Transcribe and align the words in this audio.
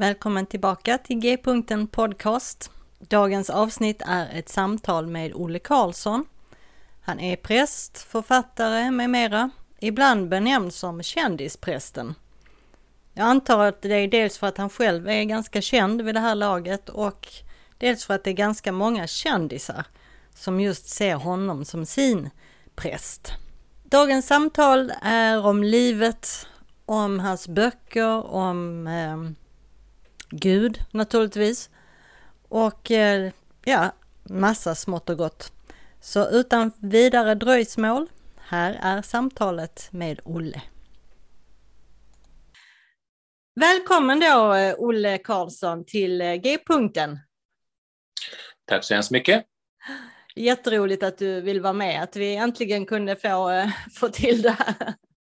Välkommen 0.00 0.46
tillbaka 0.46 0.98
till 0.98 1.18
G-punkten 1.18 1.86
Podcast. 1.86 2.70
Dagens 2.98 3.50
avsnitt 3.50 4.02
är 4.06 4.38
ett 4.38 4.48
samtal 4.48 5.06
med 5.06 5.32
Olle 5.34 5.58
Karlsson. 5.58 6.26
Han 7.00 7.20
är 7.20 7.36
präst, 7.36 7.98
författare 7.98 8.90
med 8.90 9.10
mera, 9.10 9.50
ibland 9.80 10.28
benämnd 10.28 10.74
som 10.74 11.02
kändisprästen. 11.02 12.14
Jag 13.12 13.26
antar 13.26 13.58
att 13.58 13.82
det 13.82 13.94
är 13.94 14.08
dels 14.08 14.38
för 14.38 14.46
att 14.46 14.58
han 14.58 14.70
själv 14.70 15.08
är 15.08 15.24
ganska 15.24 15.60
känd 15.60 16.02
vid 16.02 16.14
det 16.14 16.20
här 16.20 16.34
laget 16.34 16.88
och 16.88 17.28
dels 17.78 18.04
för 18.04 18.14
att 18.14 18.24
det 18.24 18.30
är 18.30 18.34
ganska 18.34 18.72
många 18.72 19.06
kändisar 19.06 19.84
som 20.34 20.60
just 20.60 20.88
ser 20.88 21.14
honom 21.14 21.64
som 21.64 21.86
sin 21.86 22.30
präst. 22.74 23.32
Dagens 23.84 24.26
samtal 24.26 24.92
är 25.02 25.46
om 25.46 25.62
livet, 25.62 26.46
om 26.86 27.18
hans 27.18 27.48
böcker, 27.48 28.26
om 28.26 28.86
eh, 28.86 29.39
Gud 30.30 30.78
naturligtvis. 30.90 31.70
Och 32.48 32.90
eh, 32.90 33.32
ja, 33.64 33.92
massa 34.22 34.74
smått 34.74 35.10
och 35.10 35.18
gott. 35.18 35.52
Så 36.00 36.30
utan 36.30 36.72
vidare 36.80 37.34
dröjsmål, 37.34 38.06
här 38.38 38.78
är 38.82 39.02
samtalet 39.02 39.88
med 39.92 40.20
Olle. 40.24 40.62
Välkommen 43.60 44.20
då 44.20 44.54
eh, 44.54 44.74
Olle 44.78 45.18
Karlsson 45.18 45.84
till 45.84 46.20
eh, 46.20 46.34
G-punkten. 46.34 47.18
Tack 48.64 48.84
så 48.84 48.94
hemskt 48.94 49.10
mycket. 49.10 49.44
Jätteroligt 50.36 51.02
att 51.02 51.18
du 51.18 51.40
vill 51.40 51.60
vara 51.60 51.72
med, 51.72 52.02
att 52.02 52.16
vi 52.16 52.36
äntligen 52.36 52.86
kunde 52.86 53.16
få, 53.16 53.70
få 54.00 54.08
till 54.08 54.42
det 54.42 54.50
här. 54.50 54.74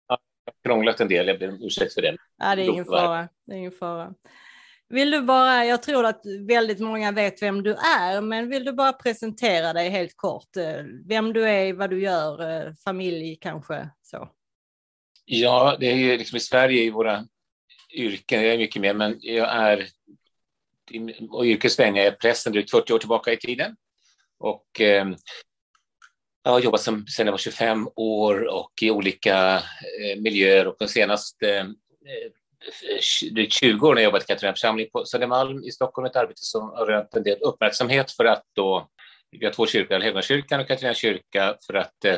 Ja, 0.08 0.18
jag 0.44 0.52
har 0.52 0.62
krånglat 0.64 1.00
en 1.00 1.08
del, 1.08 1.28
jag 1.28 1.38
ber 1.38 1.48
om 1.48 1.62
ursäkt 1.62 1.94
för 1.94 2.02
det. 2.02 2.16
Ja, 2.38 2.56
det 2.56 2.62
är 2.62 2.66
ingen 2.66 2.84
fara. 2.84 3.28
Det 3.46 3.52
är 3.52 3.56
ingen 3.58 3.72
fara. 3.72 4.14
Vill 4.90 5.10
du 5.10 5.22
bara, 5.22 5.64
jag 5.64 5.82
tror 5.82 6.06
att 6.06 6.20
väldigt 6.48 6.80
många 6.80 7.12
vet 7.12 7.42
vem 7.42 7.62
du 7.62 7.74
är, 7.74 8.20
men 8.20 8.48
vill 8.48 8.64
du 8.64 8.72
bara 8.72 8.92
presentera 8.92 9.72
dig 9.72 9.88
helt 9.90 10.16
kort? 10.16 10.56
Eh, 10.56 10.84
vem 11.06 11.32
du 11.32 11.48
är, 11.48 11.72
vad 11.72 11.90
du 11.90 12.02
gör, 12.02 12.50
eh, 12.50 12.72
familj 12.84 13.38
kanske 13.40 13.88
så? 14.02 14.28
Ja, 15.24 15.76
det 15.80 15.86
är 15.86 15.96
ju 15.96 16.18
liksom 16.18 16.36
i 16.36 16.40
Sverige 16.40 16.82
i 16.82 16.90
våra 16.90 17.24
yrken, 17.94 18.42
jag 18.42 18.54
är 18.54 18.58
mycket 18.58 18.82
mer, 18.82 18.94
men 18.94 19.18
jag 19.20 19.48
är 19.48 19.88
och 21.30 21.44
yrkesväg 21.44 21.96
är 21.96 22.10
prästen 22.10 22.52
drygt 22.52 22.70
40 22.70 22.92
år 22.92 22.98
tillbaka 22.98 23.32
i 23.32 23.36
tiden. 23.36 23.76
Och 24.38 24.80
eh, 24.80 25.08
jag 26.42 26.50
har 26.52 26.60
jobbat 26.60 26.80
som, 26.80 27.06
sedan 27.06 27.26
jag 27.26 27.32
var 27.32 27.38
25 27.38 27.88
år 27.96 28.48
och 28.48 28.72
i 28.82 28.90
olika 28.90 29.54
eh, 29.56 30.20
miljöer 30.20 30.66
och 30.66 30.76
de 30.78 30.88
senaste 30.88 31.58
eh, 31.58 32.32
drygt 33.30 33.52
20 33.52 33.88
år 33.88 33.94
när 33.94 34.02
jag 34.02 34.08
jobbat 34.08 34.22
i 34.22 34.26
Katarina 34.26 34.52
församling 34.52 34.88
på 34.92 35.04
Södermalm 35.04 35.64
i 35.64 35.70
Stockholm, 35.70 36.06
ett 36.06 36.16
arbete 36.16 36.42
som 36.42 36.68
har 36.68 36.86
rönt 36.86 37.14
en 37.14 37.22
del 37.22 37.38
uppmärksamhet 37.40 38.12
för 38.12 38.24
att 38.24 38.42
då, 38.54 38.88
vi 39.30 39.44
har 39.44 39.52
två 39.52 39.66
kyrkor, 39.66 39.94
Allhelgonakyrkan 39.94 40.60
och 40.60 40.68
Katarina 40.68 40.94
kyrka, 40.94 41.56
för 41.66 41.74
att 41.74 42.04
eh, 42.04 42.16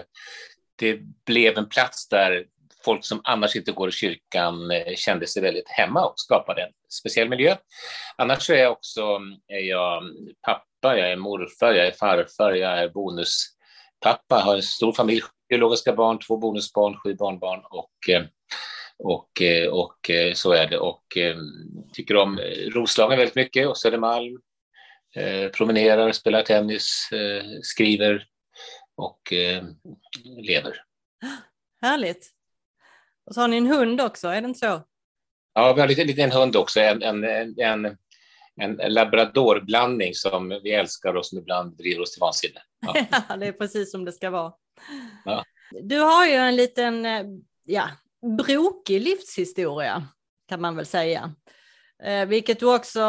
det 0.77 1.01
blev 1.27 1.59
en 1.59 1.69
plats 1.69 2.09
där 2.09 2.47
folk 2.85 3.05
som 3.05 3.21
annars 3.25 3.57
inte 3.57 3.73
går 3.73 3.89
i 3.89 3.93
kyrkan 3.93 4.71
eh, 4.71 4.95
kände 4.97 5.27
sig 5.27 5.43
väldigt 5.43 5.69
hemma 5.69 6.07
och 6.07 6.15
skapade 6.17 6.63
en 6.63 6.73
speciell 6.89 7.29
miljö. 7.29 7.57
Annars 8.17 8.43
så 8.43 8.53
är 8.53 8.59
jag 8.59 8.73
också 8.73 9.21
är 9.49 9.69
jag 9.69 10.03
pappa, 10.47 10.99
jag 10.99 11.11
är 11.11 11.17
morfar, 11.17 11.73
jag 11.73 11.87
är 11.87 11.93
farfar, 11.93 12.53
jag 12.53 12.79
är 12.79 12.89
bonuspappa, 12.89 14.41
har 14.41 14.57
en 14.57 14.63
stor 14.63 14.93
familj, 14.93 15.23
biologiska 15.49 15.93
barn, 15.93 16.19
två 16.19 16.37
bonusbarn, 16.37 16.97
sju 16.97 17.15
barnbarn 17.15 17.61
och 17.71 18.09
eh, 18.09 18.23
och, 19.03 19.43
eh, 19.43 19.69
och 19.69 20.11
eh, 20.11 20.33
så 20.35 20.53
är 20.53 20.67
det. 20.67 20.79
Och 20.79 21.17
eh, 21.17 21.37
tycker 21.93 22.17
om 22.17 22.41
Roslagen 22.75 23.19
väldigt 23.19 23.35
mycket 23.35 23.69
och 23.69 23.77
Södermalm. 23.77 24.41
Promenerar, 25.57 26.13
spelar 26.13 26.43
tennis, 26.43 27.09
skriver 27.63 28.27
och 28.97 29.21
lever. 30.25 30.83
Härligt. 31.83 32.31
Och 33.27 33.35
så 33.35 33.41
har 33.41 33.49
ni 33.49 33.57
en 33.57 33.67
hund 33.67 34.01
också, 34.01 34.29
är 34.29 34.41
det 34.41 34.49
inte 34.49 34.59
så? 34.59 34.83
Ja, 35.55 35.73
vi 35.73 35.81
har 35.81 35.89
en 35.89 36.07
liten 36.07 36.33
hund 36.33 36.57
också, 36.57 36.81
en, 36.81 37.03
en, 37.03 37.25
en, 37.59 37.97
en 38.61 38.95
labradorblandning 38.95 40.15
som 40.15 40.61
vi 40.63 40.73
älskar 40.73 41.15
och 41.15 41.27
som 41.27 41.39
ibland 41.39 41.77
driver 41.77 42.03
oss 42.03 42.13
till 42.13 42.21
vansinne. 42.21 42.61
Ja. 42.81 43.07
ja, 43.29 43.37
det 43.37 43.47
är 43.47 43.53
precis 43.53 43.91
som 43.91 44.05
det 44.05 44.13
ska 44.13 44.31
vara. 44.31 44.53
Ja. 45.25 45.45
Du 45.83 45.99
har 45.99 46.27
ju 46.27 46.35
en 46.35 46.57
liten 46.57 47.07
ja, 47.65 47.89
brokig 48.23 49.01
livshistoria 49.01 50.09
kan 50.49 50.61
man 50.61 50.77
väl 50.77 50.87
säga. 50.87 51.35
Eh, 52.03 52.27
vilket 52.27 52.61
du 52.61 52.75
också 52.75 53.01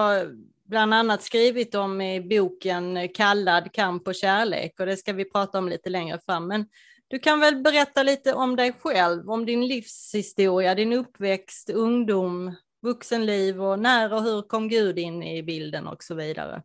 bland 0.66 0.94
annat 0.94 1.24
skrivit 1.24 1.76
om 1.76 2.02
i 2.02 2.22
boken 2.22 3.10
Kallad 3.14 3.72
kamp 3.74 4.08
och 4.08 4.16
kärlek 4.16 4.80
och 4.80 4.86
det 4.86 4.98
ska 4.98 5.14
vi 5.14 5.26
prata 5.26 5.58
om 5.58 5.70
lite 5.70 5.90
längre 5.90 6.20
fram. 6.26 6.48
Men 6.48 6.66
du 7.08 7.20
kan 7.20 7.40
väl 7.40 7.56
berätta 7.56 8.04
lite 8.04 8.34
om 8.34 8.56
dig 8.56 8.74
själv, 8.80 9.30
om 9.30 9.46
din 9.46 9.68
livshistoria, 9.68 10.76
din 10.76 10.94
uppväxt, 10.94 11.70
ungdom, 11.70 12.56
vuxenliv 12.82 13.64
och 13.64 13.80
när 13.80 14.14
och 14.14 14.24
hur 14.24 14.42
kom 14.42 14.70
Gud 14.70 15.00
in 15.00 15.24
i 15.24 15.44
bilden 15.44 15.88
och 15.88 16.04
så 16.04 16.16
vidare. 16.16 16.64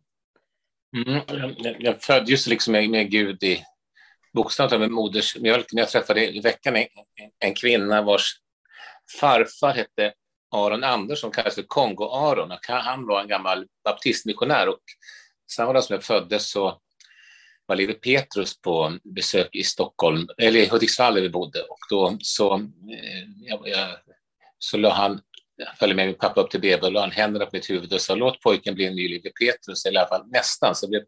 Mm, 0.95 1.21
jag 1.79 2.01
föddes 2.01 2.47
liksom 2.47 2.71
med, 2.71 2.89
med 2.89 3.11
Gud 3.11 3.43
i 3.43 3.63
bokstavligt 4.33 4.79
med 4.79 4.91
modersmjölk 4.91 5.73
när 5.73 5.81
jag 5.81 5.89
träffade 5.89 6.35
i 6.35 6.39
veckan 6.39 6.75
en, 6.75 6.87
en 7.39 7.53
kvinna 7.53 8.01
vars 8.01 8.39
farfar 9.19 9.73
hette 9.73 10.13
Aron 10.51 10.83
Andersson, 10.83 11.31
kallades 11.31 11.55
för 11.55 11.61
Kongo-Aron. 11.61 12.57
Han 12.67 13.07
var 13.07 13.21
en 13.21 13.27
gammal 13.27 13.67
baptistmissionär 13.83 14.69
och 14.69 14.81
samma 15.51 15.73
dag 15.73 15.83
som 15.83 15.93
jag 15.93 16.03
föddes 16.03 16.51
så 16.51 16.81
var 17.65 17.75
Lewi 17.75 17.93
Petrus 17.93 18.61
på 18.61 18.97
besök 19.03 19.55
i 19.55 19.63
Stockholm, 19.63 20.27
eller 20.37 20.59
i 20.59 20.67
Hudiksvall 20.67 21.15
där 21.15 21.21
vi 21.21 21.29
bodde 21.29 21.61
och 21.61 21.79
då 21.89 22.17
så, 22.21 22.55
eh, 22.55 23.23
jag, 23.41 23.67
jag, 23.67 23.89
så 24.59 24.77
la 24.77 24.93
han 24.93 25.21
jag 25.55 25.77
följde 25.77 25.95
med 25.95 26.07
min 26.07 26.15
pappa 26.15 26.41
upp 26.41 26.49
till 26.49 26.61
BB 26.61 26.85
och 26.85 26.91
la 26.91 26.99
han 26.99 27.11
händerna 27.11 27.45
på 27.45 27.49
mitt 27.53 27.69
huvud 27.69 27.93
och 27.93 28.01
sa 28.01 28.15
låt 28.15 28.41
pojken 28.41 28.75
bli 28.75 28.85
en 28.85 28.95
ny 28.95 29.07
Lewi 29.07 29.29
Petrus, 29.29 29.85
eller 29.85 29.95
i 29.95 29.99
alla 29.99 30.07
fall 30.07 30.27
nästan. 30.27 30.75
Så 30.75 30.85
jag 30.85 30.89
blev 30.89 31.03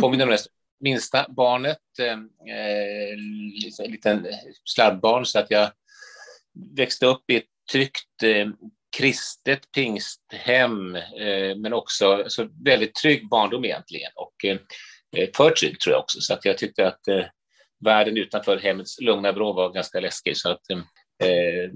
påmind 0.00 0.22
om 0.22 0.28
det 0.28 0.38
minsta 0.80 1.26
barnet, 1.28 1.78
eh, 1.98 2.12
eh 2.56 3.88
liten 3.88 4.26
sladdbarn, 4.64 5.26
så 5.26 5.38
att 5.38 5.50
jag 5.50 5.70
växte 6.76 7.06
upp 7.06 7.30
i 7.30 7.36
ett 7.36 7.44
tryggt 7.72 8.22
eh, 8.22 8.48
kristet 8.96 9.72
pingsthem, 9.72 10.96
eh, 10.96 11.56
men 11.56 11.72
också 11.72 12.12
alltså, 12.12 12.48
väldigt 12.64 12.94
trygg 12.94 13.28
barndom 13.28 13.64
egentligen 13.64 14.10
och 14.14 14.44
eh, 14.44 14.58
eh, 15.16 15.28
för 15.36 15.50
trygg 15.50 15.80
tror 15.80 15.92
jag 15.92 16.02
också, 16.02 16.20
så 16.20 16.34
att 16.34 16.44
jag 16.44 16.58
tyckte 16.58 16.88
att 16.88 17.08
eh, 17.08 17.24
världen 17.84 18.16
utanför 18.16 18.58
hemmets 18.58 19.00
lugna 19.00 19.32
vrå 19.32 19.52
var 19.52 19.72
ganska 19.72 20.00
läskig. 20.00 20.36
Så 20.36 20.50
att, 20.50 20.70
eh, 20.70 21.72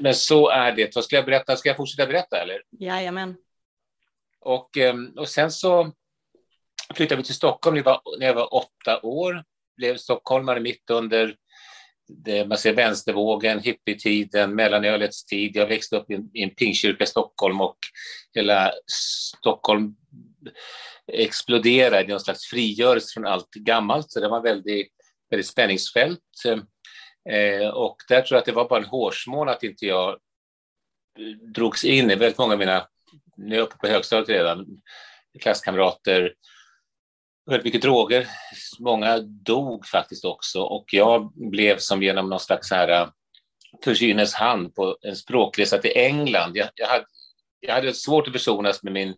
men 0.00 0.14
så 0.14 0.48
är 0.48 0.72
det. 0.72 0.94
Vad 0.94 1.04
ska 1.04 1.16
jag 1.16 1.24
berätta? 1.24 1.56
Ska 1.56 1.68
jag 1.68 1.76
fortsätta 1.76 2.06
berätta? 2.06 2.42
Eller? 2.42 2.62
Jajamän. 2.70 3.36
Och, 4.40 4.70
och 5.16 5.28
sen 5.28 5.50
så 5.50 5.92
flyttade 6.94 7.16
vi 7.16 7.24
till 7.24 7.34
Stockholm 7.34 7.74
när 7.74 7.82
jag 7.82 7.84
var, 7.84 8.18
när 8.18 8.26
jag 8.26 8.34
var 8.34 8.54
åtta 8.54 9.00
år. 9.02 9.44
Blev 9.76 9.96
stockholmare 9.96 10.60
mitt 10.60 10.90
under 10.90 11.36
det, 12.16 12.46
man 12.46 12.58
ser 12.58 12.74
vänstervågen, 12.74 13.60
hippietiden, 13.60 14.54
mellanölets 14.54 15.24
tid. 15.24 15.56
Jag 15.56 15.66
växte 15.66 15.96
upp 15.96 16.10
i 16.10 16.14
en, 16.14 16.30
i 16.34 16.42
en 16.42 16.54
pingkyrka 16.54 17.04
i 17.04 17.06
Stockholm 17.06 17.60
och 17.60 17.78
hela 18.34 18.72
Stockholm 19.38 19.94
exploderade 21.12 22.04
i 22.04 22.06
någon 22.06 22.20
slags 22.20 22.46
frigörelse 22.46 23.14
från 23.14 23.26
allt 23.26 23.50
gammalt. 23.54 24.10
Så 24.10 24.20
det 24.20 24.28
var 24.28 24.42
väldigt, 24.42 24.92
väldigt 25.30 25.46
spänningsfält. 25.46 26.20
Eh, 27.30 27.68
och 27.68 27.96
där 28.08 28.22
tror 28.22 28.36
jag 28.36 28.38
att 28.38 28.46
det 28.46 28.52
var 28.52 28.68
bara 28.68 28.80
en 28.80 28.88
hårsmån 28.88 29.48
att 29.48 29.62
inte 29.62 29.86
jag 29.86 30.18
drogs 31.54 31.84
in 31.84 32.10
i 32.10 32.14
väldigt 32.14 32.38
många 32.38 32.52
av 32.52 32.58
mina, 32.58 32.86
nu 33.36 33.54
är 33.54 33.58
jag 33.58 33.66
uppe 33.66 33.76
på 33.76 33.86
högstadiet 33.86 34.28
redan, 34.28 34.66
klasskamrater, 35.40 36.34
väldigt 37.50 37.64
mycket 37.64 37.82
droger. 37.82 38.26
Många 38.78 39.18
dog 39.20 39.86
faktiskt 39.86 40.24
också 40.24 40.60
och 40.60 40.84
jag 40.92 41.32
blev 41.50 41.78
som 41.78 42.02
genom 42.02 42.30
någon 42.30 42.40
slags 42.40 42.70
här 42.70 42.88
eh, 42.88 43.08
försynes 43.84 44.34
hand 44.34 44.74
på 44.74 44.96
en 45.02 45.16
språkresa 45.16 45.78
till 45.78 45.92
England. 45.94 46.56
Jag, 46.56 46.68
jag, 46.74 46.86
hade, 46.86 47.04
jag 47.60 47.74
hade 47.74 47.94
svårt 47.94 48.26
att 48.26 48.32
försonas 48.32 48.82
med 48.82 48.92
min 48.92 49.14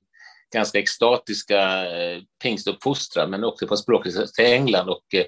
ganska 0.52 0.78
extatiska 0.78 1.90
eh, 1.90 2.22
pingstuppfostran, 2.42 3.30
men 3.30 3.44
åkte 3.44 3.66
på 3.66 3.74
en 3.74 3.78
språkresa 3.78 4.26
till 4.26 4.44
England 4.44 4.88
och 4.88 5.14
eh, 5.14 5.24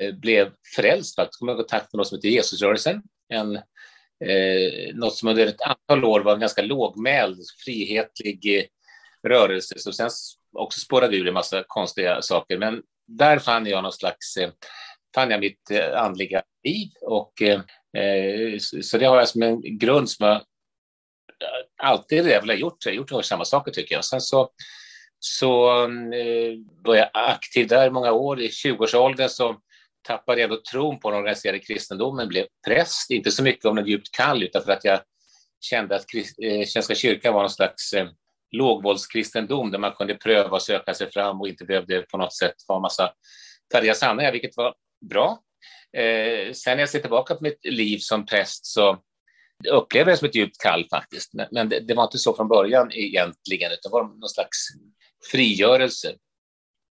eh 0.00 0.14
blev 0.14 0.52
frälst 0.76 1.16
faktiskt. 1.16 1.38
Kom 1.38 1.50
i 1.50 1.54
kontakt 1.54 1.92
med 1.92 1.98
något 1.98 2.08
som 2.08 2.18
heter 2.18 2.28
Jesusrörelsen, 2.28 3.02
en 3.28 3.56
eh, 4.24 4.94
något 4.94 5.16
som 5.16 5.28
under 5.28 5.46
ett 5.46 5.60
antal 5.60 6.04
år 6.04 6.20
var 6.20 6.34
en 6.34 6.40
ganska 6.40 6.62
lågmäld, 6.62 7.40
frihetlig 7.64 8.58
eh, 8.58 8.64
rörelse, 9.28 9.78
som 9.78 9.92
sen 9.92 10.10
också 10.54 10.80
spårade 10.80 11.16
ur 11.16 11.28
en 11.28 11.34
massa 11.34 11.64
konstiga 11.66 12.22
saker. 12.22 12.58
Men 12.58 12.82
där 13.06 13.38
fann 13.38 13.66
jag 13.66 13.82
någon 13.82 13.92
slags, 13.92 14.36
eh, 14.36 14.50
fann 15.14 15.30
jag 15.30 15.40
mitt 15.40 15.70
eh, 15.70 16.02
andliga 16.02 16.42
liv 16.64 16.88
och 17.02 17.42
eh, 17.42 17.60
så 18.82 18.98
det 18.98 19.06
har 19.06 19.16
jag 19.16 19.28
som 19.28 19.42
en 19.42 19.78
grund 19.78 20.10
som 20.10 20.26
jag 20.26 20.42
alltid 21.82 22.24
det 22.24 22.30
jag 22.30 22.40
har 22.40 22.54
gjort. 22.54 22.86
Jag 22.86 22.92
har 22.92 22.96
gjort 22.96 23.24
samma 23.24 23.44
saker 23.44 23.72
tycker 23.72 23.94
jag. 23.94 24.04
Sen 24.04 24.20
så, 24.20 24.50
så 25.18 25.66
var 26.84 26.94
jag 26.94 27.10
aktiv 27.12 27.68
där 27.68 27.90
många 27.90 28.12
år. 28.12 28.40
I 28.40 28.48
20-årsåldern 28.48 29.28
så 29.28 29.56
tappade 30.06 30.40
jag 30.40 30.50
då 30.50 30.60
tron 30.70 31.00
på 31.00 31.10
den 31.10 31.18
organiserade 31.18 31.58
kristendomen, 31.58 32.28
blev 32.28 32.46
präst, 32.66 33.10
inte 33.10 33.30
så 33.30 33.42
mycket 33.42 33.64
om 33.64 33.76
den 33.76 33.86
djupt 33.86 34.16
kall, 34.16 34.42
utan 34.42 34.62
för 34.62 34.72
att 34.72 34.84
jag 34.84 35.00
kände 35.60 35.96
att 35.96 36.06
Svenska 36.66 36.94
kyrkan 36.94 37.34
var 37.34 37.40
någon 37.40 37.50
slags 37.50 37.92
eh, 37.92 38.08
lågvåldskristendom 38.56 39.70
där 39.70 39.78
man 39.78 39.92
kunde 39.92 40.14
pröva 40.14 40.50
och 40.50 40.62
söka 40.62 40.94
sig 40.94 41.10
fram 41.10 41.40
och 41.40 41.48
inte 41.48 41.64
behövde 41.64 42.02
på 42.02 42.18
något 42.18 42.34
sätt 42.34 42.54
ha 42.68 42.80
massa 42.80 43.12
färdiga 43.72 43.94
sanningar, 43.94 44.32
vilket 44.32 44.56
var 44.56 44.74
bra. 45.10 45.38
Eh, 45.96 46.52
sen 46.52 46.76
när 46.76 46.82
jag 46.82 46.88
ser 46.88 47.00
tillbaka 47.00 47.34
på 47.34 47.42
mitt 47.42 47.64
liv 47.64 47.98
som 47.98 48.26
präst 48.26 48.66
så 48.66 48.98
upplever 49.68 50.10
jag 50.10 50.14
det 50.14 50.18
som 50.18 50.28
ett 50.28 50.34
djupt 50.34 50.62
kall 50.62 50.86
faktiskt, 50.90 51.34
men, 51.34 51.46
men 51.50 51.68
det, 51.68 51.80
det, 51.80 51.94
var 51.94 52.04
inte 52.04 52.18
så 52.18 52.36
från 52.36 52.48
början 52.48 52.92
egentligen, 52.92 53.72
utan 53.72 53.90
det 53.90 53.92
var 53.92 54.04
någon 54.04 54.28
slags 54.28 54.68
frigörelse. 55.30 56.14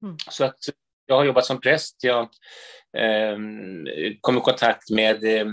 Mm. 0.04 0.18
Så 0.30 0.46
att 0.46 0.58
jag 1.06 1.16
har 1.16 1.26
jobbat 1.26 1.46
som 1.46 1.62
präst, 1.62 2.04
jag 2.04 2.22
eh, 2.98 3.38
kom 4.22 4.38
i 4.38 4.42
kontakt 4.42 4.90
med 4.90 5.24
eh, 5.24 5.48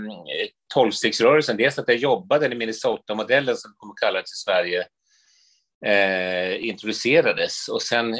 tolvstegsrörelsen. 0.73 1.57
Dels 1.57 1.79
att 1.79 1.87
jag 1.87 1.97
jobbade 1.97 2.45
i 2.45 2.55
Minnesota-modellen 2.55 3.57
som 3.57 3.73
kommer 3.77 3.93
kallades 4.01 4.33
i 4.33 4.35
Sverige 4.45 4.87
eh, 5.85 6.65
introducerades 6.65 7.67
och 7.67 7.81
sen 7.81 8.17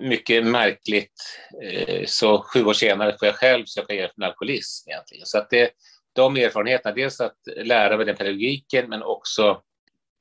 mycket 0.00 0.46
märkligt 0.46 1.38
eh, 1.62 2.04
så 2.06 2.42
sju 2.42 2.64
år 2.64 2.72
senare 2.72 3.16
får 3.18 3.26
jag 3.26 3.34
själv 3.34 3.64
söka 3.64 3.94
hjälp 3.94 4.16
med 4.16 4.28
alkoholism 4.28 4.90
egentligen. 4.90 5.26
Så 5.26 5.38
att 5.38 5.50
det, 5.50 5.70
de 6.12 6.36
erfarenheterna, 6.36 6.94
dels 6.94 7.20
att 7.20 7.36
lära 7.56 7.96
mig 7.96 8.06
den 8.06 8.16
pedagogiken 8.16 8.88
men 8.88 9.02
också 9.02 9.62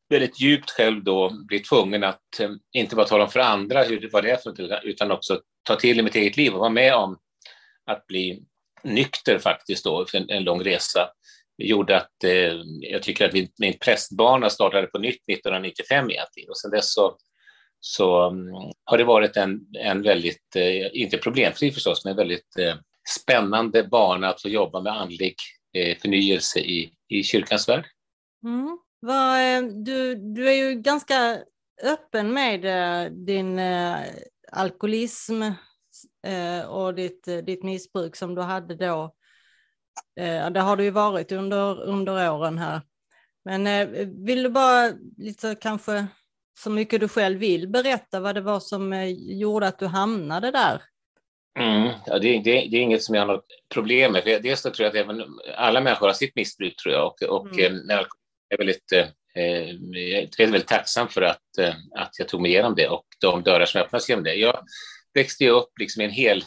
väldigt 0.09 0.41
djupt 0.41 0.69
själv 0.69 1.03
då 1.03 1.29
bli 1.47 1.59
tvungen 1.59 2.03
att 2.03 2.39
eh, 2.39 2.49
inte 2.71 2.95
bara 2.95 3.07
tala 3.07 3.23
om 3.23 3.29
för 3.29 3.39
andra 3.39 3.83
hur, 3.83 4.09
vad 4.13 4.23
det 4.23 4.31
är 4.31 4.37
för 4.37 4.49
något, 4.49 4.83
utan 4.83 5.11
också 5.11 5.41
ta 5.63 5.75
till 5.75 5.99
i 5.99 6.03
mitt 6.03 6.15
eget 6.15 6.37
liv 6.37 6.53
och 6.53 6.59
vara 6.59 6.69
med 6.69 6.95
om 6.95 7.17
att 7.85 8.07
bli 8.07 8.43
nykter 8.83 9.39
faktiskt 9.39 9.83
då 9.83 10.05
för 10.05 10.17
en, 10.17 10.29
en 10.29 10.43
lång 10.43 10.63
resa 10.63 11.09
gjorde 11.67 11.97
att 11.97 12.23
eh, 12.23 12.53
jag 12.79 13.03
tycker 13.03 13.25
att 13.25 13.33
min, 13.33 13.47
min 13.59 13.77
prästbana 13.79 14.49
startade 14.49 14.87
på 14.87 14.99
nytt 14.99 15.29
1995 15.29 16.09
egentligen 16.09 16.49
och 16.49 16.57
sen 16.57 16.71
dess 16.71 16.93
så, 16.93 17.17
så 17.79 18.27
um, 18.27 18.49
har 18.83 18.97
det 18.97 19.03
varit 19.03 19.37
en, 19.37 19.59
en 19.79 20.01
väldigt, 20.01 20.55
eh, 20.55 21.01
inte 21.01 21.17
problemfri 21.17 21.71
förstås, 21.71 22.05
men 22.05 22.15
väldigt 22.15 22.57
eh, 22.59 22.75
spännande 23.19 23.83
bana 23.83 24.29
att 24.29 24.41
få 24.41 24.49
jobba 24.49 24.81
med 24.81 24.93
andlig 24.93 25.35
eh, 25.77 25.97
förnyelse 25.97 26.59
i, 26.59 26.93
i 27.07 27.23
kyrkans 27.23 27.69
värld. 27.69 27.85
Mm. 28.43 28.77
Va, 29.01 29.41
eh, 29.41 29.63
du, 29.63 30.15
du 30.15 30.49
är 30.49 30.53
ju 30.53 30.75
ganska 30.75 31.39
öppen 31.83 32.33
med 32.33 32.65
eh, 32.65 33.11
din 33.11 33.59
eh, 33.59 33.97
alkoholism 34.51 35.41
eh, 36.27 36.65
och 36.69 36.95
ditt, 36.95 37.27
ditt 37.43 37.63
missbruk 37.63 38.15
som 38.15 38.35
du 38.35 38.41
hade 38.41 38.75
då 38.75 39.15
det 40.51 40.59
har 40.59 40.77
det 40.77 40.83
ju 40.83 40.91
varit 40.91 41.31
under, 41.31 41.81
under 41.81 42.31
åren 42.31 42.57
här. 42.57 42.81
Men 43.45 43.67
eh, 43.67 44.07
vill 44.25 44.43
du 44.43 44.49
bara 44.49 44.91
lite 45.17 45.55
kanske 45.55 46.07
så 46.59 46.69
mycket 46.69 46.99
du 46.99 47.07
själv 47.07 47.39
vill 47.39 47.67
berätta 47.67 48.19
vad 48.19 48.35
det 48.35 48.41
var 48.41 48.59
som 48.59 48.93
eh, 48.93 49.09
gjorde 49.39 49.67
att 49.67 49.79
du 49.79 49.85
hamnade 49.85 50.51
där? 50.51 50.81
Mm, 51.59 51.89
ja, 52.05 52.19
det, 52.19 52.39
det, 52.39 52.41
det, 52.41 52.77
är 52.77 52.81
inget 52.81 53.03
som 53.03 53.15
jag 53.15 53.21
har 53.21 53.33
något 53.33 53.45
problem 53.73 54.11
med. 54.11 54.23
Dels 54.43 54.61
tror 54.61 54.75
jag 54.79 54.87
att 54.87 54.95
även, 54.95 55.23
alla 55.55 55.81
människor 55.81 56.07
har 56.07 56.13
sitt 56.13 56.35
missbruk 56.35 56.75
tror 56.75 56.93
jag 56.93 57.05
och, 57.05 57.23
och 57.23 57.59
mm. 57.59 57.85
jag 57.87 58.05
är 58.49 58.57
väldigt, 58.57 58.91
eh, 58.91 59.07
jag 59.33 60.39
är 60.39 60.45
väldigt 60.45 60.67
tacksam 60.67 61.07
för 61.07 61.21
att, 61.21 61.59
att 61.97 62.19
jag 62.19 62.27
tog 62.27 62.41
mig 62.41 62.51
igenom 62.51 62.75
det 62.75 62.87
och 62.87 63.05
de 63.21 63.43
dörrar 63.43 63.65
som 63.65 63.81
öppnades 63.81 64.09
genom 64.09 64.23
det. 64.23 64.35
Jag 64.35 64.63
växte 65.13 65.49
upp 65.49 65.79
liksom 65.79 66.01
i 66.01 66.05
en 66.05 66.11
hel 66.11 66.43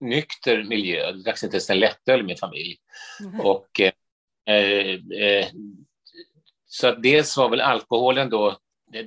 nykter 0.00 0.62
miljö. 0.62 1.12
Det 1.12 1.22
dracks 1.22 1.44
inte 1.44 1.56
ens 1.56 1.70
en 1.70 1.80
lättöl 1.80 2.20
i 2.20 2.22
min 2.22 2.36
familj. 2.36 2.76
Mm. 3.20 3.40
Och, 3.40 3.80
eh, 3.80 4.94
eh, 5.20 5.48
så 6.66 6.86
att 6.88 7.02
dels 7.02 7.36
var 7.36 7.48
väl 7.48 7.60
alkoholen 7.60 8.30
då, 8.30 8.58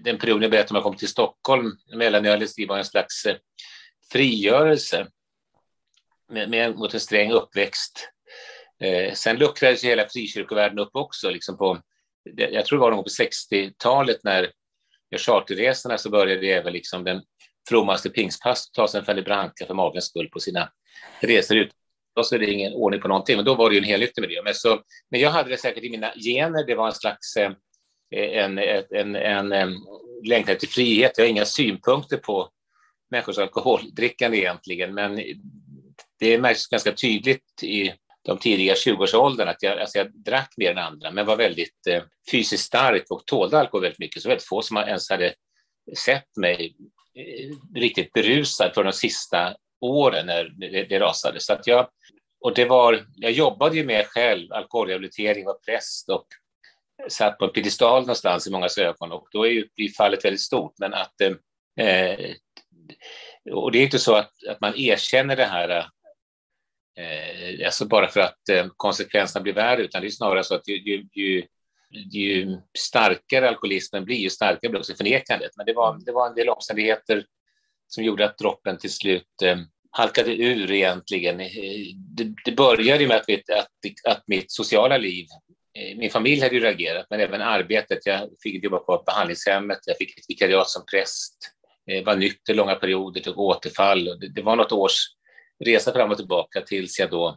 den 0.03 0.17
perioden 0.17 0.41
jag 0.41 0.51
berättade 0.51 0.69
om 0.69 0.75
jag 0.75 0.83
kom 0.83 0.95
till 0.95 1.07
Stockholm, 1.07 1.71
mellanölets 1.95 2.55
tid 2.55 2.67
var 2.67 2.77
en 2.77 2.85
slags 2.85 3.25
eh, 3.25 3.35
frigörelse 4.11 5.07
med, 6.29 6.49
med, 6.49 6.75
mot 6.75 6.93
en 6.93 6.99
sträng 6.99 7.31
uppväxt. 7.31 8.09
Eh, 8.79 9.13
sen 9.13 9.37
luckrades 9.37 9.83
hela 9.83 10.09
frikyrkovärlden 10.09 10.79
upp 10.79 10.95
också. 10.95 11.29
Liksom 11.29 11.57
på, 11.57 11.81
jag 12.35 12.65
tror 12.65 12.79
det 12.79 12.81
var 12.81 12.91
någon 12.91 13.03
på 13.03 13.09
60-talet 13.09 14.23
när 14.23 14.51
charterresorna 15.17 15.97
så 15.97 16.09
började 16.09 16.47
även 16.47 16.73
liksom 16.73 17.03
den 17.03 17.21
frommaste 17.69 18.09
pingstpastoren 18.09 19.05
Fanny 19.05 19.21
Branca 19.21 19.65
för 19.65 19.73
magens 19.73 20.05
skull 20.05 20.29
på 20.29 20.39
sina 20.39 20.71
reser 21.19 21.55
ut. 21.55 21.71
Då 22.15 22.23
så 22.23 22.35
är 22.35 22.39
det 22.39 22.51
ingen 22.51 22.73
ordning 22.73 23.01
på 23.01 23.07
någonting, 23.07 23.35
men 23.35 23.45
då 23.45 23.55
var 23.55 23.69
det 23.69 23.75
ju 23.75 23.81
en 23.81 23.87
helnykter 23.87 24.21
miljö. 24.21 24.41
Men, 24.43 24.53
så, 24.53 24.81
men 25.11 25.19
jag 25.19 25.29
hade 25.29 25.49
det 25.49 25.57
säkert 25.57 25.83
i 25.83 25.89
mina 25.89 26.13
gener. 26.15 26.65
Det 26.65 26.75
var 26.75 26.87
en 26.87 26.93
slags 26.93 27.37
eh, 27.37 27.51
en, 28.11 28.57
en, 28.57 28.83
en, 28.91 29.15
en, 29.15 29.51
en 29.51 29.75
längtan 30.23 30.55
till 30.55 30.69
frihet. 30.69 31.11
Jag 31.17 31.25
har 31.25 31.29
inga 31.29 31.45
synpunkter 31.45 32.17
på 32.17 32.49
människors 33.11 33.37
alkoholdrickande 33.37 34.37
egentligen, 34.37 34.93
men 34.93 35.21
det 36.19 36.37
märks 36.37 36.67
ganska 36.67 36.91
tydligt 36.91 37.63
i 37.63 37.93
de 38.21 38.37
tidiga 38.37 38.73
20-årsåldern 38.73 39.47
att 39.47 39.63
jag, 39.63 39.79
alltså 39.79 39.97
jag 39.97 40.13
drack 40.13 40.53
mer 40.57 40.71
än 40.71 40.77
andra, 40.77 41.11
men 41.11 41.25
var 41.25 41.37
väldigt 41.37 41.87
eh, 41.87 42.03
fysiskt 42.31 42.63
stark 42.63 43.03
och 43.09 43.25
tålde 43.25 43.59
alkohol 43.59 43.81
väldigt 43.81 43.99
mycket. 43.99 44.21
Så 44.21 44.29
väldigt 44.29 44.47
få 44.47 44.61
som 44.61 44.77
ens 44.77 45.09
hade 45.09 45.33
sett 45.97 46.37
mig 46.37 46.75
eh, 47.15 47.79
riktigt 47.79 48.13
berusad 48.13 48.73
för 48.73 48.83
de 48.83 48.93
sista 48.93 49.55
åren 49.81 50.25
när 50.25 50.43
det, 50.43 50.83
det 50.83 50.99
rasade. 50.99 51.39
Så 51.39 51.53
att 51.53 51.67
jag, 51.67 51.89
och 52.41 52.53
det 52.55 52.65
var, 52.65 53.05
jag 53.15 53.31
jobbade 53.31 53.75
ju 53.75 53.85
med 53.85 54.05
själv, 54.07 54.53
alkoholrehabilitering, 54.53 55.45
var 55.45 55.53
präst 55.53 56.09
och 56.09 56.27
satt 57.09 57.37
på 57.37 57.45
en 57.45 57.51
piedestal 57.51 58.01
någonstans 58.01 58.47
i 58.47 58.51
många 58.51 58.67
ögon 58.77 59.11
och 59.11 59.27
då 59.31 59.47
är 59.47 59.49
ju 59.49 59.89
fallet 59.97 60.25
väldigt 60.25 60.41
stort. 60.41 60.73
Men 60.79 60.93
att, 60.93 61.21
eh, 61.21 62.31
och 63.51 63.71
det 63.71 63.79
är 63.79 63.83
inte 63.83 63.99
så 63.99 64.15
att, 64.15 64.31
att 64.49 64.61
man 64.61 64.73
erkänner 64.75 65.35
det 65.35 65.45
här 65.45 65.69
eh, 66.97 67.65
alltså 67.65 67.85
bara 67.85 68.07
för 68.07 68.19
att 68.19 68.49
eh, 68.49 68.67
konsekvenserna 68.77 69.43
blir 69.43 69.53
värre, 69.53 69.81
utan 69.81 70.01
det 70.01 70.07
är 70.07 70.09
snarare 70.09 70.43
så 70.43 70.55
att 70.55 70.67
ju, 70.67 70.77
ju, 70.77 71.07
ju, 71.13 71.43
ju 71.91 72.57
starkare 72.77 73.49
alkoholismen 73.49 74.05
blir, 74.05 74.17
ju 74.17 74.29
starkare 74.29 74.69
blir 74.69 74.79
också 74.79 74.95
förnekandet. 74.95 75.51
Men 75.57 75.65
det 75.65 75.73
var, 75.73 75.99
det 76.05 76.11
var 76.11 76.27
en 76.27 76.35
del 76.35 76.49
omständigheter 76.49 77.25
som 77.93 78.03
gjorde 78.03 78.25
att 78.25 78.37
droppen 78.37 78.77
till 78.77 78.93
slut 78.93 79.41
eh, 79.43 79.57
halkade 79.91 80.35
ur 80.35 80.71
egentligen. 80.71 81.39
Eh, 81.39 81.49
det, 81.95 82.33
det 82.45 82.51
började 82.51 83.07
med 83.07 83.17
att, 83.17 83.29
att, 83.29 84.07
att 84.07 84.23
mitt 84.27 84.51
sociala 84.51 84.97
liv, 84.97 85.25
eh, 85.79 85.97
min 85.97 86.09
familj 86.09 86.41
hade 86.41 86.55
ju 86.55 86.61
reagerat, 86.61 87.05
men 87.09 87.19
även 87.19 87.41
arbetet. 87.41 88.05
Jag 88.05 88.29
fick 88.43 88.63
jobba 88.63 88.77
på 88.77 89.03
behandlingshemmet, 89.05 89.79
jag 89.85 89.97
fick 89.97 90.19
ett 90.19 90.25
vikariat 90.29 90.69
som 90.69 90.85
präst, 90.91 91.37
eh, 91.91 92.03
var 92.03 92.15
nykter 92.15 92.53
långa 92.53 92.75
perioder, 92.75 93.21
tog 93.21 93.39
återfall. 93.39 94.05
Det, 94.05 94.33
det 94.35 94.41
var 94.41 94.55
något 94.55 94.71
års 94.71 95.07
resa 95.65 95.93
fram 95.93 96.11
och 96.11 96.17
tillbaka 96.17 96.61
tills 96.61 96.99
jag 96.99 97.09
då 97.09 97.27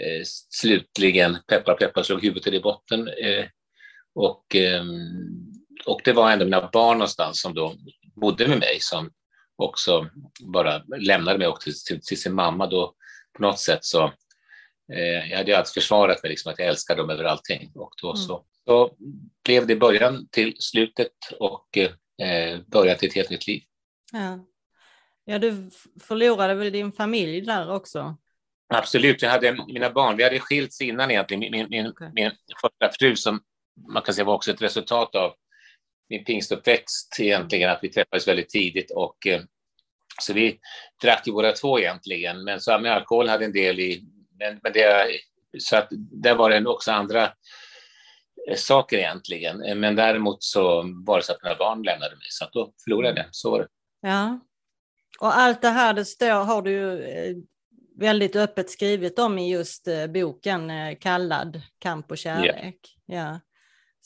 eh, 0.00 0.22
slutligen, 0.50 1.36
peppar 1.46 1.74
peppar, 1.74 2.02
slog 2.02 2.22
huvudet 2.22 2.54
i 2.54 2.60
botten. 2.60 3.08
Eh, 3.08 3.44
och, 4.14 4.56
eh, 4.56 4.84
och 5.86 6.00
det 6.04 6.12
var 6.12 6.30
ändå 6.30 6.44
mina 6.44 6.70
barn 6.72 6.98
någonstans 6.98 7.40
som 7.40 7.54
då 7.54 7.74
bodde 8.16 8.48
med 8.48 8.58
mig 8.58 8.78
som 8.80 9.10
också 9.58 10.08
bara 10.40 10.82
lämnade 10.98 11.38
mig 11.38 11.48
och 11.48 11.60
till, 11.60 12.00
till, 12.02 12.20
sin 12.20 12.34
mamma. 12.34 12.66
Då 12.66 12.94
på 13.36 13.42
något 13.42 13.58
sätt 13.58 13.84
så 13.84 14.04
eh, 14.92 15.30
jag 15.30 15.38
hade 15.38 15.58
alltid 15.58 15.74
försvarat 15.74 16.22
mig 16.22 16.30
liksom 16.30 16.52
att 16.52 16.58
jag 16.58 16.68
älskar 16.68 16.96
dem 16.96 17.10
över 17.10 17.24
allting 17.24 17.72
och 17.74 17.92
då 18.02 18.08
mm. 18.08 18.16
så, 18.16 18.44
så 18.64 18.96
blev 19.44 19.66
det 19.66 19.76
början 19.76 20.28
till 20.28 20.56
slutet 20.58 21.12
och 21.38 21.78
eh, 21.78 22.60
början 22.66 22.96
till 22.96 23.08
ett 23.08 23.14
helt 23.14 23.30
nytt 23.30 23.46
liv. 23.46 23.62
Ja. 24.12 24.46
ja, 25.24 25.38
du 25.38 25.70
förlorade 26.00 26.54
väl 26.54 26.72
din 26.72 26.92
familj 26.92 27.40
där 27.40 27.70
också? 27.70 28.16
Absolut, 28.74 29.22
jag 29.22 29.30
hade 29.30 29.52
mina 29.66 29.90
barn, 29.90 30.16
vi 30.16 30.24
hade 30.24 30.40
skilts 30.40 30.80
innan 30.80 31.10
egentligen. 31.10 31.40
Min, 31.40 31.66
min, 31.70 31.86
okay. 31.86 32.10
min 32.14 32.30
första 32.60 32.90
fru 32.98 33.16
som 33.16 33.40
man 33.92 34.02
kan 34.02 34.14
säga 34.14 34.24
var 34.24 34.34
också 34.34 34.50
ett 34.50 34.62
resultat 34.62 35.14
av 35.14 35.34
min 36.08 36.24
pingstuppväxt 36.24 37.16
egentligen, 37.20 37.70
att 37.70 37.78
vi 37.82 37.88
träffades 37.88 38.28
väldigt 38.28 38.48
tidigt 38.48 38.90
och 38.90 39.26
eh, 39.26 39.40
så 40.20 40.32
vi 40.32 40.58
drack 41.02 41.26
ju 41.26 41.32
båda 41.32 41.52
två 41.52 41.78
egentligen, 41.78 42.44
men 42.44 42.60
så 42.60 42.78
med 42.78 42.92
alkohol 42.92 43.28
hade 43.28 43.44
en 43.44 43.52
del 43.52 43.80
i, 43.80 44.04
men, 44.38 44.60
men 44.62 44.72
det, 44.72 45.06
så 45.58 45.76
att 45.76 45.88
där 46.22 46.34
var 46.34 46.50
det 46.50 46.66
också 46.66 46.92
andra 46.92 47.24
eh, 48.48 48.56
saker 48.56 48.98
egentligen. 48.98 49.62
Eh, 49.62 49.74
men 49.74 49.96
däremot 49.96 50.42
så 50.42 50.84
var 51.06 51.16
det 51.16 51.24
så 51.24 51.32
att 51.32 51.42
mina 51.42 51.54
barn 51.54 51.82
lämnade 51.82 52.16
mig, 52.16 52.26
så 52.28 52.44
att 52.44 52.52
då 52.52 52.72
förlorade 52.84 53.20
jag. 53.20 53.28
Så 53.30 53.50
var 53.50 53.58
det. 53.58 53.68
Ja. 54.00 54.40
Och 55.20 55.36
allt 55.36 55.62
det 55.62 55.68
här 55.68 55.94
det 55.94 56.04
står, 56.04 56.44
har 56.44 56.62
du 56.62 56.70
ju 56.70 57.44
väldigt 57.96 58.36
öppet 58.36 58.70
skrivit 58.70 59.18
om 59.18 59.38
i 59.38 59.52
just 59.52 59.88
boken 60.14 60.70
kallad 60.96 61.62
Kamp 61.78 62.10
och 62.10 62.18
kärlek. 62.18 62.78
Ja. 63.06 63.16
ja. 63.16 63.40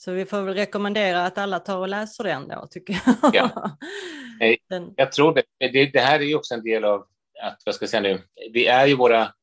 Så 0.03 0.11
vi 0.11 0.25
får 0.25 0.41
väl 0.41 0.53
rekommendera 0.53 1.25
att 1.25 1.37
alla 1.37 1.59
tar 1.59 1.77
och 1.77 1.87
läser 1.87 2.23
den 2.23 2.47
då, 2.47 2.67
tycker 2.71 3.01
jag. 3.05 3.35
Ja. 3.35 3.77
Den... 4.69 4.93
Jag 4.95 5.11
tror 5.11 5.33
det. 5.33 5.43
det. 5.71 5.85
det. 5.85 5.99
här 5.99 6.19
är 6.19 6.23
ju 6.23 6.35
också 6.35 6.53
en 6.53 6.63
del 6.63 6.85
av 6.85 7.07
att, 7.41 7.61
vad 7.65 7.75
ska 7.75 7.83
jag 7.83 7.89
säga 7.89 8.01
nu, 8.01 8.21
vi 8.51 8.65
är 8.65 8.87
ju 8.87 8.95
våra, 8.95 9.33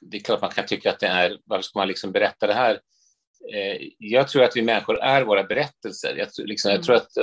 det 0.00 0.16
är 0.16 0.20
klart 0.20 0.40
man 0.40 0.50
kan 0.50 0.66
tycka 0.66 0.90
att 0.90 1.00
det 1.00 1.06
är, 1.06 1.38
varför 1.44 1.62
ska 1.62 1.78
man 1.78 1.88
liksom 1.88 2.12
berätta 2.12 2.46
det 2.46 2.54
här? 2.54 2.80
Eh, 3.54 3.88
jag 3.98 4.28
tror 4.28 4.42
att 4.42 4.56
vi 4.56 4.62
människor 4.62 5.00
är 5.00 5.22
våra 5.22 5.44
berättelser. 5.44 6.16
Jag, 6.16 6.28
liksom, 6.46 6.72
jag 6.72 6.82
tror 6.82 6.96
att 6.96 7.16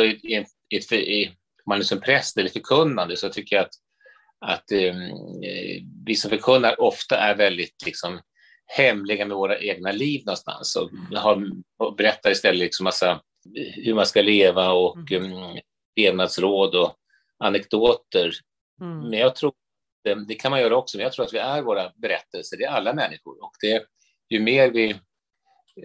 i, 0.00 0.36
i, 0.36 0.44
i, 0.68 0.94
i 0.94 1.36
man 1.66 1.78
är 1.78 1.82
som 1.82 2.00
präst 2.00 2.38
eller 2.38 2.50
förkunnande 2.50 3.16
så 3.16 3.28
tycker 3.28 3.56
jag 3.56 3.64
att, 3.64 3.74
att 4.40 4.72
um, 4.72 5.12
vi 6.06 6.14
som 6.14 6.30
förkunnar 6.30 6.80
ofta 6.80 7.16
är 7.16 7.34
väldigt 7.36 7.82
liksom, 7.86 8.20
hemliga 8.66 9.26
med 9.26 9.36
våra 9.36 9.58
egna 9.58 9.92
liv 9.92 10.22
någonstans 10.26 10.76
och, 10.76 10.90
mm. 10.92 11.16
har, 11.16 11.50
och 11.78 11.96
berättar 11.96 12.30
istället 12.30 12.58
liksom 12.58 12.84
massa 12.84 13.20
hur 13.74 13.94
man 13.94 14.06
ska 14.06 14.22
leva 14.22 14.72
och 14.72 15.10
mm. 15.10 15.32
um, 15.32 15.58
levnadsråd 15.96 16.74
och 16.74 16.96
anekdoter. 17.38 18.32
Mm. 18.80 19.08
Men 19.08 19.18
jag 19.18 19.36
tror, 19.36 19.52
det, 20.04 20.26
det, 20.28 20.34
kan 20.34 20.50
man 20.50 20.60
göra 20.60 20.76
också, 20.76 20.96
men 20.96 21.04
jag 21.04 21.12
tror 21.12 21.24
att 21.24 21.32
vi 21.32 21.38
är 21.38 21.62
våra 21.62 21.92
berättelser, 21.96 22.56
det 22.56 22.64
är 22.64 22.70
alla 22.70 22.92
människor 22.92 23.44
och 23.44 23.52
det, 23.60 23.84
ju 24.28 24.40
mer 24.40 24.70
vi 24.70 24.96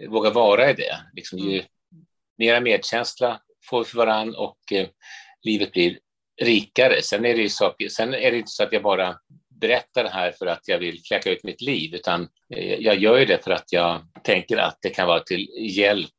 vågar 0.07 0.31
vara 0.31 0.69
i 0.69 0.74
det, 0.74 0.98
liksom, 1.13 1.39
ju 1.39 1.53
mm. 1.53 1.65
mera 2.38 2.59
medkänsla 2.59 3.41
får 3.69 3.79
vi 3.79 3.86
för 3.86 3.98
varandra 3.98 4.39
och 4.39 4.59
eh, 4.71 4.88
livet 5.41 5.71
blir 5.71 6.00
rikare. 6.41 7.01
Sen 7.01 7.25
är 7.25 7.36
det 7.36 7.41
ju 7.41 7.50
saker, 7.50 7.89
sen 7.89 8.13
är 8.13 8.31
det 8.31 8.38
inte 8.38 8.51
så 8.51 8.63
att 8.63 8.74
jag 8.74 8.83
bara 8.83 9.19
berättar 9.62 10.04
det 10.04 10.10
här 10.10 10.32
för 10.32 10.46
att 10.46 10.68
jag 10.68 10.80
vill 10.80 11.01
fläcka 11.06 11.32
ut 11.32 11.44
mitt 11.44 11.62
liv, 11.62 11.96
utan 11.96 12.30
eh, 12.56 12.74
jag 12.74 12.98
gör 12.98 13.25
det 13.25 13.44
för 13.44 13.51
att 13.51 13.72
jag 13.72 14.01
tänker 14.24 14.58
att 14.58 14.78
det 14.82 14.89
kan 14.89 15.08
vara 15.08 15.20
till 15.20 15.50
hjälp 15.58 16.10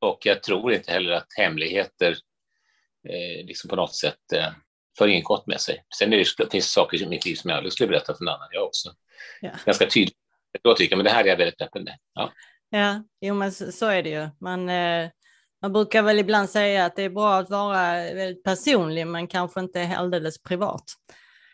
och 0.00 0.18
jag 0.26 0.42
tror 0.42 0.72
inte 0.72 0.92
heller 0.92 1.12
att 1.12 1.28
hemligheter 1.38 2.16
eh, 3.08 3.46
liksom 3.46 3.70
på 3.70 3.76
något 3.76 3.94
sätt 3.94 4.32
eh, 4.34 4.48
för 4.98 5.08
inget 5.08 5.24
gott 5.24 5.46
med 5.46 5.60
sig. 5.60 5.84
Sen 5.98 6.12
är 6.12 6.16
det, 6.16 6.24
det 6.38 6.50
finns 6.50 6.72
saker 6.72 7.02
i 7.02 7.06
mitt 7.06 7.26
liv 7.26 7.34
som 7.34 7.50
jag 7.50 7.56
aldrig 7.56 7.72
skulle 7.72 7.88
berätta 7.88 8.14
för 8.14 8.24
någon 8.24 8.34
annan. 8.34 8.48
Jag 8.52 8.64
också 8.64 8.92
ja. 9.40 9.50
ganska 9.66 9.86
tydligt 9.86 10.16
då 10.62 10.74
tycker 10.74 10.92
jag, 10.92 10.98
men 10.98 11.04
det 11.04 11.10
här 11.10 11.24
är 11.24 11.28
jag 11.28 11.36
väldigt 11.36 11.62
öppen 11.62 11.84
med. 11.84 11.98
Ja, 12.14 12.32
ja 12.70 13.04
jo, 13.20 13.34
men 13.34 13.52
så, 13.52 13.72
så 13.72 13.86
är 13.86 14.02
det 14.02 14.10
ju. 14.10 14.28
Man, 14.40 14.68
eh, 14.68 15.10
man 15.62 15.72
brukar 15.72 16.02
väl 16.02 16.18
ibland 16.18 16.50
säga 16.50 16.84
att 16.84 16.96
det 16.96 17.02
är 17.02 17.10
bra 17.10 17.34
att 17.34 17.50
vara 17.50 17.92
väldigt 17.92 18.44
personlig, 18.44 19.06
men 19.06 19.26
kanske 19.26 19.60
inte 19.60 19.94
alldeles 19.96 20.42
privat. 20.42 20.84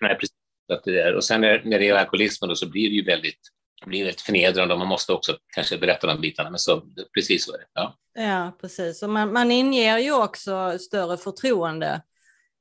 Nej, 0.01 0.15
precis. 0.15 0.37
Att 0.69 0.85
det 0.85 1.01
är. 1.01 1.15
Och 1.15 1.25
sen 1.25 1.41
när, 1.41 1.63
när 1.65 1.79
det 1.79 1.85
gäller 1.85 2.01
alkoholismen 2.01 2.49
då, 2.49 2.57
så 2.57 2.69
blir 2.69 2.89
det 2.89 2.95
ju 2.95 3.05
väldigt, 3.05 3.41
blir 3.87 4.05
väldigt 4.05 4.21
förnedrande 4.21 4.75
och 4.75 4.79
man 4.79 4.89
måste 4.89 5.13
också 5.13 5.39
kanske 5.55 5.79
berätta 5.79 6.07
de 6.07 6.21
bitarna. 6.21 6.51
Men 6.51 6.59
så, 6.59 6.83
precis 7.15 7.45
så 7.45 7.53
är 7.53 7.59
det. 7.59 7.67
Ja, 7.73 7.97
ja 8.15 8.53
precis. 8.61 9.03
Och 9.03 9.11
man, 9.11 9.33
man 9.33 9.51
inger 9.51 9.99
ju 9.99 10.13
också 10.13 10.79
större 10.79 11.17
förtroende. 11.17 12.03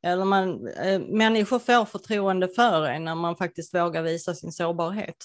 Eller 0.03 0.25
man, 0.25 0.67
äh, 0.67 0.99
människor 0.99 1.59
får 1.59 1.85
förtroende 1.85 2.47
för 2.47 2.85
en 2.85 3.03
när 3.03 3.15
man 3.15 3.35
faktiskt 3.35 3.73
vågar 3.73 4.01
visa 4.01 4.33
sin 4.33 4.51
sårbarhet. 4.51 5.15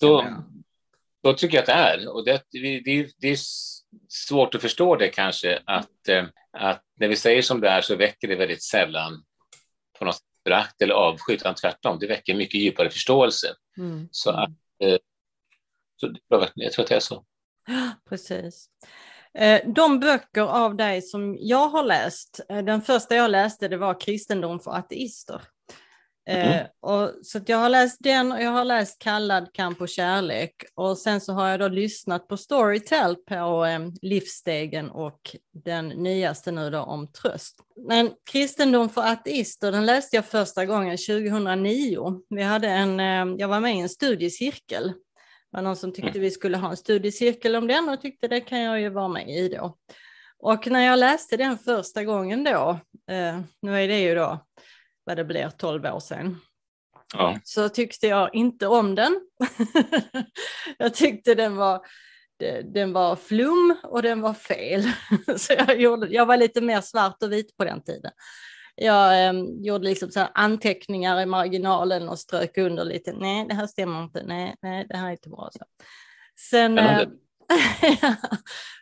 Så, 0.00 0.24
så 1.24 1.32
tycker 1.32 1.56
jag 1.56 1.62
att 1.62 1.66
det 1.66 1.72
är. 1.72 2.08
Och 2.08 2.24
det, 2.24 2.42
det, 2.84 3.10
det 3.18 3.28
är 3.28 3.38
svårt 4.08 4.54
att 4.54 4.62
förstå 4.62 4.96
det 4.96 5.08
kanske, 5.08 5.62
att, 5.64 6.08
eh, 6.08 6.24
att 6.52 6.82
när 7.00 7.08
vi 7.08 7.16
säger 7.16 7.42
som 7.42 7.60
det 7.60 7.68
är 7.68 7.80
så 7.80 7.96
väcker 7.96 8.28
det 8.28 8.36
väldigt 8.36 8.62
sällan 8.62 9.24
på 9.98 10.04
något 10.04 10.22
förakt 10.48 10.82
eller 10.82 10.94
avsky, 10.94 11.34
utan 11.34 11.54
tvärtom, 11.54 11.98
det 11.98 12.06
väcker 12.06 12.34
mycket 12.34 12.60
djupare 12.60 12.90
förståelse. 12.90 13.46
Mm. 13.78 14.08
Så 14.10 14.30
att, 14.30 14.50
eh, 14.82 14.98
så, 15.96 16.14
jag 16.54 16.72
tror 16.72 16.84
att 16.84 16.88
det 16.88 16.96
är 16.96 17.00
så. 17.00 17.24
Precis. 18.08 18.66
Eh, 19.34 19.60
de 19.74 20.00
böcker 20.00 20.42
av 20.42 20.76
dig 20.76 21.02
som 21.02 21.36
jag 21.40 21.68
har 21.68 21.82
läst, 21.82 22.40
eh, 22.48 22.64
den 22.64 22.82
första 22.82 23.14
jag 23.14 23.30
läste 23.30 23.68
det 23.68 23.76
var 23.76 24.00
Kristendom 24.00 24.60
för 24.60 24.70
ateister. 24.70 25.40
Mm. 26.28 26.48
Eh, 26.48 26.66
och, 26.80 27.12
så 27.22 27.40
jag 27.46 27.58
har 27.58 27.68
läst 27.68 27.96
den 28.00 28.32
och 28.32 28.42
jag 28.42 28.50
har 28.50 28.64
läst 28.64 28.98
Kallad 28.98 29.52
kamp 29.52 29.80
och 29.80 29.88
kärlek 29.88 30.54
och 30.74 30.98
sen 30.98 31.20
så 31.20 31.32
har 31.32 31.48
jag 31.48 31.60
då 31.60 31.68
lyssnat 31.68 32.28
på 32.28 32.36
Storytel 32.36 33.16
på 33.16 33.64
eh, 33.64 33.78
Livsstegen 34.02 34.90
och 34.90 35.36
den 35.64 35.88
nyaste 35.88 36.52
nu 36.52 36.70
då 36.70 36.80
om 36.80 37.12
tröst. 37.12 37.56
Men 37.88 38.10
Kristendom 38.30 38.88
för 38.88 39.02
ateister 39.02 39.72
den 39.72 39.86
läste 39.86 40.16
jag 40.16 40.24
första 40.24 40.66
gången 40.66 40.96
2009. 40.96 42.20
Vi 42.28 42.42
hade 42.42 42.68
en, 42.68 43.00
eh, 43.00 43.36
jag 43.38 43.48
var 43.48 43.60
med 43.60 43.76
i 43.76 43.80
en 43.80 43.88
studiecirkel. 43.88 44.88
Det 44.88 45.56
var 45.56 45.62
någon 45.62 45.76
som 45.76 45.92
tyckte 45.92 46.18
vi 46.18 46.30
skulle 46.30 46.56
ha 46.56 46.70
en 46.70 46.76
studiecirkel 46.76 47.56
om 47.56 47.66
den 47.66 47.88
och 47.88 48.00
tyckte 48.00 48.28
det 48.28 48.40
kan 48.40 48.60
jag 48.60 48.80
ju 48.80 48.88
vara 48.88 49.08
med 49.08 49.28
i 49.28 49.48
då. 49.48 49.76
Och 50.38 50.66
när 50.66 50.80
jag 50.80 50.98
läste 50.98 51.36
den 51.36 51.58
första 51.58 52.04
gången 52.04 52.44
då, 52.44 52.80
eh, 53.10 53.40
nu 53.62 53.82
är 53.82 53.88
det 53.88 54.00
ju 54.00 54.14
då 54.14 54.47
vad 55.08 55.16
det 55.16 55.24
blir 55.24 55.50
12 55.50 55.86
år 55.86 56.00
sedan. 56.00 56.40
Ja. 57.14 57.38
Så 57.44 57.68
tyckte 57.68 58.06
jag 58.06 58.34
inte 58.34 58.66
om 58.66 58.94
den. 58.94 59.20
jag 60.78 60.94
tyckte 60.94 61.34
den 61.34 61.56
var, 61.56 61.86
den 62.64 62.92
var 62.92 63.16
flum 63.16 63.76
och 63.82 64.02
den 64.02 64.20
var 64.20 64.34
fel. 64.34 64.82
så 65.36 65.52
jag, 65.52 65.80
gjorde, 65.80 66.06
jag 66.06 66.26
var 66.26 66.36
lite 66.36 66.60
mer 66.60 66.80
svart 66.80 67.22
och 67.22 67.32
vit 67.32 67.56
på 67.56 67.64
den 67.64 67.82
tiden. 67.82 68.12
Jag 68.74 69.26
eh, 69.26 69.32
gjorde 69.60 69.84
liksom 69.84 70.10
så 70.10 70.20
anteckningar 70.34 71.20
i 71.20 71.26
marginalen 71.26 72.08
och 72.08 72.18
strök 72.18 72.58
under 72.58 72.84
lite. 72.84 73.12
Nej, 73.12 73.46
det 73.48 73.54
här 73.54 73.66
stämmer 73.66 74.02
inte. 74.02 74.22
Nej, 74.26 74.54
nej 74.62 74.86
det 74.88 74.96
här 74.96 75.06
är 75.06 75.12
inte 75.12 75.28
bra. 75.28 75.50
Så. 75.52 75.64
Sen, 76.50 76.78
eh, 76.78 77.08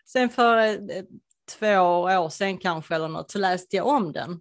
sen 0.07 0.29
för 0.29 0.57
eh, 0.67 0.77
två 1.59 1.79
år 2.01 2.29
sedan 2.29 2.59
kanske 2.59 2.95
eller 2.95 3.09
något 3.09 3.31
så 3.31 3.39
läste 3.39 3.77
jag 3.77 3.87
om 3.87 4.13
den 4.13 4.41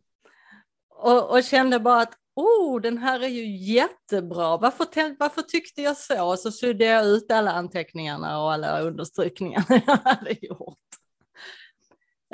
och, 0.95 1.31
och 1.31 1.43
kände 1.43 1.79
bara 1.79 2.01
att 2.01 2.13
oh, 2.35 2.81
den 2.81 2.97
här 2.97 3.19
är 3.19 3.27
ju 3.27 3.57
jättebra. 3.57 4.57
Varför, 4.57 5.15
varför 5.19 5.41
tyckte 5.41 5.81
jag 5.81 5.97
så? 5.97 6.29
Och 6.31 6.39
så 6.39 6.51
sydde 6.51 6.85
jag 6.85 7.05
ut 7.05 7.31
alla 7.31 7.51
anteckningarna 7.51 8.41
och 8.41 8.53
alla 8.53 8.81
understrykningar 8.81 9.65
jag 9.87 9.97
hade 9.97 10.45
gjort. 10.45 10.77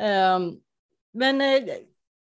Um, 0.02 0.60
men 1.14 1.42
eh, 1.42 1.74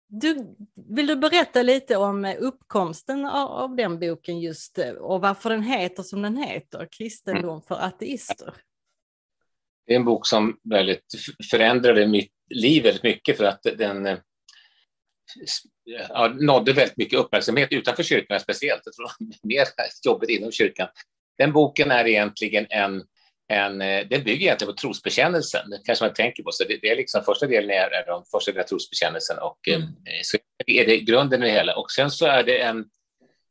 du, 0.09 0.57
vill 0.89 1.07
du 1.07 1.17
berätta 1.17 1.63
lite 1.63 1.97
om 1.97 2.25
eh, 2.25 2.37
uppkomsten 2.39 3.27
av, 3.27 3.49
av, 3.49 3.77
den 3.77 3.99
boken 3.99 4.41
just 4.41 4.79
eh, 4.79 4.91
och 4.91 5.21
varför 5.21 5.51
den 5.51 5.63
heter 5.63 6.03
som 6.03 6.23
den 6.23 6.37
heter, 6.37 6.89
Kristendom 6.93 7.63
för 7.63 7.75
ateister? 7.75 8.55
Det 9.87 9.93
är 9.93 9.97
en 9.97 10.05
bok 10.05 10.27
som 10.27 10.59
väldigt 10.63 11.15
förändrade 11.51 12.07
mitt 12.07 12.33
liv 12.55 12.83
väldigt 12.83 13.03
mycket 13.03 13.37
för 13.37 13.45
att 13.45 13.63
den 13.63 14.19
ja, 15.85 16.29
nådde 16.29 16.73
väldigt 16.73 16.97
mycket 16.97 17.19
uppmärksamhet 17.19 17.73
utanför 17.73 18.03
kyrkan 18.03 18.41
speciellt. 18.41 18.83
Jag 18.85 18.95
tror 18.95 19.11
mer 19.43 19.67
jobbet 20.05 20.29
inom 20.29 20.53
kyrkan. 20.53 20.89
Den 21.39 21.53
boken 21.53 21.91
är 21.91 22.07
egentligen 22.07 22.67
en, 22.71 23.05
en 23.49 23.81
eh, 23.81 24.07
den 24.07 24.25
bygger 24.25 24.47
egentligen 24.47 24.75
på 24.75 24.81
trosbekännelsen, 24.81 25.71
det 25.71 25.81
kanske 25.85 26.05
man 26.05 26.15
tänker 26.15 26.43
på. 26.43 26.53
Så 26.53 26.65
det, 26.65 26.79
det 26.83 26.91
är 26.91 26.97
liksom 26.97 27.25
första 27.25 27.47
delen 27.47 27.71
är, 27.71 27.91
är 27.91 28.07
de 28.07 28.25
första 28.25 28.53
delen 28.53 28.67
trosbekännelsen 28.67 29.39
och 29.39 29.69
eh, 29.69 29.77
mm. 29.77 29.93
så 30.23 30.39
är 30.67 30.87
det 30.87 31.01
grunden 31.01 31.43
i 31.43 31.47
det 31.47 31.53
hela. 31.53 31.77
Och 31.77 31.91
sen 31.91 32.11
så 32.11 32.27
är 32.27 32.45
det 32.45 32.59
en, 32.59 32.85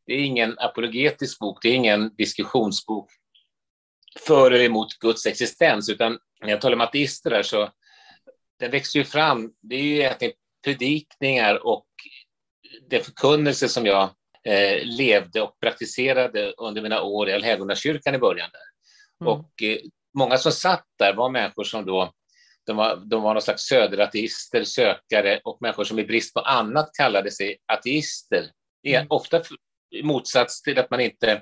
det 0.05 0.13
är 0.13 0.19
ingen 0.19 0.59
apologetisk 0.59 1.39
bok, 1.39 1.59
det 1.61 1.69
är 1.69 1.73
ingen 1.73 2.15
diskussionsbok. 2.15 3.11
för 4.27 4.51
eller 4.51 4.65
emot 4.65 4.99
Guds 4.99 5.25
existens, 5.25 5.89
utan 5.89 6.19
när 6.41 6.49
jag 6.49 6.61
talar 6.61 6.75
om 6.75 6.81
ateister 6.81 7.29
där 7.29 7.43
så 7.43 7.69
den 8.59 8.71
växer 8.71 8.99
ju 8.99 9.05
fram, 9.05 9.53
det 9.61 9.75
är 9.75 9.83
ju 9.83 9.95
egentligen 9.95 10.33
predikningar 10.63 11.65
och 11.67 11.87
den 12.89 13.03
förkunnelse 13.03 13.69
som 13.69 13.85
jag 13.85 14.09
eh, 14.47 14.83
levde 14.83 15.41
och 15.41 15.59
praktiserade 15.59 16.53
under 16.57 16.81
mina 16.81 17.01
år 17.01 17.29
i 17.29 17.33
Allhelgonakyrkan 17.33 18.15
i 18.15 18.19
början. 18.19 18.49
Där. 18.51 19.27
Mm. 19.27 19.39
Och 19.39 19.63
eh, 19.63 19.77
många 20.17 20.37
som 20.37 20.51
satt 20.51 20.85
där 20.99 21.13
var 21.13 21.29
människor 21.29 21.63
som 21.63 21.85
då 21.85 22.13
de 22.65 22.75
var, 22.75 22.95
de 22.95 23.21
var 23.21 23.33
någon 23.33 23.41
slags 23.41 23.63
söderateister, 23.63 24.63
sökare 24.63 25.41
och 25.43 25.57
människor 25.61 25.83
som 25.83 25.99
i 25.99 26.03
brist 26.03 26.33
på 26.33 26.39
annat 26.39 26.89
kallade 26.97 27.31
sig 27.31 27.57
ateister. 27.73 28.51
Mm. 28.87 29.07
Ofta 29.09 29.41
i 29.95 30.03
motsats 30.03 30.61
till 30.61 30.79
att 30.79 30.89
man 30.89 30.99
inte 30.99 31.41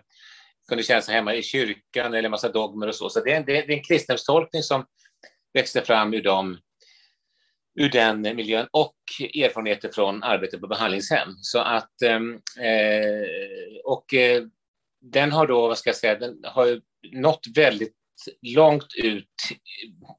kunde 0.69 0.83
känna 0.83 1.01
sig 1.01 1.15
hemma 1.15 1.35
i 1.35 1.43
kyrkan 1.43 2.13
eller 2.13 2.23
en 2.23 2.31
massa 2.31 2.51
dogmer 2.51 2.87
och 2.87 2.95
så. 2.95 3.09
Så 3.09 3.23
det 3.23 3.31
är 3.31 3.37
en, 3.37 3.45
det 3.45 3.57
är 3.57 3.71
en 3.71 3.83
kristendomstolkning 3.83 4.63
som 4.63 4.85
växte 5.53 5.81
fram 5.81 6.13
ur, 6.13 6.23
dem, 6.23 6.57
ur 7.79 7.89
den 7.89 8.21
miljön 8.21 8.67
och 8.71 8.95
erfarenheter 9.19 9.89
från 9.93 10.23
arbetet 10.23 10.61
på 10.61 10.67
behandlingshem. 10.67 11.29
Så 11.41 11.59
att, 11.59 12.01
ehm, 12.01 12.33
eh, 12.59 13.27
och 13.83 14.13
eh, 14.13 14.43
den 15.01 15.31
har 15.31 15.47
då, 15.47 15.67
vad 15.67 15.77
ska 15.77 15.89
jag 15.89 15.97
säga, 15.97 16.19
den 16.19 16.39
har 16.43 16.81
nått 17.11 17.45
väldigt 17.55 17.93
långt 18.41 18.95
ut 18.95 19.29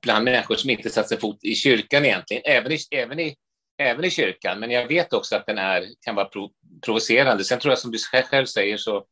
bland 0.03 0.25
människor 0.25 0.55
som 0.55 0.71
inte 0.71 0.91
satt 0.91 1.09
sig 1.09 1.19
fot 1.19 1.39
i 1.43 1.55
kyrkan 1.55 2.05
egentligen, 2.05 2.43
även 2.47 2.73
i, 2.73 2.79
även 2.91 3.21
i, 3.21 3.37
även 3.79 4.05
i 4.05 4.11
kyrkan. 4.11 4.61
Men 4.61 4.71
jag 4.71 4.89
vet 4.89 5.13
också 5.13 5.37
att 5.37 5.47
den 5.47 5.59
är, 5.59 5.87
kan 6.01 6.15
vara 6.15 6.29
prov, 6.29 6.51
provocerande. 6.85 7.45
Sen 7.45 7.59
tror 7.59 7.73
jag 7.73 7.79
som 7.79 7.91
du 7.91 7.99
själv 7.99 8.47
säger 8.47 8.77
så 8.77 9.05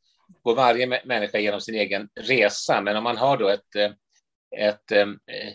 går 0.43 0.55
varje 0.55 0.87
människa 1.05 1.39
genom 1.39 1.61
sin 1.61 1.75
egen 1.75 2.09
resa. 2.21 2.81
Men 2.81 2.97
om 2.97 3.05
man 3.05 3.17
har 3.17 3.37
då 3.37 3.49
ett, 3.49 3.77
eh, 3.77 3.91
ett... 4.67 4.93
Eh, 4.93 5.01
eh, 5.01 5.53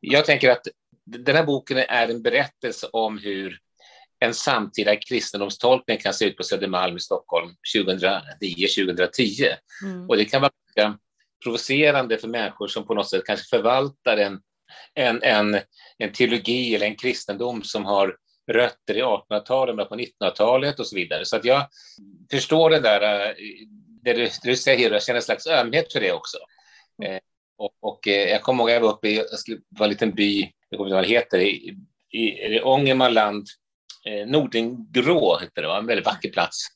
jag 0.00 0.24
tänker 0.24 0.50
att 0.50 0.66
den 1.06 1.36
här 1.36 1.44
boken 1.44 1.78
är 1.78 2.08
en 2.08 2.22
berättelse 2.22 2.86
om 2.92 3.18
hur 3.18 3.58
en 4.20 4.34
samtida 4.34 4.96
kristendomstolkning 4.96 5.98
kan 5.98 6.14
se 6.14 6.24
ut 6.24 6.36
på 6.36 6.42
Södermalm 6.42 6.96
i 6.96 7.00
Stockholm 7.00 7.50
2009-2010. 7.76 9.56
Mm. 9.82 10.08
Och 10.08 10.16
det 10.16 10.24
kan 10.24 10.42
vara 10.42 10.98
provocerande 11.44 12.18
för 12.18 12.28
människor 12.28 12.68
som 12.68 12.86
på 12.86 12.94
något 12.94 13.10
sätt 13.10 13.24
kanske 13.24 13.56
förvaltar 13.56 14.16
en, 14.16 14.40
en, 14.94 15.22
en, 15.22 15.60
en 15.98 16.12
teologi 16.12 16.74
eller 16.74 16.86
en 16.86 16.96
kristendom 16.96 17.62
som 17.62 17.84
har 17.84 18.16
rötter 18.52 18.96
i 18.96 19.02
1800-talet, 19.02 19.88
på 19.88 19.96
1900-talet 19.96 20.80
och 20.80 20.86
så 20.86 20.96
vidare. 20.96 21.24
Så 21.24 21.36
att 21.36 21.44
jag 21.44 21.66
förstår 22.30 22.70
det 22.70 22.80
där, 22.80 23.26
eh, 23.26 23.34
det 24.02 24.12
du, 24.12 24.24
det 24.24 24.50
du 24.50 24.56
säger, 24.56 24.90
jag 24.90 25.02
känner 25.02 25.16
en 25.16 25.22
slags 25.22 25.46
ömhet 25.46 25.92
för 25.92 26.00
det 26.00 26.12
också. 26.12 26.38
Eh, 27.04 27.18
och, 27.56 27.74
och 27.80 28.08
eh, 28.08 28.30
jag 28.30 28.42
kommer 28.42 28.62
ihåg 28.62 28.70
att 28.70 28.74
jag 28.74 28.80
var 28.80 28.92
uppe 28.92 29.08
i, 29.08 29.16
jag 29.16 29.38
skulle, 29.38 29.60
var 29.68 29.86
en 29.86 29.90
liten 29.90 30.14
by, 30.14 30.52
jag 30.74 30.78
kommer 30.78 30.88
inte 30.88 30.94
ihåg 30.94 31.00
vad 31.00 31.04
det 31.04 31.20
heter, 31.20 31.38
i, 31.38 31.76
i, 32.12 32.56
i 32.56 32.60
Ångermanland, 32.60 33.46
eh, 34.06 34.26
Nordingrå 34.26 35.38
heter 35.38 35.62
det, 35.62 35.68
var 35.68 35.78
en 35.78 35.86
väldigt 35.86 36.06
vacker 36.06 36.30
plats. 36.30 36.66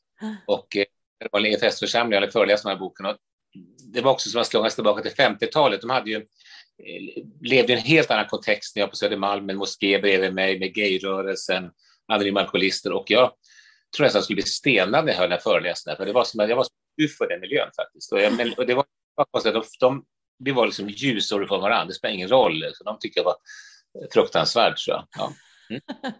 Och 0.46 0.76
eh, 0.76 0.84
det 1.20 1.28
var 1.32 1.40
en 1.40 1.46
EFS-församling, 1.46 2.12
jag 2.12 2.20
hade 2.20 2.32
föreläst 2.32 2.64
den 2.64 2.72
här 2.72 2.78
boken. 2.78 3.06
Och 3.06 3.16
det 3.94 4.00
var 4.00 4.12
också 4.12 4.30
som 4.30 4.40
att 4.40 4.46
slungas 4.46 4.74
tillbaka 4.74 5.02
till 5.02 5.24
50-talet. 5.24 5.80
De 5.80 5.90
hade 5.90 6.10
ju, 6.10 6.16
eh, 6.16 7.22
levde 7.40 7.72
i 7.72 7.76
en 7.76 7.82
helt 7.82 8.10
annan 8.10 8.26
kontext 8.26 8.76
när 8.76 8.82
jag 8.82 8.90
på 8.90 8.96
Södermalm, 8.96 9.50
en 9.50 9.56
moské 9.56 9.98
bredvid 9.98 10.34
mig 10.34 10.58
med 10.58 10.74
gayrörelsen, 10.74 11.70
anonyma 12.08 12.40
alkoholister 12.40 12.92
och 12.92 13.10
jag. 13.10 13.32
Tror 13.96 14.04
nästan 14.04 14.18
jag 14.18 14.24
skulle 14.24 14.36
bli 14.36 14.42
stenad 14.42 15.04
när 15.04 15.12
jag 15.12 15.18
hörde 15.18 15.28
den 15.28 15.38
här 15.38 15.52
föreläsningen, 15.52 15.96
för 15.96 16.06
det 16.06 16.12
var 16.12 16.24
som 16.24 16.40
att 16.40 16.48
jag 16.48 16.56
var 16.56 16.64
så 16.64 16.70
för 17.18 17.28
den 17.28 17.40
miljön 17.40 17.70
faktiskt. 17.76 18.12
Och, 18.12 18.20
jag, 18.20 18.36
men, 18.36 18.52
och 18.52 18.66
det 18.66 18.74
var 18.74 18.84
de, 19.52 19.62
de, 19.80 20.04
vi 20.38 20.50
var 20.50 20.66
liksom 20.66 20.88
ljusår 20.88 21.46
från 21.46 21.60
varandra, 21.60 21.84
det 21.84 21.94
spelar 21.94 22.14
ingen 22.14 22.28
roll, 22.28 22.64
så 22.74 22.84
de 22.84 22.98
tyckte 22.98 23.18
jag 23.20 23.24
var 23.24 23.36
fruktansvärt 24.12 24.84
tror 24.84 24.96
jag. 24.96 25.06
Ja. 25.18 25.32
Mm. 25.70 25.82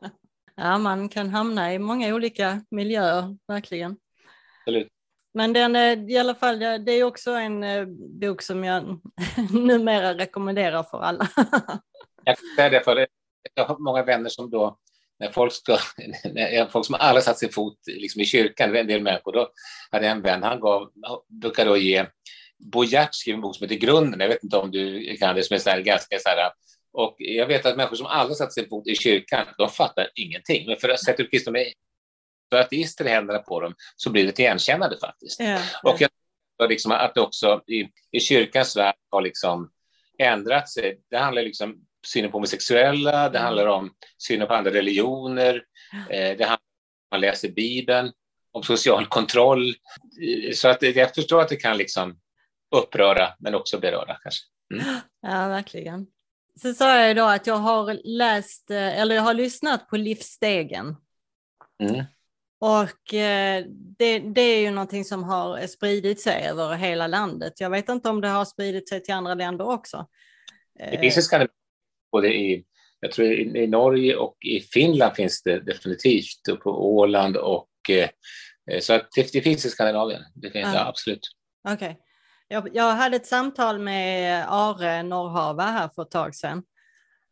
ja, 0.57 0.79
man 0.79 1.09
kan 1.09 1.29
hamna 1.29 1.75
i 1.75 1.79
många 1.79 2.15
olika 2.15 2.65
miljöer, 2.71 3.37
verkligen. 3.49 3.97
Absolut. 4.61 4.89
Men 5.35 5.53
den 5.53 5.77
är 5.77 6.11
i 6.11 6.19
alla 6.19 6.35
fall, 6.35 6.59
det 6.59 6.93
är 6.93 7.05
också 7.05 7.31
en 7.31 7.65
eh, 7.65 7.87
bok 8.21 8.43
som 8.43 8.65
jag 8.65 9.01
numera 9.51 10.15
rekommenderar 10.15 10.83
för 10.83 11.01
alla. 11.01 11.29
jag 12.25 12.37
kan 12.37 12.47
säga 12.57 12.71
det, 12.71 12.81
för 12.81 13.07
jag 13.55 13.65
har 13.65 13.79
många 13.79 14.03
vänner 14.03 14.29
som 14.29 14.51
då, 14.51 14.79
när 15.19 15.31
folk, 15.31 15.53
ska, 15.53 15.79
när 16.25 16.67
folk 16.67 16.87
som 16.87 16.95
aldrig 16.95 17.25
satt 17.25 17.39
sin 17.39 17.53
fot 17.53 17.79
liksom 17.87 18.21
i 18.21 18.25
kyrkan, 18.25 18.77
en 18.77 18.87
del 18.87 19.03
människor, 19.03 19.33
då 19.33 19.51
hade 19.91 20.07
jag 20.07 20.17
en 20.17 20.23
vän, 20.23 20.43
han 20.43 20.61
gav, 20.61 20.91
brukade 21.29 21.71
då 21.71 21.77
ge 21.77 22.07
Bo 22.59 22.85
Gert 22.85 23.15
skrev 23.15 23.35
en 23.35 23.41
bok 23.41 23.57
som 23.57 23.65
heter 23.65 23.87
Grunden, 23.87 24.21
jag 24.21 24.29
vet 24.29 24.43
inte 24.43 24.57
om 24.57 24.71
du 24.71 25.17
kan 25.17 25.37
det, 25.37 25.43
som 25.43 25.55
är 25.55 25.59
så 25.59 25.71
här, 25.71 25.81
ganska 25.81 26.19
så 26.19 26.29
här, 26.29 26.51
och 26.99 27.17
jag 27.19 27.47
vet 27.47 27.67
att 27.67 27.77
människor 27.77 27.97
som 27.97 28.07
aldrig 28.07 28.37
satt 28.37 28.53
sin 28.53 28.69
fot 28.69 28.87
i 28.87 28.95
kyrkan, 28.95 29.47
de 29.59 29.69
fattar 29.69 30.11
ingenting. 30.15 30.67
Men 30.67 30.77
för 30.77 30.89
att 30.89 31.05
sätta 31.05 31.23
upp 31.23 31.31
Kristus 31.31 31.55
för 32.51 32.61
ateister 32.61 33.07
i 33.07 33.09
händerna 33.09 33.39
på 33.39 33.61
dem 33.61 33.75
så 33.97 34.11
blir 34.11 34.25
det 34.25 34.29
ett 34.29 34.39
igenkännande 34.39 34.99
faktiskt. 34.99 35.41
Ja, 35.41 35.61
Och 35.83 36.01
jag 36.01 36.11
tror 36.59 36.69
liksom 36.69 36.93
att 36.93 37.15
det 37.15 37.21
också 37.21 37.63
i, 37.67 37.89
i 38.11 38.21
kyrkans 38.21 38.77
värld 38.77 38.95
har 39.11 39.23
liksom 39.23 39.71
ändrat 40.19 40.69
sig. 40.69 41.01
Det 41.11 41.19
handlar 41.19 41.43
liksom 41.43 41.77
synen 42.07 42.31
på 42.31 42.37
homosexuella, 42.37 43.29
det 43.29 43.39
handlar 43.39 43.67
om 43.67 43.91
synen 44.19 44.49
på 44.49 44.55
andra 44.55 44.71
religioner, 44.71 45.63
eh, 46.11 46.37
det 46.37 46.45
handlar 46.45 46.55
om 46.55 47.11
man 47.11 47.21
läser 47.21 47.49
Bibeln, 47.49 48.13
om 48.53 48.63
social 48.63 49.07
kontroll. 49.07 49.75
Så 50.55 50.69
att 50.69 50.83
jag 50.83 51.15
förstår 51.15 51.41
att 51.41 51.49
det 51.49 51.57
kan 51.57 51.77
liksom 51.77 52.19
uppröra 52.77 53.35
men 53.39 53.55
också 53.55 53.79
beröra 53.79 54.17
kanske. 54.23 54.45
Mm. 54.75 55.01
Ja, 55.23 55.49
verkligen. 55.49 56.07
Så 56.63 56.75
sa 56.75 57.01
jag 57.01 57.17
då 57.17 57.25
att 57.25 57.47
jag 57.47 57.57
har 57.57 58.01
läst, 58.05 58.71
eh, 58.71 59.01
eller 59.01 59.15
jag 59.15 59.23
har 59.23 59.35
lyssnat 59.35 59.89
på 59.89 59.97
Livsstegen. 59.97 60.97
Mm. 61.83 62.05
Och 62.61 63.15
eh, 63.15 63.65
det, 63.99 64.19
det, 64.19 64.41
är 64.41 64.61
ju 64.61 64.71
någonting 64.71 65.05
som 65.05 65.25
har 65.25 65.67
spridit 65.67 66.21
sig 66.21 66.49
över 66.49 66.75
hela 66.75 67.07
landet. 67.07 67.61
Jag 67.61 67.71
vet 67.71 67.89
inte 67.89 68.09
om 68.09 68.21
det 68.21 68.29
har 68.29 68.45
spridit 68.45 68.89
sig 68.89 69.03
till 69.03 69.15
andra 69.15 69.35
länder 69.35 69.69
också. 69.69 70.07
Det 70.79 70.99
finns 70.99 71.19
i 71.19 71.23
Skandinavien, 71.23 71.55
både 72.13 72.35
i, 72.35 72.65
jag 73.01 73.13
tror 73.13 73.27
i, 73.27 73.63
i, 73.63 73.67
Norge 73.67 74.17
och 74.17 74.37
i 74.45 74.61
Finland 74.61 75.17
finns 75.17 75.43
det 75.43 75.61
definitivt, 75.61 76.49
och 76.51 76.61
på 76.61 76.71
Åland 76.97 77.37
och 77.37 77.71
eh, 77.91 78.09
så 78.81 78.93
att 78.93 79.09
det, 79.15 79.33
det, 79.33 79.41
finns 79.41 79.65
i 79.65 79.71
Skandinavien. 79.71 80.23
Det 80.35 80.51
finns, 80.51 80.69
ja, 80.75 80.87
absolut. 80.87 81.29
Okej. 81.69 81.75
Okay. 81.75 82.08
Jag, 82.49 82.69
jag 82.73 82.93
hade 82.93 83.17
ett 83.17 83.27
samtal 83.27 83.79
med 83.79 84.45
Are 84.49 85.03
Norrhava 85.03 85.63
här 85.63 85.89
för 85.95 86.03
ett 86.03 86.11
tag 86.11 86.35
sedan 86.35 86.63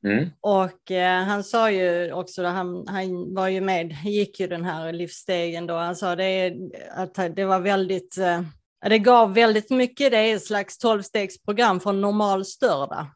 Mm. 0.07 0.31
Och 0.41 0.91
eh, 0.91 1.23
han 1.23 1.45
sa 1.45 1.71
ju 1.71 2.13
också, 2.13 2.45
han, 2.45 2.89
han 2.89 3.35
var 3.35 3.49
ju 3.49 3.61
med, 3.61 3.97
gick 4.05 4.41
ju 4.41 4.47
den 4.47 4.65
här 4.65 4.93
livsstegen 4.93 5.67
då, 5.67 5.75
han 5.75 5.97
sa 5.97 6.17
det, 6.17 6.55
att 6.91 7.37
det 7.37 7.45
var 7.45 7.61
väldigt, 7.61 8.19
eh, 8.19 8.43
det 8.81 8.99
gav 8.99 9.35
väldigt 9.35 9.71
mycket, 9.71 10.11
det 10.11 10.19
är 10.19 10.37
ett 10.37 10.45
slags 10.45 10.79
tolvstegsprogram 10.79 11.81
för 11.81 11.93
normalstörda. 11.93 13.11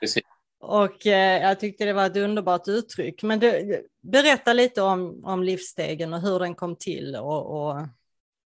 Precis. 0.00 0.22
Och 0.60 1.06
eh, 1.06 1.42
jag 1.42 1.60
tyckte 1.60 1.84
det 1.84 1.92
var 1.92 2.06
ett 2.06 2.16
underbart 2.16 2.68
uttryck. 2.68 3.22
Men 3.22 3.38
du, 3.38 3.82
berätta 4.02 4.52
lite 4.52 4.82
om, 4.82 5.24
om 5.24 5.42
livsstegen 5.42 6.12
och 6.12 6.20
hur 6.20 6.38
den 6.38 6.54
kom 6.54 6.76
till 6.76 7.16
och, 7.16 7.46
och, 7.46 7.88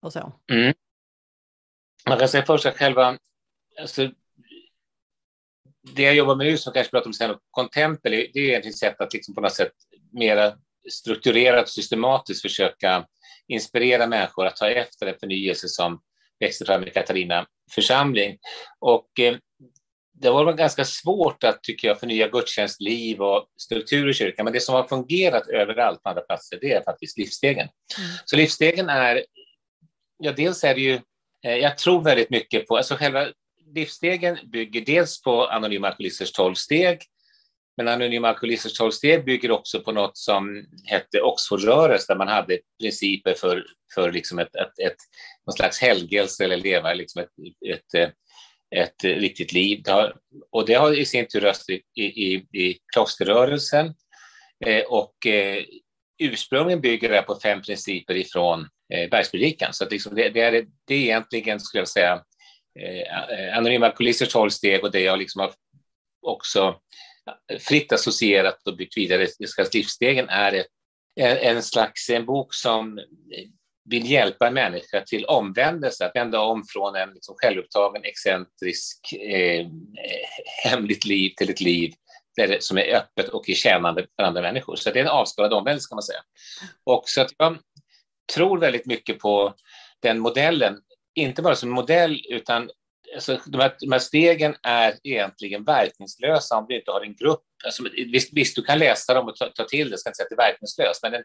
och 0.01 0.13
så. 0.13 0.33
Mm. 0.51 0.73
Man 2.09 2.19
kan 2.19 2.29
säga 2.29 2.45
först 2.45 2.65
att 2.65 2.77
själva, 2.77 3.17
alltså, 3.79 4.09
det 5.81 6.03
jag 6.03 6.15
jobbar 6.15 6.35
med 6.35 6.47
nu, 6.47 6.57
som 6.57 6.73
kanske 6.73 6.91
pratar 6.91 7.07
om 7.07 7.13
sen, 7.13 7.35
Contempel, 7.51 8.11
det 8.11 8.17
är 8.17 8.37
egentligen 8.37 8.73
ett 8.73 8.77
sätt 8.77 9.01
att 9.01 9.13
liksom 9.13 9.35
på 9.35 9.41
något 9.41 9.53
sätt 9.53 9.71
mera 10.11 10.53
strukturerat, 10.89 11.69
systematiskt 11.69 12.41
försöka 12.41 13.05
inspirera 13.47 14.07
människor 14.07 14.45
att 14.45 14.55
ta 14.55 14.69
efter 14.69 15.07
en 15.07 15.19
förnyelse 15.19 15.67
som 15.67 16.01
växte 16.39 16.65
fram 16.65 16.83
i 16.83 16.89
Katarina 16.89 17.47
församling. 17.75 18.37
Och 18.79 19.19
eh, 19.19 19.37
det 20.13 20.29
var 20.29 20.53
ganska 20.53 20.85
svårt 20.85 21.43
att, 21.43 21.63
tycker 21.63 21.87
jag, 21.87 21.99
förnya 21.99 22.27
gudstjänstliv 22.27 23.21
och 23.21 23.47
struktur 23.57 24.09
i 24.09 24.13
kyrkan, 24.13 24.43
men 24.43 24.53
det 24.53 24.59
som 24.59 24.75
har 24.75 24.83
fungerat 24.83 25.47
överallt 25.47 26.03
på 26.03 26.09
andra 26.09 26.21
platser, 26.21 26.57
det 26.61 26.73
är 26.73 26.83
faktiskt 26.83 27.17
livsstegen. 27.17 27.67
Mm. 27.97 28.09
Så 28.25 28.35
livsstegen 28.35 28.89
är, 28.89 29.25
ja, 30.17 30.31
dels 30.31 30.63
är 30.63 30.75
det 30.75 30.81
ju, 30.81 31.01
Eh, 31.45 31.57
jag 31.57 31.77
tror 31.77 32.03
väldigt 32.03 32.29
mycket 32.29 32.67
på, 32.67 32.77
alltså 32.77 32.95
själva 32.95 33.27
livsstegen 33.75 34.37
bygger 34.51 34.81
dels 34.81 35.21
på 35.21 35.45
Anonyma 35.45 35.87
Alkoholisters 35.87 36.31
12 36.31 36.53
steg, 36.53 37.01
men 37.77 37.87
Anonyma 37.87 38.27
Alkoholisters 38.27 38.73
12 38.73 38.91
steg 38.91 39.25
bygger 39.25 39.51
också 39.51 39.79
på 39.79 39.91
något 39.91 40.17
som 40.17 40.65
hette 40.83 41.21
Oxfordrörelsen, 41.21 42.17
där 42.17 42.25
man 42.25 42.33
hade 42.33 42.59
principer 42.81 43.33
för, 43.33 43.65
för 43.93 44.11
liksom 44.11 44.39
ett, 44.39 44.55
ett, 44.55 44.79
ett, 44.87 44.97
någon 45.47 45.53
slags 45.53 45.81
helgelse 45.81 46.43
eller 46.43 46.57
leva 46.57 46.93
liksom 46.93 47.21
ett, 47.21 47.29
ett, 47.73 47.93
ett, 48.03 48.13
ett 48.75 49.03
riktigt 49.03 49.53
liv. 49.53 49.81
Det 49.83 49.91
har, 49.91 50.15
och 50.51 50.65
det 50.65 50.73
har 50.73 50.99
i 50.99 51.05
sin 51.05 51.27
tur 51.27 51.41
röst 51.41 51.69
i, 51.69 52.01
i, 52.01 52.35
i 52.35 52.77
klosterrörelsen. 52.93 53.93
Eh, 54.65 54.83
och 54.83 55.27
eh, 55.27 55.63
ursprungligen 56.17 56.81
bygger 56.81 57.09
det 57.09 57.21
på 57.21 57.39
fem 57.43 57.61
principer 57.61 58.15
ifrån 58.15 58.67
eh, 58.93 59.09
Bergspredikan. 59.09 59.73
Så 59.73 59.83
att 59.83 59.91
liksom 59.91 60.15
det, 60.15 60.29
det, 60.29 60.41
är, 60.41 60.65
det 60.87 60.95
är 60.95 60.99
egentligen, 60.99 61.59
skulle 61.59 61.81
jag 61.81 61.87
säga, 61.87 62.23
eh, 62.79 63.57
Anonyma 63.57 63.85
Alkoholisters 63.85 64.29
tolv 64.29 64.49
steg 64.49 64.83
och 64.83 64.91
det 64.91 64.99
jag 64.99 65.19
liksom 65.19 65.41
har 65.41 65.51
också 66.21 66.79
fritt 67.59 67.91
associerat 67.91 68.67
och 68.67 68.77
byggt 68.77 68.97
vidare 68.97 69.23
i 69.23 69.45
livsstegen 69.73 70.29
är 70.29 70.53
ett, 70.53 70.67
en 71.41 71.63
slags 71.63 72.09
en 72.09 72.25
bok 72.25 72.53
som 72.53 72.99
vill 73.89 74.11
hjälpa 74.11 74.47
en 74.47 74.53
människa 74.53 75.01
till 75.01 75.25
omvändelse, 75.25 76.05
att 76.05 76.15
vända 76.15 76.39
om 76.39 76.63
från 76.69 76.95
en 76.95 77.09
liksom 77.09 77.35
självupptagen, 77.37 78.03
excentrisk, 78.03 79.13
eh, 79.13 79.67
hemligt 80.63 81.05
liv 81.05 81.33
till 81.37 81.49
ett 81.49 81.61
liv 81.61 81.93
där, 82.35 82.57
som 82.59 82.77
är 82.77 82.95
öppet 82.95 83.29
och 83.29 83.49
i 83.49 83.55
tjänande 83.55 84.07
för 84.15 84.23
andra 84.23 84.41
människor. 84.41 84.75
Så 84.75 84.91
det 84.91 84.99
är 84.99 85.03
en 85.03 85.09
avskalad 85.09 85.53
omvändelse 85.53 85.89
kan 85.89 85.95
man 85.95 86.03
säga. 86.03 86.21
Och 86.83 87.03
så 87.05 87.21
att 87.21 87.31
jag 87.37 87.57
tror 88.33 88.59
väldigt 88.59 88.85
mycket 88.85 89.19
på 89.19 89.53
den 90.01 90.19
modellen, 90.19 90.77
inte 91.15 91.41
bara 91.41 91.55
som 91.55 91.69
modell 91.69 92.21
utan 92.29 92.69
alltså, 93.15 93.39
de, 93.45 93.61
här, 93.61 93.75
de 93.79 93.91
här 93.91 93.99
stegen 93.99 94.55
är 94.63 94.93
egentligen 95.03 95.63
verkningslösa 95.63 96.57
om 96.57 96.65
du 96.69 96.75
inte 96.75 96.91
har 96.91 97.01
en 97.01 97.15
grupp. 97.15 97.43
Alltså, 97.65 97.83
visst, 97.93 98.33
visst, 98.33 98.55
du 98.55 98.61
kan 98.63 98.79
läsa 98.79 99.13
dem 99.13 99.27
och 99.27 99.35
ta, 99.35 99.49
ta 99.49 99.63
till 99.63 99.89
det, 99.89 99.97
ska 99.97 100.09
inte 100.09 100.17
säga 100.17 100.25
att 100.25 100.29
det 100.29 100.43
är 100.43 100.49
verkningslöst, 100.51 101.03
men 101.03 101.11
den 101.11 101.23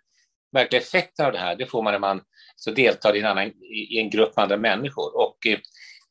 verkliga 0.53 0.83
effekten 0.83 1.27
av 1.27 1.33
det 1.33 1.39
här, 1.39 1.57
det 1.57 1.67
får 1.67 1.83
man 1.83 1.93
när 1.93 1.99
man 1.99 2.23
så 2.57 2.71
deltar 2.71 3.17
i 3.17 3.21
en, 3.21 3.27
annan, 3.27 3.53
i 3.73 3.99
en 3.99 4.11
grupp 4.11 4.37
med 4.37 4.43
andra 4.43 4.57
människor. 4.57 5.17
Och 5.17 5.47
eh, 5.47 5.59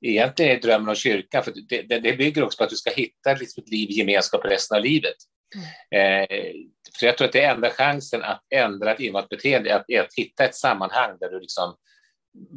egentligen 0.02 0.58
är 0.58 0.62
drömmen 0.62 0.89
om 0.89 0.95
kyrkan, 0.95 1.43
för 1.43 1.54
det, 1.69 1.82
det, 1.82 1.99
det, 1.99 2.13
bygger 2.13 2.43
också 2.43 2.58
på 2.58 2.63
att 2.63 2.69
du 2.69 2.75
ska 2.75 2.91
hitta 2.91 3.34
liksom 3.34 3.63
ett 3.63 3.69
liv 3.69 3.89
i 3.89 3.93
gemenskap 3.93 4.45
resten 4.45 4.78
av 4.78 4.84
livet. 4.84 5.15
Mm. 5.56 6.23
Eh, 6.23 6.54
för 6.99 7.05
jag 7.05 7.17
tror 7.17 7.27
att 7.27 7.33
det 7.33 7.41
är 7.41 7.53
enda 7.53 7.69
chansen 7.69 8.23
att 8.23 8.43
ändra 8.49 8.91
ett 8.91 8.99
invant 8.99 9.29
beteende, 9.29 9.75
att, 9.75 9.85
är 9.88 10.01
att 10.01 10.13
hitta 10.15 10.43
ett 10.43 10.55
sammanhang 10.55 11.17
där 11.19 11.29
du 11.29 11.39
liksom 11.39 11.75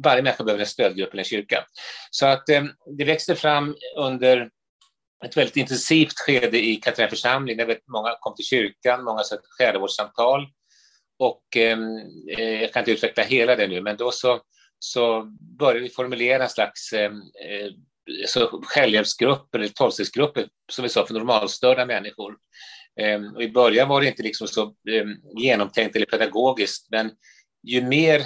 varje 0.03 0.21
människa 0.21 0.43
behöver 0.43 0.61
en 0.63 0.69
stödgrupp 0.69 1.13
eller 1.13 1.23
en 1.23 1.25
kyrka. 1.25 1.65
Så 2.11 2.25
att 2.25 2.49
eh, 2.49 2.63
det 2.97 3.05
växte 3.05 3.35
fram 3.35 3.75
under 3.97 4.49
ett 5.25 5.37
väldigt 5.37 5.57
intensivt 5.57 6.19
skede 6.19 6.65
i 6.65 6.75
Katarina 6.75 7.09
församling. 7.09 7.57
Där 7.57 7.79
många 7.87 8.17
kom 8.19 8.35
till 8.35 8.45
kyrkan, 8.45 9.03
många 9.03 9.23
sökte 9.23 9.47
själavårdssamtal. 9.59 10.47
Och 11.19 11.57
eh, 11.57 11.77
eh, 12.37 12.61
jag 12.61 12.73
kan 12.73 12.81
inte 12.81 12.91
utveckla 12.91 13.23
hela 13.23 13.55
det 13.55 13.67
nu, 13.67 13.81
men 13.81 13.97
då 13.97 14.11
så, 14.11 14.41
så 14.79 15.23
började 15.59 15.79
vi 15.79 15.89
formulera 15.89 16.43
en 16.43 16.49
slags 16.49 16.93
eh, 16.93 17.11
eh 17.11 17.71
så 18.27 18.61
självhjälpsgrupper 18.63 19.59
eller 19.59 19.69
tolvstegsgrupper, 19.69 20.47
som 20.71 20.83
vi 20.83 20.89
sa, 20.89 21.05
för 21.05 21.13
normalstörda 21.13 21.85
människor. 21.85 22.37
Eh, 22.99 23.33
och 23.35 23.43
I 23.43 23.49
början 23.49 23.89
var 23.89 24.01
det 24.01 24.07
inte 24.07 24.23
liksom 24.23 24.47
så 24.47 24.63
eh, 24.63 25.05
genomtänkt 25.37 25.95
eller 25.95 26.05
pedagogiskt, 26.05 26.87
men 26.91 27.11
ju 27.63 27.81
mer 27.81 28.21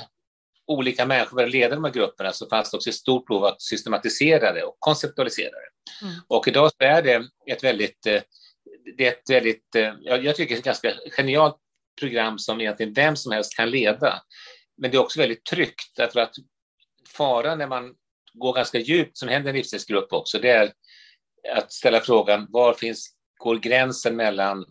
olika 0.68 1.06
människor 1.06 1.36
började 1.36 1.52
leda 1.52 1.76
de 1.76 1.84
här 1.84 1.92
grupperna 1.92 2.32
så 2.34 2.50
fanns 2.50 2.72
det 2.72 2.78
också 2.78 2.90
ett 2.90 2.96
stort 2.96 3.28
behov 3.28 3.46
att 3.46 3.62
systematisera 3.62 4.54
det 4.54 4.64
och 4.64 4.76
konceptualisera 4.80 5.52
det. 5.52 6.06
Mm. 6.06 6.20
Och 6.28 6.48
idag 6.48 6.72
så 6.72 6.86
är 6.86 7.02
det 7.02 7.28
ett 7.52 7.64
väldigt, 7.64 8.06
eh, 8.06 8.22
det 8.98 9.08
är 9.08 9.12
ett 9.12 9.30
väldigt, 9.30 9.76
eh, 9.76 9.94
jag 10.02 10.36
tycker 10.36 10.56
ett 10.58 10.64
ganska 10.64 10.94
genialt 11.18 11.58
program 12.00 12.40
som 12.40 12.62
egentligen 12.62 12.94
vem 12.94 13.16
som 13.16 13.32
helst 13.32 13.56
kan 13.56 13.70
leda. 13.70 14.22
Men 14.78 14.92
det 14.92 14.98
är 14.98 15.02
också 15.02 15.20
väldigt 15.20 15.46
tryggt 15.46 15.96
därför 15.96 16.20
att 16.20 16.34
faran 17.18 17.58
när 17.58 17.68
man 17.68 17.94
går 18.34 18.54
ganska 18.54 18.80
djupt, 18.80 19.18
som 19.18 19.30
händer 19.30 19.50
i 19.50 19.52
en 19.52 19.56
livsstilsgrupp 19.56 20.14
också, 20.14 20.40
det 20.40 20.50
är 20.50 20.72
att 21.54 21.74
ställa 21.74 22.00
frågan 22.00 22.48
var 22.50 22.74
finns, 22.74 23.17
går 23.38 23.56
gränsen 23.56 24.16
mellan 24.16 24.66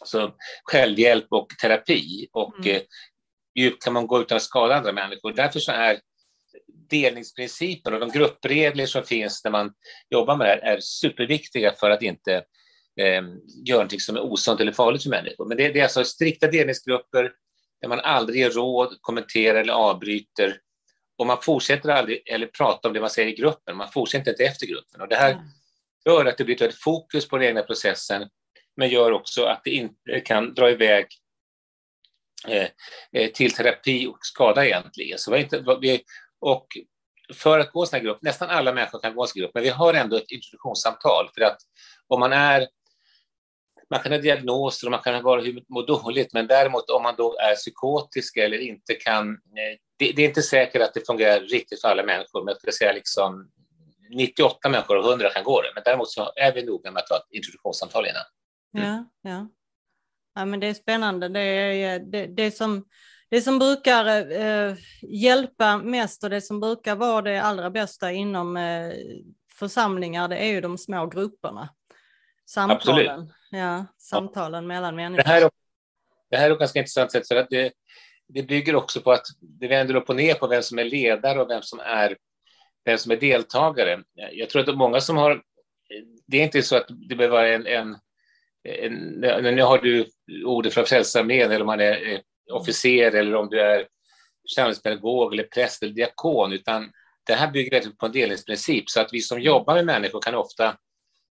alltså, 0.00 0.34
självhjälp 0.64 1.26
och 1.30 1.48
terapi? 1.62 2.28
Och 2.32 2.58
mm. 2.58 2.76
eh, 2.76 2.82
djupt 3.54 3.84
kan 3.84 3.92
man 3.92 4.06
gå 4.06 4.20
utan 4.20 4.36
att 4.36 4.42
skada 4.42 4.74
andra 4.74 4.92
människor? 4.92 5.32
Därför 5.32 5.60
så 5.60 5.72
är 5.72 6.00
delningsprincipen 6.90 7.94
och 7.94 8.00
de 8.00 8.10
gruppregler 8.10 8.86
som 8.86 9.02
finns 9.02 9.44
när 9.44 9.50
man 9.50 9.72
jobbar 10.10 10.36
med 10.36 10.46
det 10.46 10.50
här 10.50 10.76
är 10.76 10.80
superviktiga 10.80 11.72
för 11.72 11.90
att 11.90 12.02
inte 12.02 12.34
eh, 13.00 13.22
göra 13.66 13.78
någonting 13.78 14.00
som 14.00 14.16
är 14.16 14.20
osunt 14.20 14.60
eller 14.60 14.72
farligt 14.72 15.02
för 15.02 15.10
människor. 15.10 15.48
Men 15.48 15.56
det, 15.56 15.68
det 15.68 15.78
är 15.78 15.84
alltså 15.84 16.04
strikta 16.04 16.46
delningsgrupper 16.46 17.32
där 17.80 17.88
man 17.88 18.00
aldrig 18.00 18.40
ger 18.40 18.50
råd, 18.50 18.96
kommenterar 19.00 19.60
eller 19.60 19.72
avbryter 19.72 20.60
och 21.18 21.26
man 21.26 21.38
fortsätter 21.42 21.88
aldrig 21.88 22.22
eller 22.26 22.46
prata 22.46 22.88
om 22.88 22.94
det 22.94 23.00
man 23.00 23.10
säger 23.10 23.28
i 23.28 23.34
gruppen, 23.34 23.76
man 23.76 23.92
fortsätter 23.92 24.30
inte 24.30 24.44
efter 24.44 24.66
gruppen. 24.66 25.00
Och 25.00 25.08
det 25.08 25.16
här 25.16 25.32
mm 25.32 25.44
gör 26.06 26.26
att 26.26 26.38
det 26.38 26.44
blir 26.44 26.62
ett 26.62 26.80
fokus 26.80 27.28
på 27.28 27.38
den 27.38 27.46
egna 27.46 27.62
processen, 27.62 28.28
men 28.76 28.88
gör 28.88 29.12
också 29.12 29.44
att 29.44 29.64
det 29.64 29.70
inte 29.70 30.20
kan 30.24 30.54
dra 30.54 30.70
iväg 30.70 31.06
eh, 32.48 32.68
eh, 33.12 33.30
till 33.32 33.52
terapi 33.52 34.06
och 34.06 34.18
skada 34.20 34.66
egentligen. 34.66 35.18
Så 35.18 35.32
vi 35.32 35.40
inte, 35.40 35.64
vi, 35.80 36.02
och 36.40 36.66
för 37.34 37.58
att 37.58 37.72
gå 37.72 37.80
en 37.80 37.86
sån 37.86 37.96
här 37.96 38.04
grupp, 38.04 38.22
nästan 38.22 38.48
alla 38.48 38.72
människor 38.72 38.98
kan 38.98 39.14
gå 39.14 39.22
en 39.22 39.28
sån 39.28 39.40
grupp, 39.40 39.50
men 39.54 39.62
vi 39.62 39.68
har 39.68 39.94
ändå 39.94 40.16
ett 40.16 40.30
introduktionssamtal 40.30 41.28
för 41.34 41.40
att 41.40 41.58
om 42.08 42.20
man 42.20 42.32
är 42.32 42.68
man 43.90 44.00
kan 44.00 44.12
ha 44.12 44.18
diagnoser 44.18 44.86
och 44.86 44.90
man 44.90 45.00
kan 45.00 45.22
vara 45.22 45.42
må 45.68 45.82
dåligt, 45.82 46.32
men 46.32 46.46
däremot 46.46 46.90
om 46.90 47.02
man 47.02 47.14
då 47.16 47.36
är 47.38 47.54
psykotisk 47.54 48.36
eller 48.36 48.58
inte 48.58 48.94
kan... 48.94 49.28
Eh, 49.30 49.78
det, 49.98 50.12
det, 50.12 50.22
är 50.22 50.28
inte 50.28 50.42
säkert 50.42 50.82
att 50.82 50.94
det 50.94 51.06
fungerar 51.06 51.40
riktigt 51.40 51.80
för 51.80 51.88
alla 51.88 52.02
människor, 52.02 52.44
men 52.44 52.52
jag 52.52 52.56
skulle 52.56 52.72
säga 52.72 52.92
liksom 52.92 53.50
98 54.10 54.68
människor 54.68 54.98
av 54.98 55.10
100 55.10 55.30
kan 55.30 55.44
gå 55.44 55.62
det, 55.62 55.72
men 55.74 55.82
däremot 55.84 56.10
så 56.10 56.32
är 56.36 56.54
vi 56.54 56.62
noga 56.62 56.90
med 56.90 57.00
att 57.00 57.06
ta 57.06 57.16
ett 57.16 57.26
introduktionssamtal 57.30 58.06
innan. 58.06 58.22
Mm. 58.76 59.04
Ja, 59.22 59.30
ja. 59.30 59.48
ja, 60.34 60.44
men 60.44 60.60
det 60.60 60.66
är 60.66 60.74
spännande. 60.74 61.28
Det, 61.28 61.40
är, 61.40 61.98
det, 61.98 62.26
det 62.26 62.50
som 62.50 62.84
det 63.28 63.40
som 63.40 63.58
brukar 63.58 64.30
eh, 64.32 64.76
hjälpa 65.02 65.78
mest 65.78 66.24
och 66.24 66.30
det 66.30 66.40
som 66.40 66.60
brukar 66.60 66.96
vara 66.96 67.22
det 67.22 67.38
allra 67.38 67.70
bästa 67.70 68.12
inom 68.12 68.56
eh, 68.56 68.92
församlingar, 69.52 70.28
det 70.28 70.36
är 70.36 70.46
ju 70.46 70.60
de 70.60 70.78
små 70.78 71.06
grupperna. 71.06 71.68
Samtalen, 72.46 73.10
Absolut. 73.10 73.34
ja, 73.50 73.86
samtalen 73.98 74.64
ja. 74.64 74.68
mellan 74.68 74.96
människor. 74.96 75.22
Det 75.22 75.28
här, 75.28 75.50
det 76.30 76.36
här 76.36 76.50
är 76.50 76.52
ett 76.52 76.58
ganska 76.58 76.78
intressant 76.78 77.12
sätt, 77.12 77.28
för 77.28 77.36
att 77.36 77.50
det, 77.50 77.72
det 78.28 78.42
bygger 78.42 78.74
också 78.74 79.00
på 79.00 79.12
att 79.12 79.26
det 79.40 79.68
vänder 79.68 79.94
upp 79.94 80.08
och 80.08 80.16
ner 80.16 80.34
på 80.34 80.46
vem 80.46 80.62
som 80.62 80.78
är 80.78 80.84
ledare 80.84 81.40
och 81.40 81.50
vem 81.50 81.62
som 81.62 81.80
är, 81.80 82.16
vem 82.86 82.98
som 82.98 83.12
är 83.12 83.16
deltagare. 83.16 84.02
Jag 84.32 84.50
tror 84.50 84.68
att 84.68 84.76
många 84.76 85.00
som 85.00 85.16
har... 85.16 85.42
Det 86.26 86.38
är 86.38 86.42
inte 86.42 86.62
så 86.62 86.76
att 86.76 86.86
det 87.08 87.14
behöver 87.14 87.36
vara 87.36 87.48
en, 87.48 87.66
en, 87.66 87.96
en 89.24 89.54
nu 89.54 89.62
har 89.62 89.78
du 89.78 90.06
ordet 90.44 90.74
från 90.74 90.84
Frälsararmén, 90.84 91.50
eller 91.50 91.60
om 91.60 91.66
man 91.66 91.80
är 91.80 92.20
officer 92.52 93.14
eller 93.14 93.34
om 93.34 93.48
du 93.48 93.60
är 93.60 93.86
samhällspedagog 94.54 95.32
eller 95.32 95.42
präst 95.44 95.82
eller 95.82 95.92
diakon, 95.92 96.52
utan 96.52 96.92
det 97.26 97.34
här 97.34 97.50
bygger 97.50 97.90
på 97.90 98.06
en 98.06 98.12
delningsprincip, 98.12 98.90
så 98.90 99.00
att 99.00 99.12
vi 99.12 99.20
som 99.20 99.40
jobbar 99.40 99.74
med 99.74 99.86
människor 99.86 100.20
kan 100.20 100.34
ofta 100.34 100.76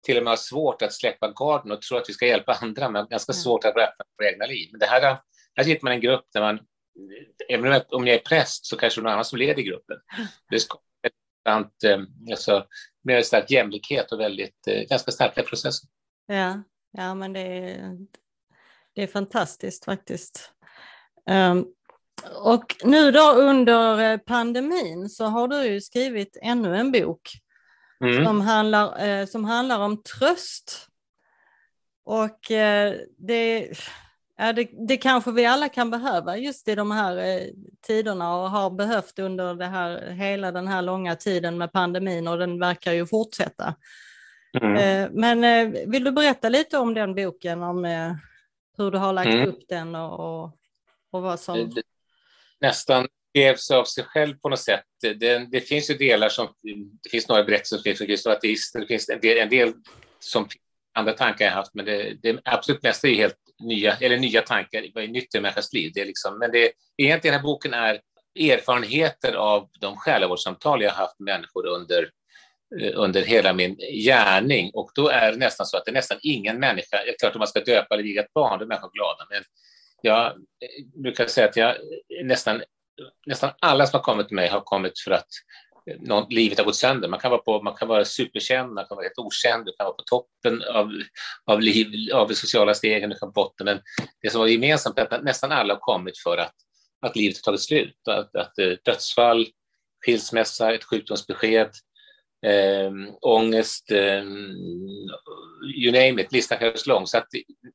till 0.02 0.16
och 0.16 0.22
med 0.22 0.30
har 0.30 0.36
svårt 0.36 0.82
att 0.82 0.92
släppa 0.92 1.32
garden 1.32 1.72
och 1.72 1.82
tro 1.82 1.96
att 1.96 2.08
vi 2.08 2.12
ska 2.12 2.26
hjälpa 2.26 2.52
andra, 2.52 2.90
men 2.90 3.06
ganska 3.08 3.32
mm. 3.32 3.42
svårt 3.42 3.64
att 3.64 3.76
öppna 3.76 4.04
för 4.16 4.32
egna 4.32 4.46
liv. 4.46 4.68
Men 4.70 4.80
det 4.80 4.86
här, 4.86 5.18
här 5.56 5.64
sitter 5.64 5.84
man 5.84 5.92
i 5.92 5.96
en 5.96 6.00
grupp 6.00 6.24
där 6.32 6.40
man, 6.40 6.60
även 7.48 7.82
om 7.90 8.06
jag 8.06 8.16
är 8.16 8.22
präst 8.22 8.66
så 8.66 8.76
kanske 8.76 9.00
det 9.00 9.02
är 9.02 9.04
någon 9.04 9.12
annan 9.12 9.24
som 9.24 9.38
leder 9.38 9.62
gruppen. 9.62 9.96
Det 10.50 10.60
skapar 10.60 10.89
ett 11.48 11.84
eh, 11.84 12.00
alltså, 12.30 12.66
med 13.02 13.26
stark 13.26 13.50
jämlikhet 13.50 14.12
och 14.12 14.20
väldigt, 14.20 14.66
eh, 14.66 14.82
ganska 14.82 15.10
starka 15.10 15.42
processer. 15.42 15.88
Ja, 16.26 16.62
ja 16.90 17.14
men 17.14 17.32
det 17.32 17.40
är, 17.40 17.98
det 18.92 19.02
är 19.02 19.06
fantastiskt 19.06 19.84
faktiskt. 19.84 20.52
Um, 21.30 21.66
och 22.44 22.76
nu 22.84 23.10
då 23.10 23.32
under 23.32 24.12
eh, 24.12 24.18
pandemin 24.18 25.08
så 25.08 25.24
har 25.24 25.48
du 25.48 25.64
ju 25.64 25.80
skrivit 25.80 26.38
ännu 26.42 26.76
en 26.76 26.92
bok 26.92 27.30
mm. 28.04 28.24
som, 28.24 28.40
handlar, 28.40 29.06
eh, 29.06 29.26
som 29.26 29.44
handlar 29.44 29.80
om 29.80 30.02
tröst. 30.02 30.86
Och 32.04 32.38
det, 33.18 33.72
ja, 34.40 34.52
det, 34.52 34.68
det 34.88 34.96
kanske 34.96 35.32
vi 35.32 35.46
alla 35.46 35.68
kan 35.68 35.90
behöva 35.90 36.36
just 36.36 36.68
i 36.68 36.74
de 36.74 36.90
här 36.90 37.16
eh, 37.16 37.46
tiderna 37.86 38.36
och 38.36 38.50
har 38.50 38.70
behövt 38.70 39.18
under 39.18 39.54
det 39.54 39.66
här, 39.66 40.10
hela 40.10 40.52
den 40.52 40.68
här 40.68 40.82
långa 40.82 41.16
tiden 41.16 41.58
med 41.58 41.72
pandemin 41.72 42.28
och 42.28 42.38
den 42.38 42.60
verkar 42.60 42.92
ju 42.92 43.06
fortsätta. 43.06 43.74
Mm. 44.60 44.76
Eh, 44.76 45.10
men 45.12 45.44
eh, 45.44 45.80
vill 45.86 46.04
du 46.04 46.12
berätta 46.12 46.48
lite 46.48 46.78
om 46.78 46.94
den 46.94 47.14
boken, 47.14 47.62
om 47.62 47.84
eh, 47.84 48.12
hur 48.78 48.90
du 48.90 48.98
har 48.98 49.12
lagt 49.12 49.34
mm. 49.34 49.48
upp 49.48 49.60
den 49.68 49.94
och, 49.94 50.20
och, 50.20 50.56
och 51.10 51.22
vad 51.22 51.40
som... 51.40 51.72
Nästan 52.60 53.08
skrevs 53.30 53.70
av 53.70 53.84
sig 53.84 54.04
själv 54.04 54.36
på 54.36 54.48
något 54.48 54.60
sätt. 54.60 54.84
Det, 55.00 55.38
det, 55.50 55.60
finns 55.60 55.90
ju 55.90 55.94
delar 55.94 56.28
som, 56.28 56.48
det 57.02 57.10
finns 57.10 57.28
några 57.28 57.44
berättelser 57.44 57.76
som 57.76 57.82
finns 57.82 57.98
för 57.98 58.06
kristna 58.06 58.32
ateister, 58.32 58.80
det 58.80 58.86
finns 58.86 59.08
en 59.08 59.20
del, 59.20 59.38
en 59.38 59.48
del 59.48 59.72
som 60.18 60.48
andra 60.94 61.12
tankar 61.12 61.44
jag 61.44 61.52
haft, 61.52 61.74
men 61.74 61.84
det, 61.84 62.14
det 62.22 62.40
absolut 62.44 62.82
mesta 62.82 63.08
är 63.08 63.14
helt 63.14 63.36
nya, 63.60 63.96
eller 63.96 64.18
nya 64.18 64.42
tankar, 64.42 64.86
vad 64.94 65.04
är 65.04 65.08
nytt 65.08 65.34
i 65.34 65.40
människans 65.40 65.72
liv? 65.72 65.90
Det 65.94 66.00
är 66.00 66.06
liksom, 66.06 66.38
men 66.38 66.50
det, 66.50 66.72
egentligen 66.96 67.32
den 67.32 67.40
här 67.40 67.46
boken 67.46 67.74
är 67.74 68.00
erfarenheter 68.40 69.32
av 69.32 69.68
de 69.80 69.96
själavårdssamtal 69.96 70.82
jag 70.82 70.90
haft 70.90 71.18
med 71.18 71.34
människor 71.34 71.66
under, 71.66 72.10
eh, 72.80 72.92
under 72.94 73.22
hela 73.22 73.52
min 73.52 73.76
gärning. 74.04 74.70
Och 74.74 74.90
då 74.94 75.08
är 75.08 75.32
det 75.32 75.38
nästan 75.38 75.66
så 75.66 75.76
att 75.76 75.84
det 75.84 75.90
är 75.90 75.94
nästan 75.94 76.18
ingen 76.22 76.60
människa, 76.60 76.96
det 77.04 77.10
är 77.10 77.18
klart 77.18 77.34
om 77.34 77.38
man 77.38 77.48
ska 77.48 77.60
döpa 77.60 77.94
eller 77.94 78.04
viga 78.04 78.22
ett 78.22 78.32
barn, 78.32 78.58
då 78.58 78.64
är 78.64 78.68
människor 78.68 78.90
glada, 78.92 79.26
men 79.30 79.42
jag 80.02 80.26
eh, 80.26 81.02
brukar 81.02 81.26
säga 81.26 81.48
att 81.48 81.56
jag 81.56 81.70
eh, 81.70 82.24
nästan 82.24 82.62
nästan 83.26 83.50
alla 83.60 83.86
som 83.86 83.98
har 83.98 84.04
kommit 84.04 84.28
till 84.28 84.36
mig 84.36 84.48
har 84.48 84.60
kommit 84.60 85.00
för 85.00 85.10
att 85.10 85.28
någon, 85.98 86.26
livet 86.30 86.58
har 86.58 86.64
gått 86.64 86.76
sönder. 86.76 87.08
Man 87.08 87.20
kan, 87.20 87.30
vara 87.30 87.40
på, 87.40 87.62
man 87.62 87.74
kan 87.74 87.88
vara 87.88 88.04
superkänd, 88.04 88.72
man 88.72 88.84
kan 88.86 88.96
vara 88.96 89.04
helt 89.04 89.18
okänd, 89.18 89.66
du 89.66 89.72
kan 89.72 89.84
vara 89.84 89.94
på 89.94 90.02
toppen 90.02 90.62
av, 90.74 90.92
av, 91.46 91.60
liv, 91.60 92.12
av 92.14 92.28
de 92.28 92.34
sociala 92.34 92.74
stegen, 92.74 93.10
du 93.10 93.16
kan 93.16 93.26
vara 93.26 93.32
på 93.32 93.42
botten. 93.42 93.64
Men 93.64 93.80
det 94.22 94.30
som 94.30 94.40
var 94.40 94.48
gemensamt 94.48 94.98
är 94.98 95.14
att 95.14 95.24
nästan 95.24 95.52
alla 95.52 95.74
har 95.74 95.80
kommit 95.80 96.18
för 96.18 96.36
att, 96.36 96.54
att 97.06 97.16
livet 97.16 97.36
har 97.36 97.42
tagit 97.42 97.60
slut. 97.60 98.08
Att, 98.08 98.36
att 98.36 98.58
eh, 98.58 98.72
dödsfall, 98.84 99.46
skilsmässa, 100.06 100.74
ett 100.74 100.84
sjukdomsbesked, 100.84 101.70
eh, 102.46 102.90
ångest, 103.20 103.90
eh, 103.90 104.22
you 105.76 105.92
name 105.92 106.22
it, 106.22 106.32
listan 106.32 106.58
kan 106.58 106.66
göras 106.66 106.86
lång. 106.86 107.06
Så 107.06 107.18
att 107.18 107.26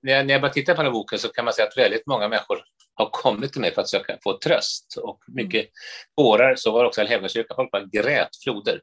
när, 0.02 0.14
jag, 0.14 0.26
när 0.26 0.34
jag 0.34 0.42
bara 0.42 0.52
tittar 0.52 0.74
på 0.74 0.82
den 0.82 0.86
här 0.86 0.94
boken 0.94 1.20
så 1.20 1.28
kan 1.28 1.46
man 1.46 1.54
säga 1.54 1.68
att 1.68 1.78
väldigt 1.78 2.08
många 2.08 2.28
människor 2.28 2.64
har 2.94 3.10
kommit 3.12 3.52
till 3.52 3.62
mig 3.62 3.74
för 3.74 3.82
att 3.82 3.90
söka 3.90 4.18
få 4.24 4.38
tröst 4.38 4.98
och 4.98 5.20
mycket 5.28 5.70
tårar. 6.18 6.56
Så 6.56 6.72
var 6.72 6.84
det 6.84 6.88
också 6.88 7.02
i 7.02 7.08
Helgakyrkan, 7.08 7.56
folk 7.56 7.72
bara 7.72 7.86
grät 7.86 8.30
floder. 8.44 8.82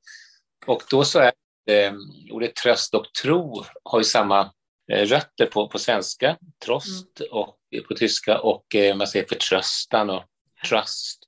Och 0.67 0.83
då 0.91 1.05
så 1.05 1.19
är 1.19 1.33
eh, 1.71 1.93
ordet 2.31 2.57
tröst 2.57 2.95
och 2.95 3.15
tro 3.23 3.65
har 3.85 4.01
ju 4.01 4.05
samma 4.05 4.53
eh, 4.93 5.07
rötter 5.07 5.47
på, 5.47 5.69
på 5.69 5.79
svenska, 5.79 6.37
trost, 6.65 7.21
mm. 7.21 7.33
och 7.33 7.59
på 7.89 7.95
tyska 7.95 8.39
och 8.39 8.75
eh, 8.75 8.97
man 8.97 9.07
säger 9.07 9.27
förtröstan 9.29 10.11
och 10.11 10.25
trust. 10.69 11.19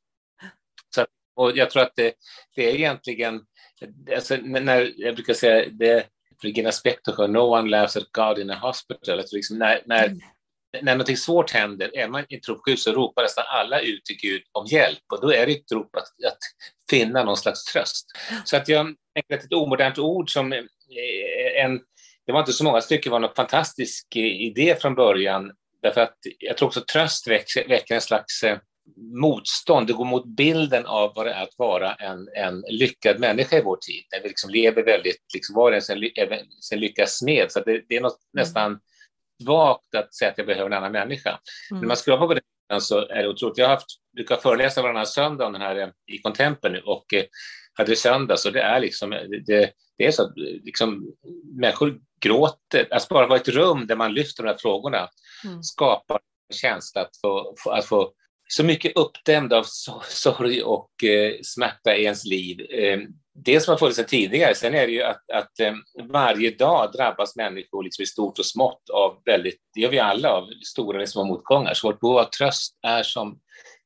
Så, 0.95 1.07
och 1.37 1.57
jag 1.57 1.71
tror 1.71 1.83
att 1.83 1.97
det, 1.97 2.15
det 2.57 2.71
är 2.71 2.75
egentligen, 2.75 3.41
alltså, 4.15 4.37
när 4.37 4.93
jag 4.97 5.15
brukar 5.15 5.35
säga 5.35 5.69
det, 5.71 6.07
Regina 6.43 6.73
Spektor 6.73 7.29
no 7.29 7.39
one 7.39 7.71
laughs 7.71 7.97
at 7.97 8.13
God 8.13 8.39
in 8.39 8.51
a 8.51 8.59
hospital, 8.63 9.19
alltså 9.19 9.37
liksom 9.37 9.59
när, 9.59 9.83
när 9.87 10.07
mm. 10.07 10.19
när 10.83 10.97
något 10.97 11.19
svårt 11.19 11.51
händer, 11.51 11.97
är 11.97 12.09
man 12.09 12.25
tror 12.47 12.55
på 12.55 12.63
Gud, 12.65 12.79
så 12.79 12.93
ropar 12.93 13.23
nästan 13.23 13.45
alla 13.49 13.81
ut 13.81 14.05
till 14.05 14.17
Gud 14.17 14.43
om 14.53 14.67
hjälp. 14.67 15.03
Och 15.13 15.21
då 15.21 15.33
är 15.33 15.47
det 15.47 15.53
ett 15.53 15.73
rop 15.73 15.97
att, 15.97 16.03
att 16.03 16.39
finna 16.91 17.25
någon 17.25 17.37
slags 17.37 17.65
tröst. 17.65 18.07
Så 18.45 18.57
att 18.57 18.69
jag 18.69 18.87
tänker 19.15 19.35
att 19.35 19.45
ett 19.45 19.53
omodernt 19.53 19.99
ord 19.99 20.31
som 20.31 20.53
eh, 20.53 20.63
en, 21.65 21.81
det 22.27 22.33
var 22.33 22.41
inte 22.41 22.53
så 22.53 22.65
många 22.65 22.81
stycken, 22.81 23.13
var 23.13 23.21
något 23.21 23.37
fantastisk 23.37 24.17
eh, 24.17 24.23
idé 24.23 24.77
från 24.81 24.95
början, 24.95 25.53
därför 25.83 26.01
att 26.01 26.17
jag 26.39 26.57
tror 26.57 26.67
också 26.67 26.81
tröst 26.81 27.29
väcker, 27.29 27.69
väcker 27.69 27.95
en 27.95 28.01
slags 28.01 28.43
eh, 28.43 28.59
motstånd, 28.97 29.87
det 29.87 29.93
går 29.93 30.05
mot 30.05 30.27
bilden 30.27 30.87
av 30.87 31.13
vad 31.15 31.27
det 31.27 31.33
är 31.33 31.43
att 31.43 31.59
vara 31.59 31.95
en, 31.95 32.29
en 32.37 32.65
lyckad 32.69 33.21
människa 33.21 33.59
i 33.59 33.63
vår 33.63 33.77
tid, 33.77 34.05
när 34.13 34.23
vi 34.23 34.29
liksom 34.29 34.51
lever 34.51 34.83
väldigt, 34.83 35.25
liksom 35.35 35.55
var 35.55 35.71
och 35.71 35.77
en 35.77 35.83
sen, 36.63 36.81
lyckas 36.81 37.23
med, 37.23 37.53
så 37.53 37.61
det, 37.61 37.83
det, 37.89 37.97
är 37.97 38.01
något 38.01 38.21
mm. 38.35 38.45
nästan 38.45 38.81
svagt 39.43 39.95
att 39.95 40.15
säga 40.15 40.31
att 40.31 40.39
jag 40.39 40.47
behöver 40.47 40.71
en 40.71 40.77
annan 40.77 40.93
människa. 40.93 41.39
Mm. 41.71 41.81
När 41.81 41.89
man 41.89 41.97
skrapar 41.97 42.27
på 42.27 42.35
den 42.35 42.81
så 42.81 43.09
är 43.09 43.23
det 43.23 43.29
otroligt. 43.29 43.59
Jag 43.59 43.67
har 43.67 43.75
haft, 43.75 43.87
brukar 44.17 44.37
föreläsa 44.37 44.83
varannan 44.83 45.07
söndag 45.07 45.47
om 45.47 45.53
den 45.53 45.63
här 45.63 45.77
eh, 45.77 45.89
i 46.07 46.19
Contempen 46.19 46.73
nu 46.73 46.81
och 46.81 47.15
eh, 47.15 47.25
hade 47.75 47.93
det 47.93 47.97
söndags 47.97 48.47
och 48.47 48.53
det 48.53 48.63
är 48.63 48.81
liksom, 48.81 49.11
det, 49.47 49.73
det 49.99 50.07
är 50.07 50.11
så 50.11 50.23
att 50.23 50.33
liksom, 50.37 51.15
människor 51.61 52.01
gråter. 52.21 52.89
Att 52.91 53.09
bara 53.09 53.27
vara 53.27 53.39
i 53.39 53.41
ett 53.41 53.49
rum 53.49 53.87
där 53.87 53.97
man 53.97 54.15
lyfter 54.15 54.43
de 54.43 54.49
här 54.49 54.57
frågorna 54.61 55.09
mm. 55.45 55.63
skapar 55.63 56.21
en 56.49 56.57
känsla 56.57 57.01
att 57.01 57.17
få, 57.23 57.55
att 57.71 57.85
få 57.85 58.13
så 58.57 58.65
mycket 58.65 58.97
uppdämd 58.97 59.53
av 59.53 59.65
sorg 60.09 60.63
och 60.63 61.05
eh, 61.05 61.35
smärta 61.43 61.97
i 61.97 62.05
ens 62.05 62.25
liv. 62.25 62.61
Eh, 62.71 62.99
det 63.35 63.61
som 63.61 63.73
har 63.73 63.79
funnits 63.79 63.97
sedan 63.97 64.07
tidigare, 64.07 64.55
sen 64.55 64.75
är 64.75 64.87
det 64.87 64.93
ju 64.93 65.03
att, 65.03 65.31
att 65.33 65.61
eh, 65.61 65.73
varje 66.05 66.51
dag 66.51 66.93
drabbas 66.93 67.37
människor 67.37 67.83
liksom 67.85 68.03
i 68.03 68.07
stort 68.07 68.39
och 68.39 68.47
smått 68.47 68.91
av 68.91 69.23
väldigt, 69.25 69.61
det 69.75 69.81
gör 69.81 69.91
vi 69.91 69.99
alla, 69.99 70.31
av 70.31 70.49
stora 70.65 71.03
och 71.03 71.09
små 71.09 71.25
motgångar. 71.25 71.75
Så 71.75 71.89
vårt 71.89 72.01
behov 72.01 72.19
av 72.19 72.25
tröst 72.25 72.79
är 72.83 73.03
som 73.03 73.41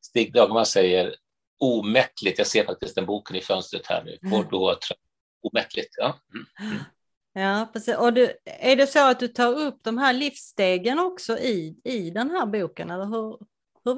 Stig 0.07 0.33
Dagerman 0.33 0.66
säger, 0.66 1.14
omättligt. 1.61 2.38
Jag 2.38 2.46
ser 2.46 2.64
faktiskt 2.64 2.94
den 2.94 3.07
boken 3.07 3.37
i 3.37 3.40
fönstret 3.40 3.87
här 3.87 4.04
nu. 4.04 4.18
Vårt 4.22 4.40
mm. 4.40 4.50
behov 4.50 4.68
av 4.68 4.74
tröst, 4.74 5.02
omättligt. 5.42 5.94
Ja. 5.98 6.18
Mm. 6.35 6.72
Mm. 6.72 6.85
Ja, 7.33 7.70
precis. 7.72 7.96
Och 7.96 8.12
du, 8.12 8.33
är 8.44 8.76
det 8.76 8.87
så 8.87 9.11
att 9.11 9.20
du 9.20 9.28
tar 9.28 9.59
upp 9.59 9.78
de 9.83 9.98
här 9.98 10.12
livsstegen 10.12 10.98
också 10.98 11.38
i, 11.38 11.81
i 11.85 12.11
den 12.11 12.31
här 12.31 12.46
boken? 12.46 12.90
Eller 12.90 13.04
hur, 13.04 13.38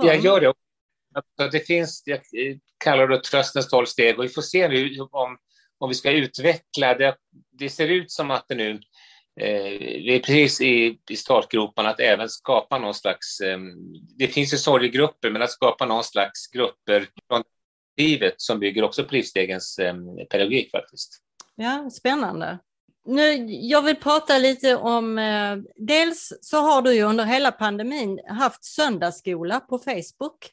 jag 0.02 0.20
gör 0.20 0.40
det. 0.40 0.54
Det 1.50 1.66
finns, 1.66 2.02
jag 2.06 2.20
kallar 2.84 3.08
det 3.08 3.22
tröstens 3.22 3.68
tolv 3.68 3.86
steg 3.86 4.18
och 4.18 4.24
vi 4.24 4.28
får 4.28 4.42
se 4.42 4.68
nu 4.68 5.00
om, 5.00 5.38
om 5.78 5.88
vi 5.88 5.94
ska 5.94 6.10
utveckla 6.10 6.94
det. 6.94 7.16
Det 7.52 7.68
ser 7.68 7.88
ut 7.88 8.10
som 8.10 8.30
att 8.30 8.44
det 8.48 8.54
nu 8.54 8.70
eh, 9.40 9.78
vi 9.78 10.16
är 10.16 10.18
precis 10.18 10.60
i, 10.60 10.98
i 11.10 11.16
startgroparna 11.16 11.90
att 11.90 12.00
även 12.00 12.28
skapa 12.28 12.78
någon 12.78 12.94
slags, 12.94 13.40
eh, 13.40 13.58
det 14.18 14.28
finns 14.28 14.54
ju 14.54 14.58
sorgegrupper, 14.58 15.30
men 15.30 15.42
att 15.42 15.50
skapa 15.50 15.86
någon 15.86 16.04
slags 16.04 16.46
grupper 16.50 17.08
från 17.28 17.42
livet 17.96 18.34
som 18.36 18.60
bygger 18.60 18.82
också 18.82 19.04
på 19.04 19.14
livsstegens 19.14 19.78
eh, 19.78 19.94
pedagogik 20.30 20.70
faktiskt. 20.70 21.22
Ja, 21.54 21.90
spännande. 21.90 22.58
Nu, 23.04 23.46
jag 23.46 23.82
vill 23.82 23.96
prata 23.96 24.38
lite 24.38 24.76
om, 24.76 25.18
eh, 25.18 25.56
dels 25.76 26.32
så 26.40 26.60
har 26.60 26.82
du 26.82 26.94
ju 26.94 27.02
under 27.02 27.24
hela 27.24 27.52
pandemin 27.52 28.20
haft 28.28 28.64
söndagsskola 28.64 29.60
på 29.60 29.78
Facebook. 29.78 30.50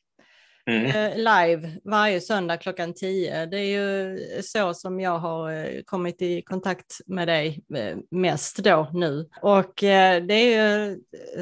Mm. 0.67 0.85
Eh, 0.85 1.17
live 1.17 1.71
varje 1.83 2.21
söndag 2.21 2.57
klockan 2.57 2.93
10. 2.93 3.45
Det 3.45 3.57
är 3.57 3.79
ju 3.81 4.19
så 4.41 4.73
som 4.73 4.99
jag 4.99 5.19
har 5.19 5.51
eh, 5.51 5.81
kommit 5.85 6.21
i 6.21 6.41
kontakt 6.41 7.01
med 7.05 7.27
dig 7.27 7.63
eh, 7.75 7.97
mest 8.11 8.57
då 8.57 8.89
nu. 8.93 9.29
Och 9.41 9.73
det 9.77 10.33
är 10.33 10.87
ju 10.87 10.99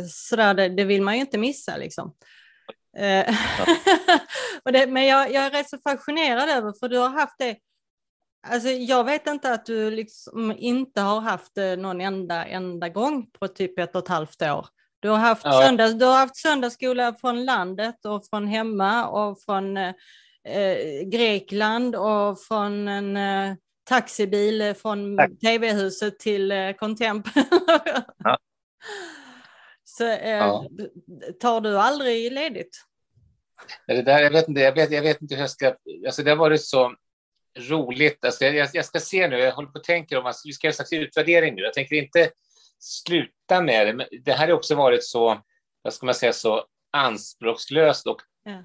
sådär, 0.10 0.54
det, 0.54 0.70
det 0.70 0.84
vill 0.84 1.02
man 1.02 1.16
ju 1.16 1.22
inte 1.22 1.38
missa 1.38 1.78
liksom. 1.78 2.14
Ja. 2.98 3.26
det, 4.72 4.88
men 4.88 5.06
jag, 5.06 5.32
jag 5.32 5.46
är 5.46 5.52
rätt 5.52 5.70
så 5.70 5.78
fascinerad 5.78 6.50
över, 6.50 6.74
för 6.80 6.90
du 6.90 6.98
har 6.98 7.10
haft 7.10 7.36
det 7.38 7.56
Alltså, 8.48 8.70
jag 8.70 9.04
vet 9.04 9.28
inte 9.28 9.54
att 9.54 9.66
du 9.66 9.92
liksom 9.92 10.52
inte 10.58 11.02
har 11.02 11.22
haft 11.22 11.56
det 11.56 11.76
någon 11.76 12.02
enda, 12.02 12.46
enda 12.46 12.90
gång 12.90 13.32
på 13.32 13.48
typ 13.48 13.80
ett 13.80 13.96
och 13.96 14.04
ett 14.04 14.08
halvt 14.08 14.42
år. 14.42 14.68
Du 15.00 15.10
har, 15.10 15.18
haft 15.18 15.46
ja. 15.46 15.62
söndags, 15.62 15.94
du 15.94 16.06
har 16.06 16.18
haft 16.18 16.36
söndagsskola 16.38 17.14
från 17.14 17.46
landet 17.46 18.06
och 18.06 18.26
från 18.26 18.48
hemma 18.48 19.08
och 19.08 19.42
från 19.42 19.78
eh, 19.78 19.94
Grekland 21.06 21.96
och 21.96 22.42
från 22.42 22.88
en 22.88 23.18
eh, 23.18 23.56
taxibil 23.84 24.74
från 24.82 25.18
tv-huset 25.42 26.20
till 26.20 26.52
eh, 26.52 26.72
Contemp. 26.72 27.26
ja. 28.18 28.38
Så 29.84 30.08
eh, 30.08 30.38
ja. 30.38 30.66
tar 31.42 31.62
du 31.62 31.78
aldrig 31.80 32.32
ledigt? 32.32 32.82
Det 33.88 34.02
där, 34.02 34.20
jag, 34.20 34.32
vet 34.32 34.48
inte, 34.48 34.62
jag, 34.62 34.76
vet, 34.76 34.92
jag 34.92 35.02
vet 35.02 35.22
inte 35.22 35.36
hur 35.36 35.42
jag 35.42 35.50
ska... 35.50 35.76
Alltså 36.06 36.24
det 36.24 36.30
har 36.30 36.38
varit 36.38 36.62
så 36.62 36.96
roligt. 37.60 38.26
Alltså 38.26 38.46
jag, 38.46 38.70
jag 38.74 38.86
ska 38.86 39.00
se 39.00 39.28
nu, 39.28 39.38
jag 39.38 39.52
håller 39.52 39.70
på 39.70 39.78
att 39.78 39.84
tänka 39.84 40.20
om 40.20 40.26
att 40.26 40.36
vi 40.46 40.54
ska 40.54 40.68
göra 40.68 40.72
en 40.72 40.76
slags 40.76 40.94
utvärdering 40.94 41.56
nu. 41.56 41.62
Jag 41.62 41.74
tänker 41.74 41.96
inte 41.96 42.32
sluta 42.80 43.62
med 43.62 43.88
det. 43.88 43.94
Men 43.94 44.08
det 44.24 44.34
här 44.34 44.48
har 44.48 44.54
också 44.54 44.76
varit 44.76 45.04
så, 45.04 45.42
vad 45.82 45.94
ska 45.94 46.06
man 46.06 46.16
säga, 46.16 46.34
så 46.34 46.66
anspråkslöst 46.92 48.08
och 48.08 48.22
ja. 48.44 48.64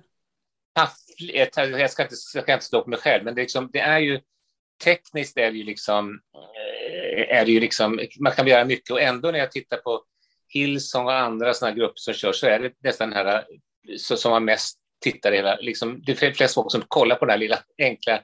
taffligt. 0.74 1.56
Jag 1.56 1.90
ska 1.90 2.02
inte, 2.02 2.14
jag 2.34 2.42
ska 2.42 2.52
inte 2.52 2.66
stå 2.66 2.82
på 2.82 2.90
mig 2.90 2.98
själv, 2.98 3.24
men 3.24 3.34
det 3.34 3.40
är, 3.40 3.42
liksom, 3.42 3.70
det 3.72 3.80
är 3.80 3.98
ju 3.98 4.20
tekniskt 4.84 5.38
är 5.38 5.50
det 5.50 5.58
ju 5.58 5.64
liksom, 5.64 6.20
eh, 6.34 7.36
är 7.38 7.44
det 7.44 7.52
ju 7.52 7.60
liksom, 7.60 8.00
man 8.20 8.32
kan 8.32 8.46
göra 8.46 8.64
mycket 8.64 8.90
och 8.90 9.00
ändå 9.00 9.30
när 9.30 9.38
jag 9.38 9.52
tittar 9.52 9.76
på 9.76 10.04
Hillsong 10.48 11.06
och 11.06 11.18
andra 11.18 11.54
sådana 11.54 11.76
grupper 11.76 11.94
som 11.96 12.14
kör 12.14 12.32
så 12.32 12.46
är 12.46 12.58
det 12.58 12.72
nästan 12.82 13.10
den 13.10 13.26
här 13.26 13.44
så, 13.96 14.16
som 14.16 14.32
har 14.32 14.40
mest 14.40 14.78
tittare 15.00 15.36
hela, 15.36 15.56
liksom, 15.56 16.02
det 16.02 16.22
är 16.22 16.32
flest 16.32 16.54
folk 16.54 16.72
som 16.72 16.82
kollar 16.88 17.16
på 17.16 17.24
den 17.24 17.30
här 17.30 17.38
lilla 17.38 17.58
enkla 17.78 18.22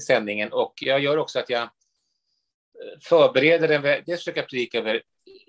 sändningen 0.00 0.52
och 0.52 0.74
jag 0.80 1.00
gör 1.00 1.16
också 1.16 1.38
att 1.38 1.50
jag 1.50 1.68
förbereder 3.00 3.68
den, 3.68 3.82
dels 3.82 4.20
försöker 4.20 4.40
jag 4.40 4.48
predika 4.48 4.78
över 4.78 5.02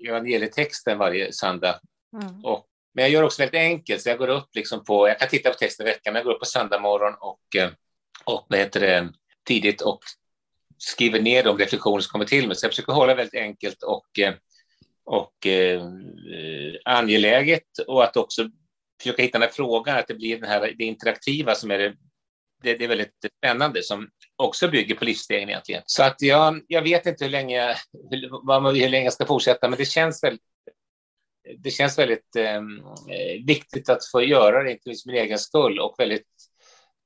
evangelietexten 0.08 0.98
varje 0.98 1.32
söndag. 1.32 1.80
Mm. 2.22 2.44
Och, 2.44 2.66
men 2.94 3.04
jag 3.04 3.10
gör 3.10 3.22
också 3.22 3.42
väldigt 3.42 3.58
enkelt, 3.58 4.02
så 4.02 4.08
jag 4.08 4.18
går 4.18 4.28
upp 4.28 4.48
liksom 4.54 4.84
på, 4.84 5.08
jag 5.08 5.18
kan 5.18 5.28
titta 5.28 5.50
på 5.50 5.56
texten 5.56 5.86
i 5.86 5.90
veckan, 5.90 6.12
men 6.12 6.20
jag 6.20 6.24
går 6.24 6.32
upp 6.32 6.40
på 6.40 6.46
söndag 6.46 6.78
morgon 6.78 7.14
och, 7.20 7.56
eh, 7.56 7.70
och 8.24 8.46
vad 8.48 8.58
heter 8.58 8.80
det, 8.80 9.12
tidigt 9.44 9.80
och 9.80 10.00
skriver 10.78 11.20
ner 11.20 11.42
de 11.42 11.58
reflektioner 11.58 12.00
som 12.00 12.10
kommer 12.10 12.24
till 12.24 12.48
mig. 12.48 12.56
Så 12.56 12.64
jag 12.64 12.72
försöker 12.72 12.92
hålla 12.92 13.14
väldigt 13.14 13.40
enkelt 13.40 13.82
och, 13.82 14.18
eh, 14.18 14.34
och 15.04 15.46
eh, 15.46 15.82
angeläget 16.84 17.78
och 17.86 18.04
att 18.04 18.16
också 18.16 18.50
försöka 19.00 19.22
hitta 19.22 19.38
den 19.38 19.48
här 19.48 19.54
frågan, 19.54 19.98
att 19.98 20.08
det 20.08 20.14
blir 20.14 20.38
den 20.38 20.48
här, 20.48 20.74
det 20.78 20.84
interaktiva 20.84 21.54
som 21.54 21.70
är 21.70 21.78
det, 21.78 21.94
det, 22.62 22.74
det 22.74 22.84
är 22.84 22.88
väldigt 22.88 23.26
spännande 23.38 23.82
som 23.82 24.08
också 24.36 24.68
bygger 24.68 24.94
på 24.94 25.04
livsstegen 25.04 25.48
egentligen. 25.48 25.82
Så 25.86 26.02
att 26.02 26.22
jag, 26.22 26.60
jag 26.68 26.82
vet 26.82 27.06
inte 27.06 27.24
hur 27.24 27.30
länge, 27.30 27.76
hur, 28.10 28.72
hur 28.72 28.88
länge 28.88 29.04
jag 29.04 29.12
ska 29.12 29.26
fortsätta, 29.26 29.68
men 29.68 29.78
det 29.78 29.84
känns 29.84 30.24
väldigt 30.24 30.42
det 31.58 31.70
känns 31.70 31.98
väldigt 31.98 32.36
ehm, 32.36 32.78
eh, 33.10 33.44
viktigt 33.46 33.88
att 33.88 34.06
få 34.12 34.22
göra 34.22 34.62
det, 34.62 34.72
inte 34.72 34.88
minst 34.88 35.06
min 35.06 35.16
egen 35.16 35.38
skull, 35.38 35.80
och 35.80 35.94
väldigt 35.98 36.26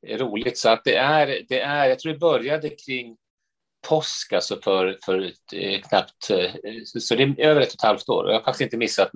roligt. 0.06 0.58
Så 0.58 0.68
att 0.68 0.84
det 0.84 0.96
är, 0.96 1.42
det 1.48 1.60
är, 1.60 1.88
jag 1.88 1.98
tror 1.98 2.12
det 2.12 2.18
började 2.18 2.68
kring 2.70 3.16
påsk, 3.88 4.32
alltså 4.32 4.60
för, 4.64 4.98
för 5.04 5.32
eh, 5.54 5.80
knappt, 5.80 6.30
eh, 6.30 6.50
så 6.84 7.14
det 7.14 7.22
är 7.22 7.40
över 7.40 7.60
ett 7.60 7.68
och 7.68 7.74
ett 7.74 7.82
halvt 7.82 8.08
år. 8.08 8.24
och 8.24 8.30
Jag 8.30 8.38
har 8.38 8.44
faktiskt 8.44 8.60
inte 8.60 8.76
missat 8.76 9.10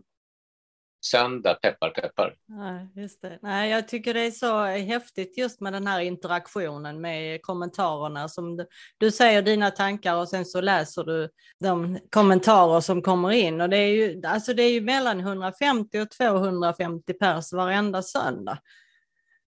söndag, 1.05 1.55
peppar 1.55 1.91
peppar. 1.91 2.35
Nej, 2.47 2.89
just 2.97 3.23
det. 3.23 3.39
Nej, 3.43 3.71
jag 3.71 3.89
tycker 3.89 4.15
det 4.15 4.21
är 4.21 4.31
så 4.31 4.65
häftigt 4.65 5.39
just 5.39 5.61
med 5.61 5.73
den 5.73 5.87
här 5.87 6.01
interaktionen 6.01 7.01
med 7.01 7.43
kommentarerna 7.43 8.29
som 8.29 8.57
du, 8.57 8.67
du 8.99 9.11
säger 9.11 9.43
dina 9.43 9.71
tankar 9.71 10.15
och 10.15 10.29
sen 10.29 10.45
så 10.45 10.61
läser 10.61 11.05
du 11.05 11.29
de 11.61 11.99
kommentarer 12.11 12.81
som 12.81 13.03
kommer 13.03 13.31
in 13.31 13.61
och 13.61 13.69
det 13.69 13.77
är 13.77 13.89
ju, 13.89 14.23
alltså 14.27 14.55
det 14.55 14.63
är 14.63 14.71
ju 14.71 14.81
mellan 14.81 15.21
150 15.21 15.99
och 16.01 16.11
250 16.11 17.13
pers 17.13 17.53
varenda 17.53 18.03
söndag 18.03 18.59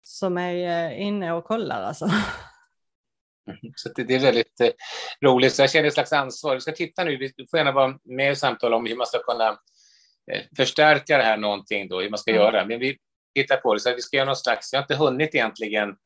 som 0.03 0.39
är 0.39 0.91
eh, 0.91 1.03
inne 1.03 1.33
och 1.33 1.45
kollar 1.45 1.83
alltså. 1.83 2.11
Så 3.77 3.89
det, 3.97 4.15
är 4.15 4.19
väldigt 4.19 4.61
eh, 4.61 4.71
roligt. 5.25 5.55
Så 5.55 5.63
jag 5.63 5.71
känner 5.71 5.89
ett 5.89 5.95
slags 5.95 6.13
ansvar. 6.13 6.55
Vi 6.55 6.61
ska 6.61 6.73
titta 6.73 7.05
nu, 7.05 7.17
du 7.17 7.47
får 7.51 7.59
gärna 7.59 7.73
vara 7.73 7.99
med 8.05 8.31
och 8.31 8.39
samtala 8.39 8.77
om 8.77 8.87
hur 8.87 8.97
man 8.97 9.07
ska 9.07 9.19
kunna 9.19 9.59
förstärka 10.57 11.17
det 11.17 11.23
här 11.23 11.37
någonting 11.37 11.89
då, 11.89 12.01
hur 12.01 12.11
man 12.11 12.19
ska 12.19 12.31
mm. 12.31 12.43
göra. 12.43 12.67
Men 12.67 12.79
vi 12.79 12.97
tittar 13.35 13.57
på 13.57 13.75
det, 13.75 13.81
så 13.81 13.95
vi 13.95 14.03
ska 14.03 14.17
göra 14.17 14.27
någon 14.27 14.37
slags, 14.37 14.73
vi 14.73 14.77
har 14.77 14.85
inte 14.85 14.97
hunnit 14.97 15.35
egentligen 15.35 15.97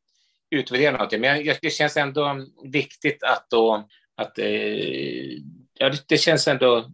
utvärdera 0.51 0.93
någonting, 0.93 1.21
men 1.21 1.55
det 1.63 1.71
känns 1.71 1.97
ändå 1.97 2.47
viktigt 2.65 3.23
att 3.23 3.47
då, 3.51 3.89
att 4.17 4.39
eh, 4.39 5.39
ja, 5.75 5.93
det 6.09 6.19
känns 6.19 6.49
ändå 6.49 6.91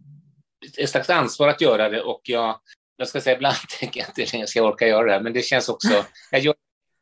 ett 0.77 0.89
slags 0.89 1.09
ansvar 1.09 1.47
att 1.47 1.61
göra 1.61 1.89
det 1.89 2.01
och 2.01 2.21
jag, 2.23 2.59
jag 2.97 3.07
ska 3.07 3.21
säga 3.21 3.35
ibland 3.35 3.55
tänker 3.79 3.99
jag 3.99 4.09
inte 4.09 4.37
jag 4.37 4.49
ska 4.49 4.61
orka 4.61 4.87
göra 4.87 5.05
det 5.05 5.11
här, 5.11 5.21
men 5.21 5.33
det 5.33 5.41
känns 5.41 5.69
också, 5.69 6.05
jag 6.31 6.41
gör 6.41 6.55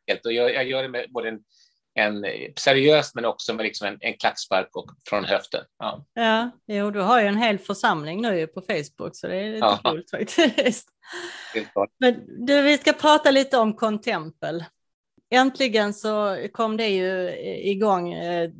det, 0.06 0.24
och 0.24 0.32
jag, 0.32 0.54
jag 0.54 0.64
gör 0.64 0.82
det 0.82 0.88
med 0.88 1.06
både 1.12 1.28
en 1.28 1.40
en, 1.94 2.24
seriöst 2.56 3.14
men 3.14 3.24
också 3.24 3.54
med 3.54 3.64
liksom 3.64 3.86
en, 3.86 3.98
en 4.00 4.14
klackspark 4.14 4.76
och, 4.76 4.90
från 5.08 5.24
höften. 5.24 5.64
Ja. 5.78 6.04
ja, 6.14 6.50
jo, 6.66 6.90
du 6.90 7.00
har 7.00 7.20
ju 7.20 7.26
en 7.26 7.36
hel 7.36 7.58
församling 7.58 8.22
nu 8.22 8.46
på 8.46 8.60
Facebook 8.60 9.16
så 9.16 9.26
det 9.26 9.36
är 9.36 9.52
lite 9.52 9.66
ja. 9.66 9.80
coolt 9.84 10.10
faktiskt. 10.10 10.88
Men 11.98 12.46
du, 12.46 12.62
vi 12.62 12.78
ska 12.78 12.92
prata 12.92 13.30
lite 13.30 13.58
om 13.58 13.76
Contempel. 13.76 14.64
Äntligen 15.30 15.94
så 15.94 16.46
kom 16.52 16.76
det 16.76 16.88
ju 16.88 17.30
igång 17.70 18.12
eh, 18.12 18.50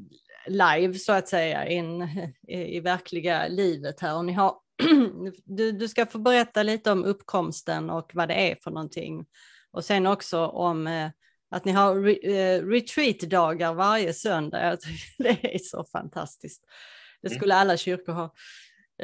live 0.47 0.95
så 0.95 1.13
att 1.13 1.29
säga 1.29 1.67
in 1.67 2.09
i 2.49 2.81
verkliga 2.81 3.49
livet 3.49 4.01
här 4.01 4.17
och 4.17 4.25
ni 4.25 4.33
har 4.33 4.55
du, 5.45 5.73
du 5.73 5.89
ska 5.89 6.07
få 6.07 6.19
berätta 6.19 6.63
lite 6.63 6.93
om 6.93 7.05
uppkomsten 7.05 7.91
och 7.91 8.11
vad 8.15 8.29
det 8.29 8.51
är 8.51 8.57
för 8.63 8.71
någonting 8.71 9.27
och 9.71 9.85
sen 9.85 10.07
också 10.07 10.47
om 10.47 10.87
eh, 10.87 11.11
att 11.51 11.65
ni 11.65 11.73
har 11.73 11.95
re, 11.95 12.59
uh, 12.59 12.67
retreat-dagar 12.67 13.75
varje 13.75 14.13
söndag. 14.13 14.65
Jag 14.65 14.79
det 15.19 15.55
är 15.55 15.59
så 15.59 15.85
fantastiskt. 15.85 16.65
Det 17.23 17.29
mm. 17.29 17.39
skulle 17.39 17.55
alla 17.55 17.77
kyrkor 17.77 18.13
ha. 18.13 18.35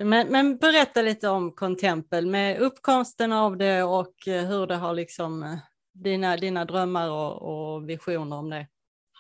Men, 0.03 0.29
men 0.29 0.57
berätta 0.57 1.03
lite 1.03 1.29
om 1.29 1.53
Contempel 1.53 2.27
med 2.27 2.59
uppkomsten 2.59 3.33
av 3.33 3.57
det 3.57 3.83
och 3.83 4.29
eh, 4.29 4.45
hur 4.45 4.67
det 4.67 4.75
har 4.75 4.95
liksom 4.95 5.43
eh, 5.43 5.59
dina, 5.95 6.37
dina 6.37 6.65
drömmar 6.65 7.11
och, 7.11 7.43
och 7.43 7.89
visioner 7.89 8.37
om 8.37 8.51
det. 8.51 8.67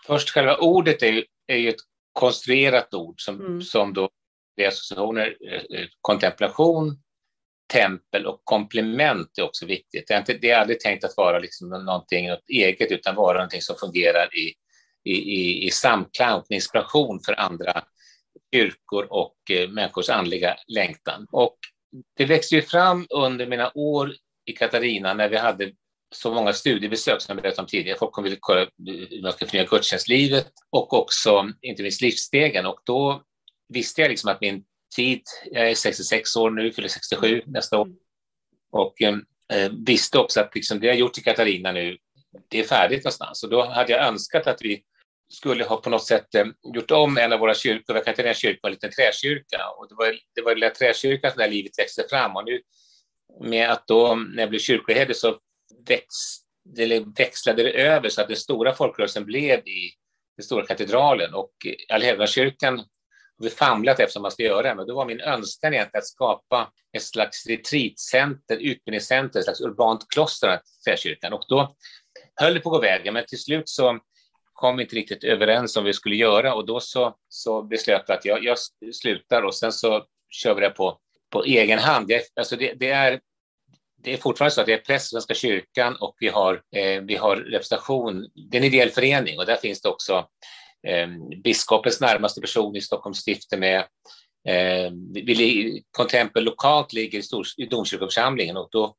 Först 0.06 0.30
själva 0.30 0.56
ordet 0.56 1.02
är 1.02 1.24
är 1.46 1.56
ju 1.56 1.68
ett 1.68 1.80
konstruerat 2.12 2.94
ord 2.94 3.20
som, 3.20 3.40
mm. 3.40 3.62
som 3.62 3.94
då 3.94 4.10
är 4.56 4.68
associationer, 4.68 5.36
kontemplation, 6.00 6.98
tempel 7.72 8.26
och 8.26 8.40
komplement 8.44 9.38
är 9.38 9.42
också 9.42 9.66
viktigt. 9.66 10.04
Det 10.08 10.14
är, 10.14 10.18
inte, 10.18 10.34
det 10.34 10.50
är 10.50 10.60
aldrig 10.60 10.80
tänkt 10.80 11.04
att 11.04 11.16
vara 11.16 11.38
liksom 11.38 11.68
någonting 11.68 12.28
något 12.28 12.48
eget 12.48 12.92
utan 12.92 13.14
vara 13.14 13.36
någonting 13.36 13.62
som 13.62 13.76
fungerar 13.76 14.28
i, 14.36 14.54
i, 15.10 15.16
i, 15.16 15.66
i 15.66 15.70
samklang 15.70 16.38
och 16.40 16.46
inspiration 16.48 17.20
för 17.26 17.40
andra 17.40 17.84
kyrkor 18.54 19.06
och 19.10 19.36
eh, 19.50 19.68
människors 19.68 20.08
andliga 20.08 20.56
längtan. 20.68 21.26
Och 21.30 21.56
det 22.16 22.24
växte 22.24 22.54
ju 22.54 22.62
fram 22.62 23.06
under 23.10 23.46
mina 23.46 23.72
år 23.74 24.14
i 24.46 24.52
Katarina 24.52 25.14
när 25.14 25.28
vi 25.28 25.36
hade 25.36 25.72
så 26.14 26.34
många 26.34 26.52
studiebesök 26.52 27.22
som 27.22 27.34
jag 27.34 27.42
berättade 27.42 27.62
om 27.62 27.68
tidigare. 27.68 27.98
Folk 27.98 28.12
kom 28.12 28.24
ville 28.24 28.36
kolla 28.40 28.66
hur 28.86 29.22
man 29.22 29.32
ska 29.32 29.46
förnya 29.46 29.64
gudstjänstlivet 29.64 30.46
och 30.70 30.92
också 30.92 31.50
inte 31.62 31.82
minst 31.82 32.00
livsstegen. 32.00 32.66
Och 32.66 32.80
då 32.84 33.22
visste 33.68 34.00
jag 34.00 34.08
liksom 34.08 34.30
att 34.30 34.40
min 34.40 34.64
tid. 34.96 35.22
Jag 35.50 35.70
är 35.70 35.74
66 35.74 36.36
år 36.36 36.50
nu, 36.50 36.72
fyller 36.72 36.88
67 36.88 37.42
nästa 37.46 37.78
år. 37.78 37.88
Och 38.70 39.02
eh, 39.02 39.16
visste 39.86 40.18
också 40.18 40.40
att 40.40 40.54
liksom, 40.54 40.80
det 40.80 40.86
jag 40.86 40.96
gjort 40.96 41.18
i 41.18 41.22
Katarina 41.22 41.72
nu, 41.72 41.96
det 42.48 42.60
är 42.60 42.64
färdigt 42.64 43.04
någonstans. 43.04 43.42
Och 43.42 43.50
då 43.50 43.64
hade 43.64 43.92
jag 43.92 44.06
önskat 44.06 44.46
att 44.46 44.62
vi 44.62 44.82
skulle 45.28 45.64
ha 45.64 45.76
på 45.76 45.90
något 45.90 46.06
sätt 46.06 46.34
eh, 46.34 46.46
gjort 46.74 46.90
om 46.90 47.18
en 47.18 47.32
av 47.32 47.40
våra 47.40 47.54
kyrkor. 47.54 48.04
Katarina 48.04 48.34
kyrka 48.34 48.58
var 48.62 48.70
en 48.70 48.74
liten 48.74 48.90
träkyrka 48.90 49.68
och 49.78 49.88
det 49.88 49.94
var, 49.94 50.18
det 50.34 50.42
var 50.42 50.54
lilla 50.54 50.70
träkyrkan 50.70 51.30
som 51.30 51.38
där 51.38 51.48
livet 51.48 51.78
växte 51.78 52.06
fram. 52.10 52.36
Och 52.36 52.44
nu 52.44 52.60
med 53.40 53.70
att 53.70 53.86
då, 53.86 54.14
när 54.14 54.42
jag 54.42 54.50
blev 54.50 54.60
kyrkoherde 54.60 55.14
så 55.14 55.38
väx, 55.88 56.04
det 56.64 57.04
växlade 57.18 57.62
det 57.62 57.72
över 57.72 58.08
så 58.08 58.20
att 58.20 58.28
den 58.28 58.36
stora 58.36 58.74
folkrörelsen 58.74 59.24
blev 59.24 59.58
i 59.58 59.90
den 60.36 60.44
stora 60.44 60.66
katedralen 60.66 61.34
och 61.34 61.52
Allhelgonakyrkan 61.88 62.84
vi 63.38 63.50
famlat 63.50 64.00
efter 64.00 64.18
vad 64.18 64.22
man 64.22 64.30
ska 64.30 64.42
göra, 64.42 64.74
men 64.74 64.86
då 64.86 64.94
var 64.94 65.06
min 65.06 65.20
önskan 65.20 65.74
egentligen 65.74 65.98
att 65.98 66.06
skapa 66.06 66.72
ett 66.96 67.02
slags 67.02 67.46
retreatcenter, 67.46 68.56
utbildningscenter, 68.56 69.38
ett 69.38 69.44
slags 69.44 69.60
urbant 69.60 70.06
kloster 70.08 70.60
för 70.84 70.96
kyrkan. 70.96 71.32
Och 71.32 71.44
då 71.48 71.76
höll 72.34 72.54
det 72.54 72.60
på 72.60 72.68
att 72.68 72.80
gå 72.80 72.80
vägen, 72.80 73.14
men 73.14 73.24
till 73.26 73.38
slut 73.38 73.68
så 73.68 73.98
kom 74.52 74.76
vi 74.76 74.82
inte 74.82 74.96
riktigt 74.96 75.24
överens 75.24 75.76
om 75.76 75.82
vad 75.82 75.86
vi 75.86 75.92
skulle 75.92 76.16
göra 76.16 76.54
och 76.54 76.66
då 76.66 76.80
så, 76.80 77.16
så 77.28 77.62
beslöt 77.62 78.04
vi 78.08 78.12
att 78.12 78.24
jag, 78.24 78.44
jag 78.44 78.58
slutar 78.94 79.42
och 79.42 79.54
sen 79.54 79.72
så 79.72 80.04
kör 80.30 80.54
vi 80.54 80.60
det 80.60 80.70
på, 80.70 80.98
på 81.30 81.44
egen 81.44 81.78
hand. 81.78 82.10
Jag, 82.10 82.22
alltså 82.36 82.56
det, 82.56 82.72
det, 82.76 82.90
är, 82.90 83.20
det 84.02 84.12
är 84.12 84.16
fortfarande 84.16 84.54
så 84.54 84.60
att 84.60 84.66
det 84.66 84.72
är 84.72 84.78
präst 84.78 85.06
i 85.06 85.08
Svenska 85.10 85.34
kyrkan 85.34 85.96
och 86.00 86.16
vi 86.20 86.28
har, 86.28 86.62
eh, 86.76 87.02
vi 87.02 87.16
har 87.16 87.36
representation, 87.36 88.30
det 88.50 88.56
är 88.56 88.60
en 88.60 88.66
ideell 88.66 88.90
förening 88.90 89.38
och 89.38 89.46
där 89.46 89.56
finns 89.56 89.80
det 89.80 89.88
också 89.88 90.28
eh, 90.86 91.08
biskopens 91.44 92.00
närmaste 92.00 92.40
person 92.40 92.76
i 92.76 92.80
Stockholms 92.80 93.18
stift 93.18 93.58
med. 93.58 93.84
Eh, 94.48 94.92
Contempel 95.90 96.44
lokalt 96.44 96.92
ligger 96.92 97.18
i, 97.18 97.22
stor, 97.22 97.46
i 97.56 97.66
domkyrkoförsamlingen 97.66 98.56
och 98.56 98.68
då 98.72 98.96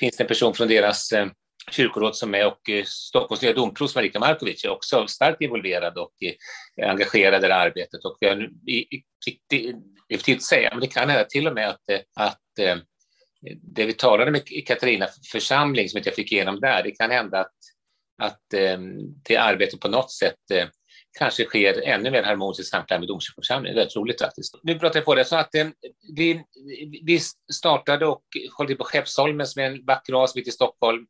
finns 0.00 0.16
det 0.16 0.24
en 0.24 0.28
person 0.28 0.54
från 0.54 0.68
deras 0.68 1.12
eh, 1.12 1.26
kyrkoråd 1.70 2.16
som 2.16 2.34
är 2.34 2.46
och 2.46 2.70
eh, 2.70 2.84
Stockholms 2.84 3.42
nya 3.42 3.52
domprost 3.52 3.94
Marika 3.94 4.20
Markovic 4.20 4.64
är 4.64 4.68
också 4.68 5.06
starkt 5.06 5.40
involverad 5.40 5.98
och 5.98 6.12
eh, 6.22 6.90
engagerad 6.90 7.44
i 7.44 7.48
det 7.48 7.54
här 7.54 7.66
arbetet. 7.66 8.04
Och 8.04 8.16
vi 8.20 8.28
har, 8.28 8.50
det 9.48 9.68
är 10.08 10.16
för 10.16 10.24
tidigt 10.24 10.40
att 10.40 10.42
säga, 10.42 10.70
men 10.70 10.80
det 10.80 10.86
kan 10.86 11.08
hända 11.08 11.24
till 11.24 11.46
och 11.46 11.54
med 11.54 11.68
att, 11.68 11.88
eh, 11.90 12.00
att 12.16 12.58
eh, 12.60 12.76
det 13.62 13.86
vi 13.86 13.92
talade 13.92 14.30
med 14.30 14.66
Katarina 14.66 15.08
församling 15.32 15.88
som 15.88 16.00
jag 16.04 16.14
fick 16.14 16.32
igenom 16.32 16.60
där, 16.60 16.82
det 16.82 16.90
kan 16.90 17.10
hända 17.10 17.40
att, 17.40 17.56
att 18.22 18.54
ehm, 18.54 18.96
det 19.24 19.36
arbetet 19.36 19.80
på 19.80 19.88
något 19.88 20.12
sätt 20.12 20.50
eh, 20.52 20.66
kanske 21.18 21.44
sker 21.44 21.82
ännu 21.82 22.10
mer 22.10 22.22
harmoniskt 22.22 22.60
i 22.60 22.64
samklang 22.64 23.00
med 23.00 23.08
domkyrkoförsamlingen. 23.08 23.76
Väldigt 23.76 23.96
roligt 23.96 24.20
faktiskt. 24.20 24.54
Nu 24.62 24.78
pratar 24.78 24.98
jag 24.98 25.04
på 25.04 25.14
det 25.14 25.24
så 25.24 25.36
att 25.36 25.54
eh, 25.54 25.66
vi, 26.16 26.44
vi 27.02 27.20
startade 27.52 28.06
och 28.06 28.24
höll 28.58 28.66
till 28.66 28.76
på 28.76 28.84
Skeppsholmen 28.84 29.46
som 29.46 29.62
är 29.62 29.66
en 29.66 29.84
vacker 29.84 30.14
oas 30.14 30.34
mitt 30.34 30.48
i 30.48 30.50
Stockholm. 30.50 31.06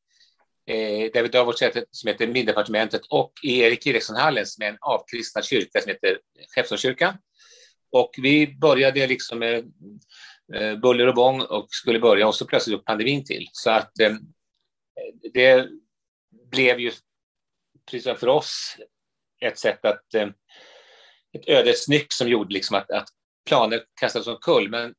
Eh, 0.66 1.10
där 1.12 1.22
vi 1.22 1.28
drar 1.28 1.44
vårt 1.44 1.58
säte 1.58 1.84
som 1.90 2.08
heter 2.08 2.26
Middepartementet 2.26 3.02
och 3.08 3.32
i 3.42 3.60
Erik 3.60 3.86
Eriksson-hallen 3.86 4.46
som 4.46 4.64
är 4.64 4.68
en 4.68 4.78
avkristnad 4.80 5.44
kyrka 5.44 5.80
som 5.80 5.90
heter 5.90 6.18
Skeppsholmskyrkan. 6.54 7.14
Och 7.92 8.10
vi 8.22 8.56
började 8.60 9.06
liksom 9.06 9.38
med 9.38 9.72
eh, 10.54 10.76
buller 10.76 11.06
och 11.06 11.14
bång 11.14 11.40
och 11.40 11.66
skulle 11.70 12.00
börja 12.00 12.29
och 12.29 12.35
så 12.35 12.46
plötsligt 12.46 12.79
upp 12.79 12.85
pandemin 12.85 13.24
till. 13.24 13.48
Så 13.52 13.70
att 13.70 14.00
eh, 14.00 14.12
det 15.33 15.68
blev 16.50 16.81
ju 16.81 16.92
precis 17.90 18.04
som 18.04 18.16
för 18.16 18.29
oss 18.29 18.76
ett 19.44 19.58
sätt 19.58 19.84
att, 19.84 20.14
eh, 20.14 20.28
ett 21.32 21.48
ödets 21.48 21.88
nyck 21.88 22.12
som 22.12 22.28
gjorde 22.28 22.54
liksom 22.54 22.76
att, 22.76 22.90
att 22.90 23.08
planer 23.48 23.82
kastades 24.00 24.28
omkull. 24.28 24.70
Men 24.70 24.94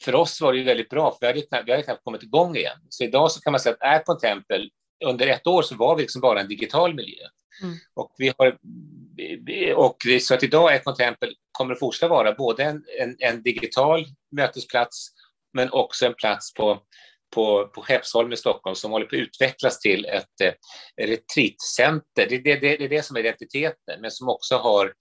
för 0.00 0.14
oss 0.14 0.40
var 0.40 0.52
det 0.52 0.58
ju 0.58 0.64
väldigt 0.64 0.88
bra, 0.88 1.10
för 1.10 1.18
vi 1.20 1.46
hade, 1.50 1.64
vi 1.64 1.70
hade 1.70 1.82
knappt 1.82 2.04
kommit 2.04 2.22
igång 2.22 2.56
igen. 2.56 2.78
Så 2.88 3.04
idag 3.04 3.32
så 3.32 3.40
kan 3.40 3.52
man 3.52 3.60
säga 3.60 3.76
att 3.80 3.82
är 3.82 4.02
Contempel, 4.02 4.70
under 5.04 5.26
ett 5.26 5.46
år 5.46 5.62
så 5.62 5.74
var 5.74 5.96
vi 5.96 6.02
liksom 6.02 6.20
bara 6.20 6.40
en 6.40 6.48
digital 6.48 6.94
miljö. 6.94 7.26
Mm. 7.62 7.76
Och, 7.94 8.14
vi 8.18 8.32
har, 8.38 8.58
och 9.74 9.96
så 10.20 10.34
att 10.34 10.42
idag 10.42 10.74
är 10.74 10.78
Contempel, 10.78 11.34
kommer 11.52 11.72
att 11.72 11.80
fortsätta 11.80 12.08
vara 12.08 12.32
både 12.32 12.64
en, 12.64 12.84
en, 13.00 13.16
en 13.18 13.42
digital 13.42 14.06
mötesplats 14.32 15.08
men 15.52 15.70
också 15.72 16.06
en 16.06 16.14
plats 16.14 16.54
på 16.54 16.82
på, 17.34 17.68
på 17.68 17.82
Skeppsholm 17.82 18.32
i 18.32 18.36
Stockholm 18.36 18.74
som 18.74 18.90
håller 18.90 19.06
på 19.06 19.16
att 19.16 19.20
utvecklas 19.20 19.80
till 19.80 20.04
ett 20.04 20.40
eh, 20.40 20.52
retreatcenter. 21.06 22.26
Det, 22.28 22.38
det, 22.38 22.54
det, 22.54 22.76
det 22.76 22.84
är 22.84 22.88
det 22.88 23.02
som 23.02 23.16
är 23.16 23.20
identiteten, 23.20 24.00
men 24.00 24.10
som 24.10 24.28
också 24.28 24.56
har 24.56 24.92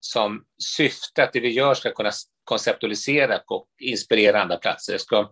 som 0.00 0.44
syfte 0.76 1.22
att 1.22 1.32
det 1.32 1.40
vi 1.40 1.50
gör 1.50 1.74
ska 1.74 1.90
kunna 1.90 2.10
konceptualisera 2.44 3.40
och 3.46 3.66
inspirera 3.82 4.42
andra 4.42 4.56
platser. 4.56 4.92
Jag 4.92 5.00
ska 5.00 5.30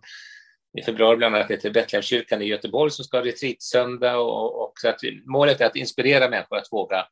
i 0.78 0.82
februari 0.82 1.16
bland 1.16 1.36
annat 1.36 1.60
till 1.60 1.72
Betlehemskyrkan 1.72 2.42
i 2.42 2.44
Göteborg 2.44 2.90
som 2.90 3.04
ska 3.04 3.16
ha 3.16 3.24
retreatsöndag 3.24 4.16
och, 4.16 4.62
och 4.62 4.72
så 4.80 4.88
att 4.88 5.00
målet 5.26 5.60
är 5.60 5.66
att 5.66 5.76
inspirera 5.76 6.30
människor 6.30 6.56
att 6.56 6.72
våga 6.72 7.06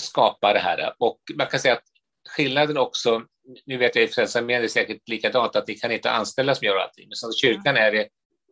skapa 0.00 0.52
det 0.52 0.58
här. 0.58 0.94
Och 0.98 1.20
man 1.34 1.46
kan 1.46 1.60
säga 1.60 1.74
att 1.74 1.84
skillnaden 2.28 2.76
också, 2.76 3.22
nu 3.66 3.76
vet 3.76 3.96
jag 3.96 4.04
i 4.04 4.08
Frälsningsarmén 4.08 4.58
är 4.58 4.62
det 4.62 4.68
säkert 4.68 5.08
likadant, 5.08 5.56
att 5.56 5.68
vi 5.68 5.74
kan 5.74 5.92
inte 5.92 6.10
anställa 6.10 6.54
som 6.54 6.66
gör 6.66 6.76
allting, 6.76 7.08
men 7.08 7.16
som 7.16 7.32
kyrkan 7.32 7.76
är 7.76 7.92
det 7.92 8.08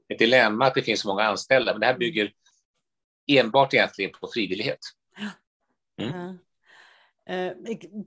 ett 0.08 0.18
dilemma 0.18 0.66
att 0.66 0.74
det 0.74 0.82
finns 0.82 1.00
så 1.00 1.08
många 1.08 1.22
anställda, 1.22 1.72
men 1.72 1.80
det 1.80 1.86
här 1.86 1.92
mm. 1.92 1.98
bygger 1.98 2.32
enbart 3.26 3.74
egentligen 3.74 4.10
på 4.20 4.28
frivillighet. 4.34 4.78
Mm. 6.02 6.38
Eh, 7.28 7.52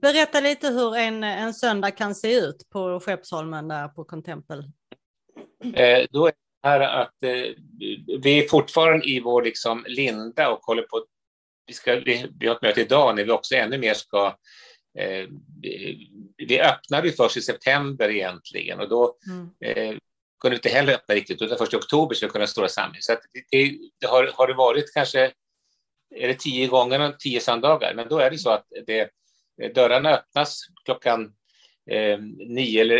berätta 0.00 0.40
lite 0.40 0.68
hur 0.68 0.96
en, 0.96 1.24
en 1.24 1.54
söndag 1.54 1.90
kan 1.90 2.14
se 2.14 2.34
ut 2.38 2.68
på 2.70 3.00
Skeppsholmen 3.00 3.68
där 3.68 3.88
på 3.88 4.04
Contempel. 4.04 4.58
Eh, 5.74 6.06
då 6.10 6.26
är 6.26 6.32
det 6.32 6.68
här 6.68 6.80
att 6.80 7.24
eh, 7.24 7.54
vi 8.22 8.44
är 8.44 8.48
fortfarande 8.48 9.08
i 9.08 9.20
vår 9.20 9.42
liksom 9.42 9.84
linda 9.88 10.48
och 10.50 10.60
håller 10.64 10.82
på. 10.82 11.04
Vi, 11.66 11.72
ska, 11.72 11.94
vi, 11.94 12.26
vi 12.38 12.46
har 12.46 12.54
ett 12.54 12.62
möte 12.62 12.80
idag 12.80 13.16
när 13.16 13.24
vi 13.24 13.30
också 13.30 13.54
ännu 13.54 13.78
mer 13.78 13.94
ska 13.94 14.26
eh, 14.98 15.28
vi 16.36 16.60
öppnar 16.60 17.02
vi 17.02 17.12
först 17.12 17.36
i 17.36 17.40
september 17.40 18.08
egentligen 18.08 18.80
och 18.80 18.88
då 18.88 19.16
mm 19.26 19.98
kunde 20.42 20.56
inte 20.56 20.68
heller 20.68 20.92
öppna 20.92 21.14
riktigt, 21.14 21.42
utan 21.42 21.58
först 21.58 21.74
i 21.74 21.76
oktober 21.76 22.14
skulle 22.14 22.28
vi 22.28 22.32
kunna 22.32 22.46
stora 22.46 22.68
samling. 22.68 23.02
Så 23.02 23.12
det, 23.12 23.76
det, 24.00 24.06
har, 24.06 24.30
har 24.34 24.46
det 24.46 24.54
varit 24.54 24.94
kanske 24.94 25.32
är 26.14 26.28
det 26.28 26.34
tio 26.34 26.66
gånger 26.66 27.16
tio 27.18 27.40
söndagar, 27.40 27.94
men 27.94 28.08
då 28.08 28.18
är 28.18 28.30
det 28.30 28.38
så 28.38 28.50
att 28.50 28.66
det, 28.86 29.10
dörrarna 29.74 30.10
öppnas 30.10 30.60
klockan 30.84 31.32
eh, 31.90 32.18
nio 32.48 32.80
eller 32.80 32.98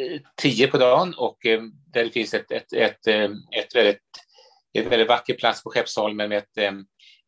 eh, 0.00 0.20
tio 0.36 0.66
på 0.66 0.78
dagen 0.78 1.14
och 1.14 1.46
eh, 1.46 1.62
där 1.92 2.04
det 2.04 2.10
finns 2.10 2.34
ett, 2.34 2.50
ett, 2.52 2.72
ett, 2.72 3.06
eh, 3.06 3.30
ett, 3.56 3.74
väldigt, 3.74 4.02
ett 4.78 4.86
väldigt 4.86 5.08
vacker 5.08 5.34
plats 5.34 5.62
på 5.62 5.70
Skeppsholmen 5.70 6.28
med 6.28 6.38
ett, 6.38 6.58
eh, 6.58 6.72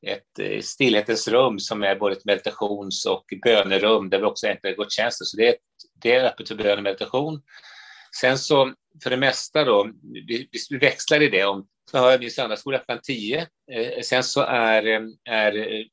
ett 0.07 0.39
eh, 0.39 0.61
stillhetens 0.61 1.29
rum 1.29 1.59
som 1.59 1.83
är 1.83 1.97
både 1.97 2.17
ett 2.17 2.25
meditations 2.25 3.07
och 3.07 3.25
bönerum 3.45 4.11
där 4.11 4.19
vi 4.19 4.25
också 4.25 4.47
ägnar 4.47 4.77
gudstjänster. 4.77 5.25
Så 5.25 5.37
det 5.37 5.49
är, 5.49 5.55
det 6.03 6.15
är 6.15 6.25
öppet 6.25 6.49
för 6.49 6.55
bön 6.55 6.79
och 6.79 6.85
meditation. 6.85 7.43
Sen 8.21 8.39
så 8.39 8.75
för 9.03 9.11
det 9.11 9.17
mesta 9.17 9.65
då, 9.65 9.91
vi, 10.27 10.49
vi 10.71 10.79
växlar 10.79 11.23
i 11.23 11.29
det. 11.29 11.45
Om, 11.45 11.67
så 11.91 11.99
har 11.99 12.11
jag 12.11 12.21
min 12.21 12.31
söndagsskola 12.31 12.79
klockan 12.79 13.01
10. 13.03 13.47
Eh, 13.73 14.03
sen 14.03 14.23
så 14.23 14.41
är, 14.41 15.09
är 15.25 15.85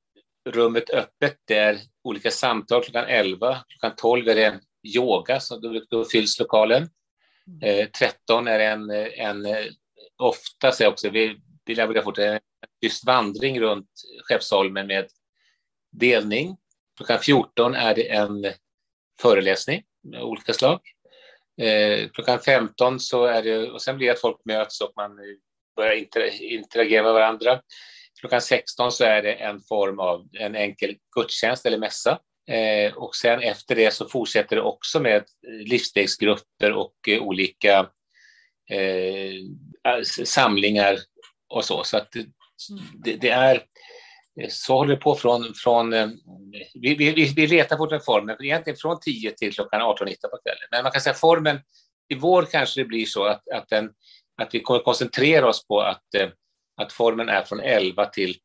rummet 0.50 0.90
öppet. 0.90 1.38
där, 1.48 1.80
olika 2.04 2.32
samtal 2.32 2.84
klockan 2.84 3.06
11. 3.08 3.64
Klockan 3.68 3.96
12 3.96 4.28
är 4.28 4.36
det 4.36 4.60
yoga, 4.84 5.40
så 5.40 5.58
då, 5.58 5.82
då 5.90 6.06
fylls 6.06 6.40
lokalen. 6.40 6.90
Eh, 7.64 7.90
13 7.90 8.48
är 8.48 8.60
en, 8.60 8.90
en 9.14 9.48
ofta 10.18 10.72
säger 10.72 10.86
jag 10.86 10.92
också, 10.92 11.10
vi, 11.10 11.38
vi 11.66 11.76
laborerar 11.76 12.04
fort, 12.04 12.18
en 12.18 12.40
tyst 12.82 13.06
vandring 13.06 13.60
runt 13.60 13.90
Skeppsholmen 14.24 14.88
med 14.88 15.08
delning. 15.92 16.58
Klockan 16.98 17.20
14 17.20 17.76
är 17.76 17.96
det 17.96 18.10
en 18.10 18.46
föreläsning 19.22 19.84
av 20.18 20.24
olika 20.24 20.54
slag. 20.54 20.80
Eh, 21.60 22.10
klockan 22.10 22.40
15 22.40 23.00
så 23.00 23.26
är 23.26 23.44
det, 23.44 23.72
och 23.72 23.82
sen 23.82 23.98
blir 23.98 24.08
det 24.08 24.14
att 24.14 24.22
folk 24.22 24.42
möts 24.46 24.82
och 24.82 24.94
man 24.96 25.12
börjar 25.76 25.94
interagera 26.42 27.04
med 27.04 27.14
varandra. 27.14 27.62
Klockan 28.20 28.42
16 28.42 28.92
så 28.92 29.04
är 29.04 29.22
det 29.22 29.34
en 29.34 29.62
form 29.62 30.00
av 30.00 30.28
en 30.34 30.56
enkel 30.56 30.96
gudstjänst 31.16 31.66
eller 31.66 31.78
mässa. 31.78 32.20
Eh, 32.50 32.94
och 32.94 33.16
sen 33.16 33.40
efter 33.40 33.76
det 33.76 33.94
så 33.94 34.10
fortsätter 34.10 34.56
det 34.56 34.62
också 34.62 35.00
med 35.00 35.24
livsstegsgrupper 35.66 36.72
och 36.72 36.96
eh, 37.08 37.22
olika 37.22 37.90
eh, 38.72 40.02
samlingar 40.26 40.98
och 41.50 41.66
så. 41.66 41.84
Så 41.84 41.98
att 41.98 42.12
det, 43.04 43.16
det, 43.16 43.30
är 43.30 43.64
Eh, 44.40 44.50
så 44.50 44.74
håller 44.74 44.96
det 44.96 45.02
på 45.02 45.16
från, 45.16 45.54
från 45.54 45.94
eh, 45.94 46.08
vi, 46.74 46.96
vi, 46.96 47.34
vi 47.36 47.48
letar 47.48 47.78
fortfarande 47.78 48.06
formen, 48.06 48.44
egentligen 48.44 48.78
från 48.78 49.00
10 49.00 49.32
till 49.32 49.54
klockan 49.54 49.82
18-19 49.82 49.96
på 49.96 50.06
kvällen. 50.06 50.68
Men 50.72 50.84
man 50.84 50.92
kan 50.92 51.02
säga 51.02 51.14
formen, 51.14 51.60
i 52.08 52.16
vår 52.16 52.44
kanske 52.44 52.82
det 52.82 52.86
blir 52.86 53.06
så 53.06 53.24
att, 53.24 53.50
att, 53.54 53.70
den, 53.70 53.92
att 54.42 54.54
vi 54.54 54.60
kommer 54.60 54.80
koncentrera 54.80 55.50
oss 55.50 55.68
på 55.68 55.82
att, 55.82 56.16
eh, 56.16 56.30
att 56.82 56.94
formen 56.94 57.30
är 57.30 57.44
från 57.44 57.60
11 57.60 58.06
till 58.06 58.36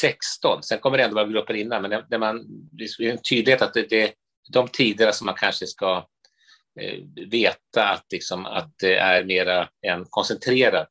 16. 0.00 0.62
Sen 0.62 0.78
kommer 0.78 0.98
det 0.98 1.04
ändå 1.04 1.14
vara 1.14 1.26
grupper 1.26 1.54
innan, 1.54 1.82
men 1.82 2.20
man, 2.20 2.46
det 2.72 2.84
är 2.84 3.02
en 3.02 3.22
tydlighet 3.22 3.62
att 3.62 3.74
det, 3.74 3.92
är 3.92 4.10
de 4.52 4.68
tiderna 4.68 5.12
som 5.12 5.26
man 5.26 5.34
kanske 5.34 5.66
ska 5.66 6.06
veta 7.30 7.88
att, 7.88 8.04
liksom, 8.12 8.46
att 8.46 8.74
det 8.78 8.96
är 8.96 9.24
mera 9.24 9.68
en 9.80 10.04
koncentrerad 10.10 10.86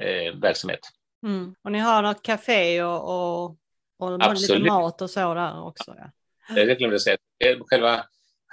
eh, 0.00 0.34
verksamhet. 0.34 0.80
Mm. 1.26 1.54
Och 1.64 1.72
ni 1.72 1.78
har 1.78 2.02
något 2.02 2.22
café 2.22 2.82
och, 2.82 3.44
och 3.44 3.56
och 4.02 4.24
Absolut. 4.24 4.62
lite 4.62 4.72
mat 4.72 5.02
och 5.02 5.10
så 5.10 5.34
där 5.34 5.66
också. 5.66 5.94
Ja. 5.98 6.10
Det 6.54 6.74
glömde 6.74 6.94
jag 6.94 7.02
säga. 7.02 7.16
Själva, 7.70 8.04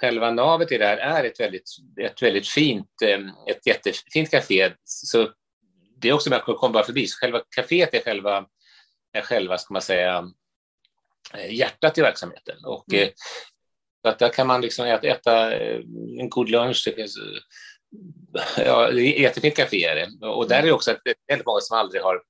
själva 0.02 0.32
navet 0.32 0.72
i 0.72 0.78
det 0.78 0.86
här 0.86 0.98
är 0.98 1.24
ett 1.24 1.40
väldigt, 1.40 1.70
ett 2.02 2.22
väldigt 2.22 2.48
fint, 2.48 2.92
ett 3.48 3.68
jättefint 3.68 4.32
café. 4.32 4.72
Så 4.84 5.30
det 5.98 6.10
är 6.10 6.14
också 6.14 6.30
med 6.30 6.40
att 6.40 6.58
komma 6.58 6.84
förbi. 6.84 7.08
Så 7.08 7.18
själva 7.20 7.42
kaféet 7.56 7.94
är 7.94 8.02
själva, 8.02 8.46
är 9.14 9.22
själva, 9.22 9.58
ska 9.58 9.74
man 9.74 9.82
säga, 9.82 10.32
eh, 11.34 11.54
hjärtat 11.54 11.98
i 11.98 12.02
verksamheten. 12.02 12.66
Och, 12.66 12.94
mm. 12.94 13.04
Eh, 13.04 13.10
så 14.02 14.10
att 14.10 14.20
där 14.20 14.30
kan 14.30 14.48
man 14.48 14.62
liksom 14.62 14.86
äta, 14.86 15.08
äta 15.08 15.56
eh, 15.56 15.82
en 16.20 16.30
god 16.30 16.50
lunch. 16.50 16.84
Det 16.86 16.96
finns, 16.96 17.18
ja, 18.58 18.92
det 18.92 19.02
är 19.02 19.22
jättefint 19.22 19.56
café 19.56 19.86
är 19.86 19.96
det. 19.96 20.28
Och 20.28 20.48
där 20.48 20.60
är 20.60 20.64
det 20.64 20.72
också 20.72 20.96
väldigt 21.28 21.46
många 21.46 21.60
som 21.60 21.78
aldrig 21.78 22.02
har 22.02 22.22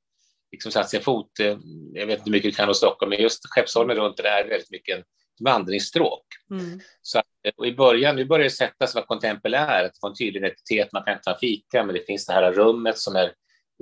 liksom 0.52 0.72
satt 0.72 0.90
sin 0.90 1.02
fot. 1.02 1.40
Eh, 1.40 1.58
jag 1.94 2.08
vet 2.08 2.20
inte 2.20 2.30
hur 2.30 2.32
mycket 2.32 2.52
du 2.52 2.56
kan 2.56 2.68
om 2.68 2.76
Stockholm, 2.76 3.10
men 3.10 3.22
just 3.22 3.46
Skeppsholmen 3.50 3.98
runt 3.98 4.18
det 4.18 4.30
är 4.30 4.48
väldigt 4.48 4.72
mycket 4.72 4.98
en 4.98 5.04
vandringsstråk. 5.44 6.26
Mm. 6.52 6.80
Så 7.02 7.20
att, 7.20 7.26
och 7.58 7.68
I 7.68 7.76
början, 7.76 8.16
nu 8.16 8.26
börjar 8.26 8.44
det 8.44 8.50
sätta 8.50 8.88
sig 8.88 9.00
vad 9.02 9.08
Contempel 9.08 9.54
är, 9.54 9.86
att 9.86 10.00
få 10.00 10.08
en 10.08 10.16
tydlig 10.16 10.40
identitet. 10.40 10.92
Man 10.94 11.04
kan 11.04 11.22
ta 11.22 11.32
en 11.32 11.40
fika, 11.40 11.84
men 11.84 11.96
det 11.96 12.06
finns 12.06 12.26
det 12.26 12.34
här 12.34 12.52
rummet 12.52 12.98
som 12.98 13.16
är 13.16 13.34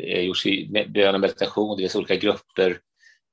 eh, 0.02 0.22
gjorts 0.22 0.46
i 0.46 0.86
bön 0.90 1.16
och 1.16 1.22
meditation, 1.22 1.78
det 1.78 1.84
finns 1.84 1.96
olika 1.96 2.16
grupper, 2.16 2.80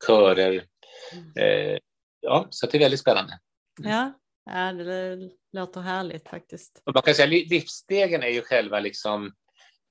körer. 0.07 0.65
Mm. 1.13 1.33
Eh, 1.37 1.79
ja, 2.21 2.47
så 2.51 2.67
det 2.67 2.79
är 2.79 2.81
väldigt 2.81 3.01
spännande. 3.01 3.39
Mm. 3.81 3.93
Ja, 3.93 4.13
ja 4.51 4.73
det 4.73 5.19
låter 5.53 5.81
härligt 5.81 6.29
faktiskt. 6.29 6.83
Och 6.85 6.95
man 6.95 7.03
kan 7.03 7.15
säga 7.15 7.27
livsstegen 7.27 8.23
är 8.23 8.29
ju 8.29 8.43
själva 8.43 8.81
liksom 8.81 9.33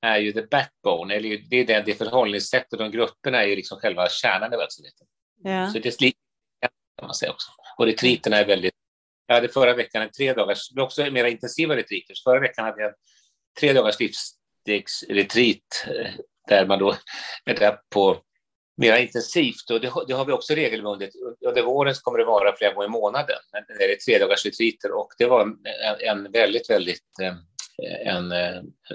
är 0.03 0.17
ju 0.17 0.31
the 0.31 0.41
backbone, 0.41 1.15
eller 1.15 1.37
det 1.49 1.55
är 1.55 1.65
det, 1.65 1.83
det 1.85 1.93
förhållningssättet, 1.93 2.79
de 2.79 2.91
grupperna 2.91 3.43
är 3.43 3.47
ju 3.47 3.55
liksom 3.55 3.79
själva 3.79 4.09
kärnan 4.09 4.53
i 4.53 4.57
verksamheten. 4.57 5.07
Ja. 5.43 5.69
Så 5.69 5.79
det 5.79 6.13
kan 6.97 7.07
man 7.07 7.13
säga 7.13 7.31
också. 7.31 7.51
Och 7.77 7.85
retriterna 7.85 8.37
är 8.37 8.45
väldigt, 8.45 8.73
jag 9.27 9.35
hade 9.35 9.49
förra 9.49 9.73
veckan 9.73 10.01
en 10.01 10.11
tre 10.11 10.33
dagars, 10.33 10.71
också 10.77 11.11
mer 11.11 11.25
intensiva 11.25 11.75
retriter. 11.75 12.15
Förra 12.23 12.39
veckan 12.39 12.65
hade 12.65 12.81
jag 12.81 12.89
en 12.89 12.95
tre 13.59 13.73
dagars 13.73 13.99
livsstegsretreat 13.99 15.87
eh, 15.87 16.11
där 16.47 16.65
man 16.65 16.79
då 16.79 16.95
är 17.45 17.55
där 17.55 17.77
på 17.89 18.21
mer 18.77 18.97
intensivt 18.97 19.69
och 19.71 19.81
det, 19.81 19.91
det, 20.07 20.13
har 20.13 20.25
vi 20.25 20.31
också 20.31 20.53
regelbundet. 20.53 21.09
Under 21.47 21.61
våren 21.61 21.93
kommer 22.01 22.19
det 22.19 22.25
vara 22.25 22.55
flera 22.55 22.73
gånger 22.73 22.87
i 22.87 22.91
månaden. 22.91 23.37
Det 23.79 23.83
är 23.83 23.95
tre 23.95 24.19
dagars 24.19 24.45
retriter 24.45 24.91
och 24.91 25.09
det 25.17 25.25
var 25.25 25.41
en, 25.41 25.57
en 25.99 26.31
väldigt, 26.31 26.69
väldigt 26.69 27.19
eh, 27.21 27.33
en, 28.05 28.31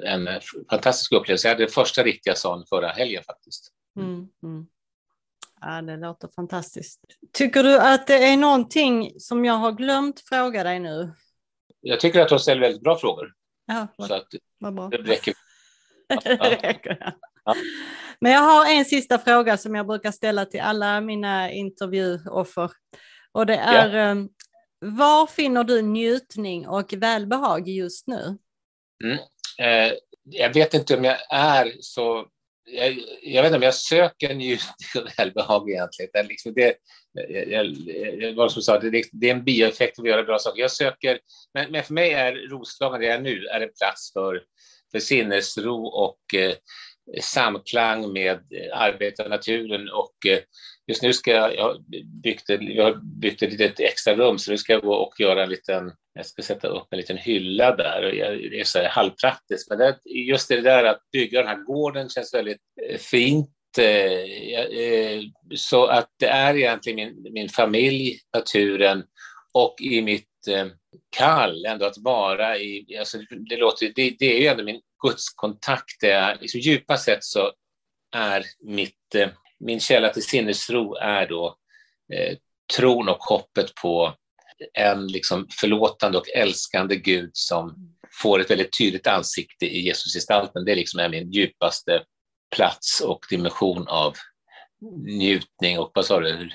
en 0.05 0.29
fantastisk 0.71 1.13
upplevelse. 1.13 1.49
Jag 1.49 1.55
hade 1.55 1.69
första 1.69 2.03
riktiga 2.03 2.35
sån 2.35 2.67
förra 2.67 2.89
helgen 2.89 3.23
faktiskt. 3.27 3.73
Mm, 3.97 4.29
mm. 4.43 4.67
Ja, 5.61 5.83
det 5.83 5.97
låter 5.97 6.29
fantastiskt. 6.37 7.01
Tycker 7.33 7.63
du 7.63 7.79
att 7.79 8.07
det 8.07 8.25
är 8.25 8.37
någonting 8.37 9.21
som 9.21 9.45
jag 9.45 9.55
har 9.55 9.73
glömt 9.73 10.21
fråga 10.21 10.65
dig 10.65 10.81
nu? 10.81 11.13
Jag 11.81 12.01
tycker 12.01 12.21
att 12.21 12.29
du 12.29 12.35
har 12.35 12.39
ställt 12.39 12.63
väldigt 12.63 12.83
bra 12.83 12.99
frågor. 12.99 13.33
Ja, 13.67 13.87
vad, 13.97 14.09
så 14.09 14.15
att 14.15 14.27
vad 14.59 14.75
bra. 14.75 14.89
Det 14.89 14.97
räcker. 14.97 15.35
det 16.25 16.37
räcker 16.63 16.99
ja. 17.45 17.55
Men 18.21 18.33
jag 18.33 18.41
har 18.41 18.71
en 18.71 18.85
sista 18.85 19.19
fråga 19.19 19.57
som 19.57 19.75
jag 19.75 19.87
brukar 19.87 20.11
ställa 20.11 20.45
till 20.45 20.61
alla 20.61 21.01
mina 21.01 21.53
intervjuoffer. 21.53 22.71
Och 23.33 23.47
det 23.47 23.57
är, 23.57 23.95
ja. 23.95 23.99
Ehm, 23.99 24.29
var 24.81 25.27
finner 25.27 25.65
du 25.65 25.83
njutning 25.83 26.69
och 26.69 26.93
välbehag 26.93 27.69
just 27.69 28.07
nu? 28.07 28.39
Mm. 29.05 29.19
Eh, 29.59 29.93
jag 30.31 30.55
vet 30.55 30.75
inte 30.75 30.97
om 30.97 31.05
jag 31.05 31.17
är 31.31 31.73
så... 31.81 32.27
Jag, 32.71 32.99
jag 33.23 33.43
vet 33.43 33.49
inte 33.49 33.57
om 33.57 33.63
jag 33.63 33.75
söker 33.75 34.35
njutning 34.35 34.89
och 35.03 35.09
välbehag 35.19 35.71
egentligen. 35.71 36.11
Det, 36.13 36.23
liksom 36.23 36.55
det, 36.55 36.77
jag, 37.29 37.67
jag, 37.67 38.35
var 38.35 38.49
som 38.49 38.63
sa, 38.63 38.79
det, 38.79 39.05
det 39.13 39.31
är 39.31 39.35
en 39.35 39.45
bieffekt 39.45 39.99
av 39.99 40.05
att 40.05 40.11
göra 40.11 40.23
bra 40.23 40.39
saker. 40.39 40.61
Jag 40.61 40.71
söker, 40.71 41.19
men, 41.55 41.73
men 41.73 41.85
för 41.85 41.95
mig 41.95 42.13
är 42.13 42.33
Roslagen, 42.33 43.01
det 43.01 43.07
är 43.07 43.21
nu, 43.21 43.47
är 43.47 43.61
en 43.61 43.73
plats 43.79 44.13
för, 44.13 44.43
för 44.93 44.99
sinnesro 44.99 45.87
och 45.87 46.35
eh, 46.35 46.55
samklang 47.21 48.13
med 48.13 48.37
eh, 48.37 48.81
arbetet 48.81 49.25
och 49.25 49.31
naturen. 49.31 49.89
Och 49.91 50.27
eh, 50.27 50.39
just 50.89 51.03
nu 51.03 51.13
ska 51.13 51.31
jag, 51.31 51.57
jag, 51.57 51.85
byggt, 52.23 52.45
jag 52.49 52.85
har 52.85 53.01
byggt 53.21 53.43
ett 53.43 53.51
litet 53.51 53.81
extra 53.81 54.15
rum, 54.15 54.39
så 54.39 54.51
nu 54.51 54.59
ska 54.59 54.73
jag 54.73 54.83
gå 54.83 54.95
och 54.95 55.21
göra 55.21 55.43
en 55.43 55.51
liten 55.51 55.93
jag 56.19 56.27
ska 56.27 56.43
sätta 56.43 56.69
upp 56.69 56.87
en 56.91 56.99
liten 56.99 57.17
hylla 57.17 57.77
där 57.77 58.05
och 58.07 58.13
det 58.51 58.61
är 58.61 58.65
så 58.65 58.79
här 58.79 58.89
halvpraktiskt. 58.89 59.71
Men 59.71 59.79
det, 59.79 59.99
just 60.05 60.49
det 60.49 60.61
där 60.61 60.85
att 60.85 61.11
bygga 61.13 61.39
den 61.39 61.49
här 61.49 61.65
gården 61.65 62.09
känns 62.09 62.35
väldigt 62.35 62.61
eh, 62.91 62.99
fint. 62.99 63.51
Eh, 63.79 63.85
eh, 64.81 65.23
så 65.55 65.87
att 65.87 66.09
det 66.19 66.27
är 66.27 66.57
egentligen 66.57 66.97
min, 66.97 67.33
min 67.33 67.49
familj, 67.49 68.19
naturen 68.35 69.05
och 69.53 69.75
i 69.81 70.03
mitt 70.03 70.25
kall 71.17 71.65
ändå 71.65 71.87
att 71.87 71.99
vara 71.99 72.59
i, 72.59 72.97
alltså 72.99 73.19
det, 73.49 73.57
låter, 73.57 73.93
det, 73.95 74.17
det 74.19 74.37
är 74.37 74.41
ju 74.41 74.47
ändå 74.47 74.65
min 74.65 74.81
gudskontakt, 75.03 76.01
det 76.01 76.11
är, 76.11 76.39
liksom 76.41 76.61
djupast 76.61 77.05
sett 77.05 77.25
så 77.25 77.53
är 78.17 78.45
mitt, 78.65 79.15
min 79.61 79.81
källa 79.81 80.09
till 80.09 80.23
sinnesro 80.23 80.95
är 80.95 81.27
då 81.27 81.57
eh, 82.13 82.37
tron 82.77 83.09
och 83.09 83.23
hoppet 83.25 83.75
på 83.75 84.15
en 84.75 85.07
liksom 85.07 85.47
förlåtande 85.61 86.19
och 86.19 86.29
älskande 86.29 86.97
Gud 86.97 87.31
som 87.33 87.77
får 88.23 88.41
ett 88.41 88.51
väldigt 88.51 88.79
tydligt 88.79 89.07
ansikte 89.07 89.67
i 89.67 89.87
Jesusgestalten. 89.87 90.65
Det 90.65 90.75
liksom 90.75 91.01
är 91.01 91.09
min 91.09 91.33
djupaste 91.33 92.05
plats 92.57 93.01
och 93.01 93.27
dimension 93.31 93.89
av 93.89 94.15
njutning 95.07 95.79
och 95.79 95.91
vad 95.95 96.07
sa 96.07 96.21
du? 96.21 96.51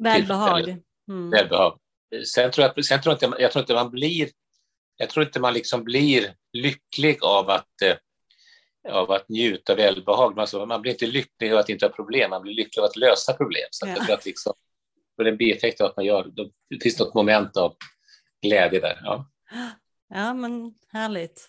Välbehag. 0.00 0.68
Mm. 1.08 1.30
Välbehag. 1.30 1.78
Sen 2.26 2.50
tror 2.50 2.66
jag, 2.66 2.84
sen 2.84 3.00
tror 3.00 3.16
jag, 3.20 3.30
inte, 3.30 3.42
jag 3.42 3.52
tror 3.52 3.62
inte 3.62 3.74
man 3.74 3.90
blir, 3.90 4.28
jag 4.96 5.10
tror 5.10 5.26
inte 5.26 5.40
man 5.40 5.54
liksom 5.54 5.84
blir 5.84 6.34
lycklig 6.52 7.18
av 7.22 7.50
att, 7.50 7.82
eh, 7.82 7.96
av 8.88 9.10
att 9.10 9.28
njuta 9.28 9.72
av 9.72 9.76
välbehag. 9.76 10.38
Alltså, 10.38 10.66
man 10.66 10.82
blir 10.82 10.92
inte 10.92 11.06
lycklig 11.06 11.52
av 11.52 11.58
att 11.58 11.68
inte 11.68 11.86
ha 11.86 11.92
problem, 11.92 12.30
man 12.30 12.42
blir 12.42 12.54
lycklig 12.54 12.80
av 12.80 12.84
att 12.84 12.96
lösa 12.96 13.32
problem. 13.32 13.68
Så 13.70 13.86
ja. 13.86 13.92
att, 13.92 14.10
att 14.10 14.26
liksom, 14.26 14.52
för 15.16 15.24
en 15.24 15.36
bieffekt 15.36 15.80
av 15.80 15.86
att 15.86 15.96
man 15.96 16.04
gör, 16.04 16.24
då 16.24 16.50
finns 16.82 16.98
något 16.98 17.14
moment 17.14 17.56
av 17.56 17.76
glädje 18.42 18.80
där. 18.80 19.00
Ja, 19.04 19.26
ja 20.08 20.34
men 20.34 20.74
härligt. 20.92 21.48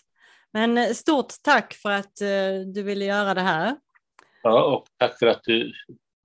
Men 0.52 0.78
eh, 0.78 0.92
stort 0.92 1.32
tack 1.42 1.74
för 1.74 1.90
att 1.90 2.22
uh, 2.22 2.66
du 2.74 2.82
ville 2.82 3.04
göra 3.04 3.34
det 3.34 3.40
här. 3.40 3.76
Ja, 4.42 4.64
och 4.64 4.86
tack 4.98 5.18
för 5.18 5.26
att 5.26 5.42
du 5.44 5.72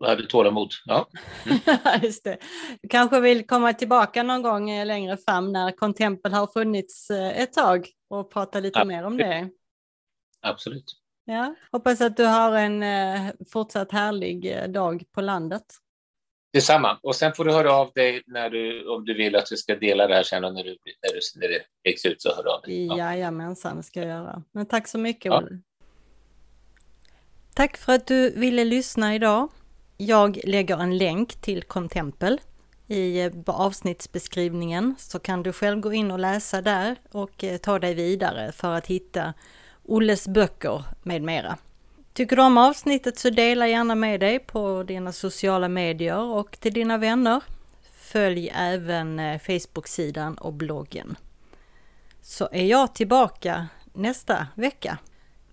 hade 0.05 0.27
tålamod. 0.27 0.71
Ja. 0.85 1.09
Mm. 1.45 1.77
Just 2.01 2.23
det. 2.23 2.37
Du 2.81 2.89
kanske 2.89 3.19
vill 3.19 3.47
komma 3.47 3.73
tillbaka 3.73 4.23
någon 4.23 4.41
gång 4.41 4.69
eh, 4.69 4.85
längre 4.85 5.17
fram 5.17 5.51
när 5.51 5.71
Contempel 5.71 6.33
har 6.33 6.47
funnits 6.47 7.11
ett 7.11 7.53
tag 7.53 7.87
och 8.09 8.31
prata 8.31 8.59
lite 8.59 8.79
Absolut. 8.79 8.97
mer 8.97 9.05
om 9.05 9.17
det. 9.17 9.49
Absolut. 10.41 11.00
Ja, 11.25 11.55
hoppas 11.71 12.01
att 12.01 12.17
du 12.17 12.25
har 12.25 12.55
en 12.57 12.83
fortsatt 13.49 13.91
härlig 13.91 14.69
dag 14.69 15.03
på 15.11 15.21
landet. 15.21 15.63
Detsamma. 16.53 16.99
Och 17.03 17.15
sen 17.15 17.33
får 17.33 17.45
du 17.45 17.51
höra 17.51 17.73
av 17.73 17.91
dig 17.95 18.23
när 18.27 18.49
du, 18.49 18.89
om 18.89 19.05
du 19.05 19.13
vill 19.13 19.35
att 19.35 19.51
vi 19.51 19.57
ska 19.57 19.75
dela 19.75 20.07
det 20.07 20.15
här 20.15 20.23
sen 20.23 20.43
och 20.43 20.53
när, 20.53 20.63
du, 20.63 20.69
när, 20.69 21.13
du, 21.13 21.19
när 21.35 21.47
det 21.47 21.61
läggs 21.85 22.05
ut 22.05 22.21
så 22.21 22.35
hör 22.35 22.55
av 22.55 22.61
dig. 22.61 22.85
Ja. 22.85 22.97
Jajamensan, 22.97 23.77
det 23.77 23.83
ska 23.83 23.99
jag 23.99 24.09
göra. 24.09 24.43
Men 24.51 24.65
tack 24.65 24.87
så 24.87 24.97
mycket, 24.97 25.25
ja. 25.25 25.37
Olle. 25.37 25.59
Tack 27.55 27.77
för 27.77 27.93
att 27.93 28.07
du 28.07 28.29
ville 28.29 28.63
lyssna 28.63 29.15
idag. 29.15 29.49
Jag 29.97 30.39
lägger 30.43 30.77
en 30.77 30.97
länk 30.97 31.41
till 31.41 31.63
Contempel 31.63 32.41
i 32.87 33.21
eh, 33.21 33.31
avsnittsbeskrivningen 33.45 34.95
så 34.97 35.19
kan 35.19 35.43
du 35.43 35.53
själv 35.53 35.79
gå 35.79 35.93
in 35.93 36.11
och 36.11 36.19
läsa 36.19 36.61
där 36.61 36.95
och 37.11 37.43
eh, 37.43 37.57
ta 37.57 37.79
dig 37.79 37.93
vidare 37.93 38.51
för 38.51 38.73
att 38.73 38.87
hitta 38.87 39.33
Olles 39.83 40.27
böcker 40.27 40.83
med 41.03 41.21
mera. 41.21 41.57
Tycker 42.13 42.35
du 42.35 42.41
om 42.41 42.57
avsnittet 42.57 43.19
så 43.19 43.29
dela 43.29 43.67
gärna 43.67 43.95
med 43.95 44.19
dig 44.19 44.39
på 44.39 44.83
dina 44.83 45.11
sociala 45.11 45.67
medier 45.67 46.23
och 46.23 46.59
till 46.59 46.73
dina 46.73 46.97
vänner. 46.97 47.41
Följ 47.93 48.51
även 48.55 49.19
eh, 49.19 49.39
Facebook-sidan 49.39 50.37
och 50.37 50.53
bloggen. 50.53 51.15
Så 52.21 52.49
är 52.51 52.65
jag 52.65 52.95
tillbaka 52.95 53.67
nästa 53.93 54.47
vecka 54.55 54.97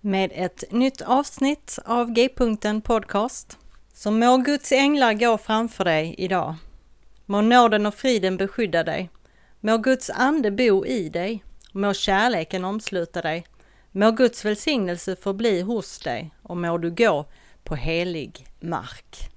med 0.01 0.31
ett 0.33 0.63
nytt 0.71 1.01
avsnitt 1.01 1.79
av 1.85 2.11
G-punkten 2.11 2.81
Podcast. 2.81 3.57
Så 3.93 4.11
må 4.11 4.37
Guds 4.37 4.71
änglar 4.71 5.13
gå 5.13 5.37
framför 5.37 5.85
dig 5.85 6.15
idag. 6.17 6.55
Må 7.25 7.41
nåden 7.41 7.85
och 7.85 7.95
friden 7.95 8.37
beskydda 8.37 8.83
dig. 8.83 9.09
Må 9.59 9.77
Guds 9.77 10.09
ande 10.09 10.51
bo 10.51 10.85
i 10.85 11.09
dig. 11.09 11.43
Må 11.71 11.93
kärleken 11.93 12.65
omsluta 12.65 13.21
dig. 13.21 13.45
Må 13.91 14.11
Guds 14.11 14.45
välsignelse 14.45 15.15
förbli 15.15 15.61
hos 15.61 15.99
dig 15.99 16.31
och 16.43 16.57
må 16.57 16.77
du 16.77 16.91
gå 16.91 17.25
på 17.63 17.75
helig 17.75 18.47
mark. 18.59 19.29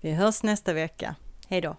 Vi 0.00 0.12
hörs 0.12 0.42
nästa 0.42 0.72
vecka. 0.72 1.14
Hej 1.48 1.60
då! 1.60 1.76